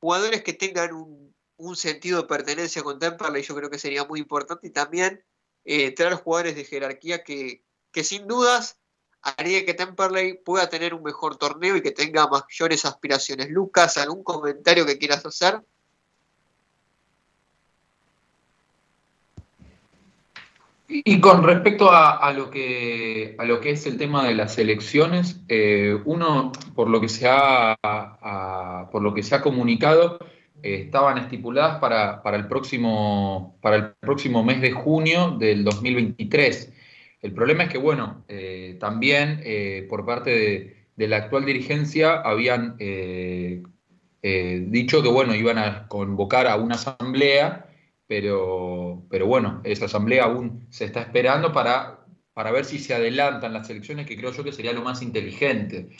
[0.00, 1.28] jugadores que tengan un,
[1.74, 5.24] sentido de pertenencia con Temperley yo creo que sería muy importante y también
[5.64, 8.78] eh, traer jugadores de jerarquía que, que sin dudas
[9.22, 13.50] haría que Temperley pueda tener un mejor torneo y que tenga mayores aspiraciones.
[13.50, 15.62] Lucas, ¿algún comentario que quieras hacer?
[20.90, 25.38] Y con respecto a, lo que, a lo que es el tema de las elecciones,
[25.46, 27.76] eh, uno, por lo que se ha,
[28.90, 30.18] por lo que se ha comunicado,
[30.62, 36.72] eh, estaban estipuladas para, para, el próximo, para el próximo mes de junio del 2023.
[37.20, 39.42] El problema es que, bueno, eh, también
[39.90, 42.78] por parte de, de, la actual dirigencia habían
[44.18, 47.67] dicho que, bueno, iban a convocar a una asamblea
[48.08, 53.52] pero, pero bueno, esa asamblea aún se está esperando para, para ver si se adelantan
[53.52, 55.90] las elecciones, que creo yo que sería lo más inteligente,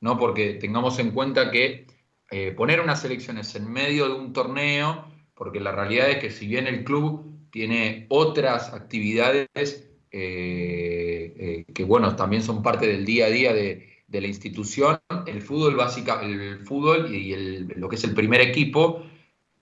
[0.00, 0.18] ¿no?
[0.18, 1.86] Porque tengamos en cuenta que
[2.30, 6.46] eh, poner unas elecciones en medio de un torneo, porque la realidad es que si
[6.46, 13.26] bien el club tiene otras actividades eh, eh, que, bueno, también son parte del día
[13.26, 17.34] a día de, la institución, el fútbol básica, el fútbol y
[17.76, 19.06] lo que es el primer equipo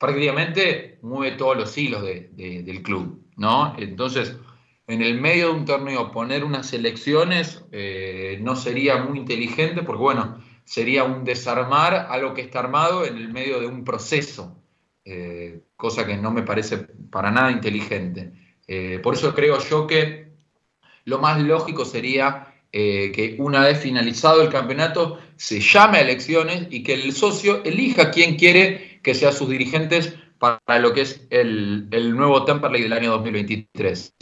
[0.01, 3.77] prácticamente mueve todos los hilos del club, ¿no?
[3.79, 4.35] Entonces,
[4.87, 10.03] en el medio de un torneo poner unas elecciones eh, no sería muy inteligente porque,
[10.03, 14.57] bueno, sería un desarmar algo que está armado en el medio de un proceso,
[15.05, 16.79] eh, cosa que no me parece
[17.11, 18.33] para nada inteligente.
[18.67, 20.31] Eh, por eso creo yo que
[21.05, 26.85] lo más lógico sería que una vez finalizado el campeonato se llame a elecciones y
[26.85, 31.89] que el socio elija quién quiere que sean sus dirigentes para lo que es el,
[32.17, 34.15] nuevo Temperley del año 2023.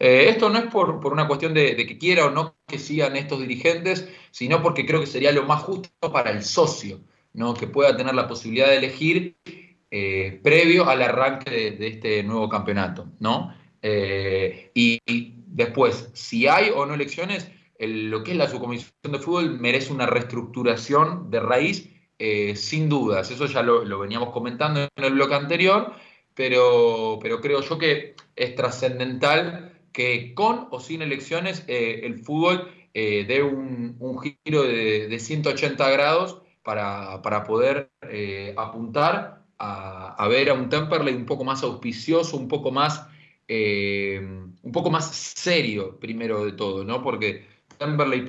[0.00, 3.40] Eh, esto no es por, una cuestión de, que quiera o no que sigan estos
[3.40, 7.00] dirigentes, sino porque creo que sería lo más justo para el socio,
[7.34, 7.54] ¿no?
[7.54, 9.36] que pueda tener la posibilidad de elegir
[9.90, 13.06] eh, previo al arranque de, este nuevo campeonato.
[13.20, 13.54] ¿no?
[13.82, 15.00] Eh, y,
[15.46, 20.06] después, si hay o no elecciones, lo que es la subcomisión de fútbol merece una
[20.06, 25.94] reestructuración de raíz eh, sin dudas, eso ya lo, veníamos comentando en el bloque anterior,
[26.34, 32.72] pero, pero creo yo que es trascendental que con o sin elecciones eh, el fútbol
[32.94, 33.96] eh, dé un,
[34.44, 37.90] giro de, 180 grados para, poder
[38.56, 43.06] apuntar a, ver a un Temperley un poco más auspicioso, un poco más,
[43.48, 47.02] un poco más serio, primero de todo, ¿no?
[47.02, 47.46] Porque
[47.78, 48.24] Temperley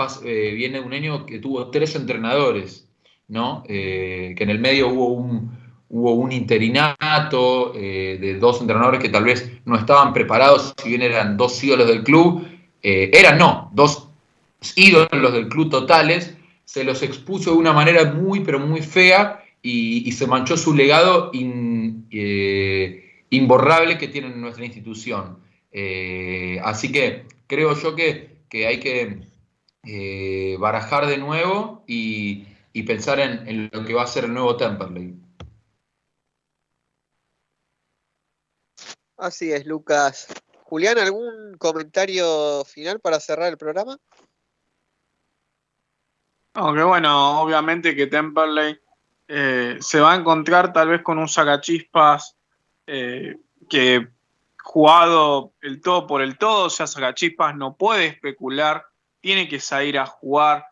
[0.56, 2.89] viene un año que tuvo tres entrenadores
[3.30, 3.64] ¿no?
[3.68, 5.58] Eh, que en el medio hubo un,
[5.90, 11.02] hubo un interinato eh, de dos entrenadores que tal vez no estaban preparados, si bien
[11.04, 12.46] eran dos ídolos del club,
[12.84, 14.10] eh, eran no, dos
[14.76, 16.36] ídolos del club totales,
[16.66, 21.32] se los expuso de una manera muy, pero muy fea y, se manchó su legado
[23.30, 25.40] imborrable que tiene nuestra institución.
[26.64, 32.46] así que creo yo que, hay que barajar de nuevo y,
[32.84, 35.16] pensar en, en, lo que va a ser el nuevo Temperley.
[39.18, 40.28] Así es, Lucas.
[40.64, 43.98] Julián, ¿algún comentario final para cerrar el programa?
[46.54, 48.80] Aunque bueno, obviamente que Temperley
[49.28, 52.36] eh, se va a encontrar tal vez con un sacachispas
[52.88, 53.38] eh,
[53.70, 54.08] que
[54.64, 58.86] jugado el todo por el todo, o sea, sacachispas no puede especular,
[59.22, 60.66] tiene que salir a jugar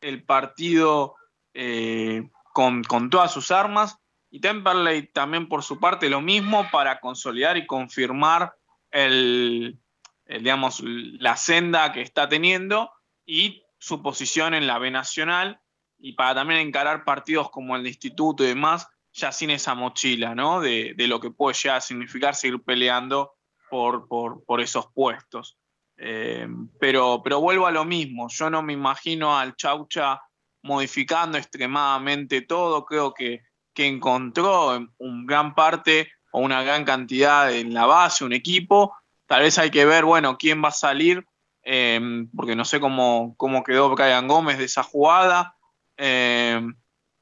[0.00, 1.16] el partido
[1.54, 3.98] eh, con, todas sus armas
[4.30, 8.54] y Temperley también por su parte lo mismo para consolidar y confirmar
[8.90, 9.78] el,
[10.26, 12.90] digamos, la senda que está teniendo
[13.26, 15.60] y su posición en la B Nacional
[15.98, 20.60] y para también encarar partidos como el Instituto y demás, ya sin esa mochila, ¿no?
[20.60, 23.34] De, lo que puede ya significar seguir peleando
[23.70, 25.58] por, por, esos puestos.
[25.96, 26.48] Eh,
[26.80, 30.20] pero, pero vuelvo a lo mismo, yo no me imagino al Chaucha
[30.62, 33.42] modificando extremadamente todo, creo que
[33.74, 38.94] que encontró un gran parte o una gran cantidad en la base, un equipo.
[39.26, 41.26] Tal vez hay que ver, bueno, quién va a salir,
[41.62, 45.56] em, porque no sé cómo, cómo quedó Brian Gómez de esa jugada.
[45.96, 46.74] Em,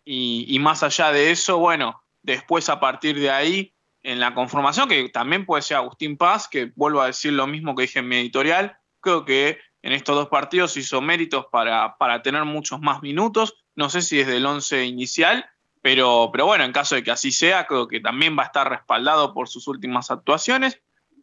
[0.05, 5.09] y, más allá de eso, bueno, después a partir de ahí, en la conformación, que
[5.11, 8.17] también puede ser Agustín Paz, que vuelvo a decir lo mismo que dije en mi
[8.17, 13.55] editorial, creo que en estos dos partidos hizo méritos para, para tener muchos más minutos.
[13.75, 15.49] No sé si desde el 11 inicial,
[15.83, 18.69] pero, pero bueno, en caso de que así sea, creo que también va a estar
[18.69, 20.81] respaldado por sus últimas actuaciones.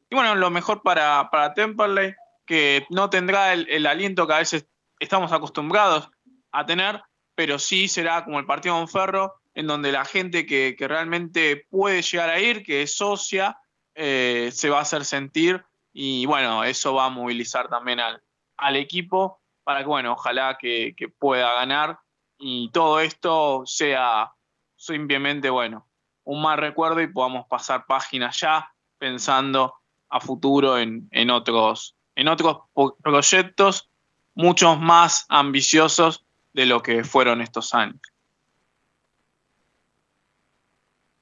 [0.09, 2.15] Y bueno, lo mejor para, para Temperley,
[2.45, 4.65] que no tendrá el, aliento que a veces
[4.99, 6.09] estamos acostumbrados
[6.51, 7.01] a tener,
[7.35, 12.01] pero sí será como el partido de Ferro, en donde la gente que, realmente puede
[12.01, 13.57] llegar a ir, que es socia,
[13.93, 18.21] eh, se va a hacer sentir y bueno, eso va a movilizar también al,
[18.57, 21.99] al equipo para que, bueno, ojalá que, pueda ganar
[22.38, 24.31] y todo esto sea
[24.75, 25.88] simplemente, bueno,
[26.23, 29.75] un mal recuerdo y podamos pasar páginas ya pensando
[30.09, 32.59] a futuro en, otros, en otros
[33.01, 33.89] proyectos
[34.35, 36.23] muchos más ambiciosos
[36.53, 37.99] de lo que fueron estos años.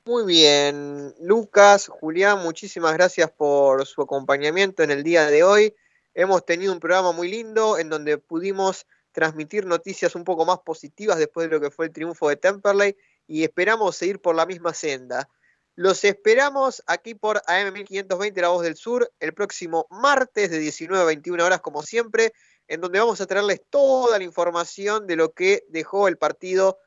[0.06, 5.74] Muy bien, Lucas, Julián, muchísimas gracias por su acompañamiento en el día de hoy.
[6.16, 11.18] Hemos tenido un programa muy lindo en donde pudimos transmitir noticias un poco más positivas
[11.18, 12.96] después de lo que fue el triunfo de Temperley
[13.28, 15.30] y esperamos seguir por la misma senda.
[15.76, 21.06] Los esperamos aquí por AM1520 La Voz del Sur el próximo martes de 19 a
[21.06, 22.32] 21 horas como siempre,
[22.70, 26.80] en donde vamos a traerles toda la información de lo que dejó el partido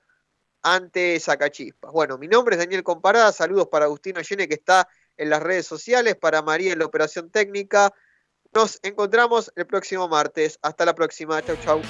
[0.62, 1.92] ante Zacachispas.
[1.92, 4.88] Bueno, mi nombre es Daniel Comparada, saludos para Agustino Llene que está
[5.18, 7.92] en las redes sociales, para María en la operación técnica.
[8.54, 10.58] Nos encontramos el próximo martes.
[10.62, 11.42] Hasta la próxima.
[11.42, 11.82] Chau, chau.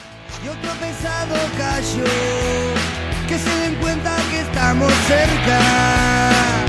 [3.28, 6.67] que se den cuenta que estamos cerca.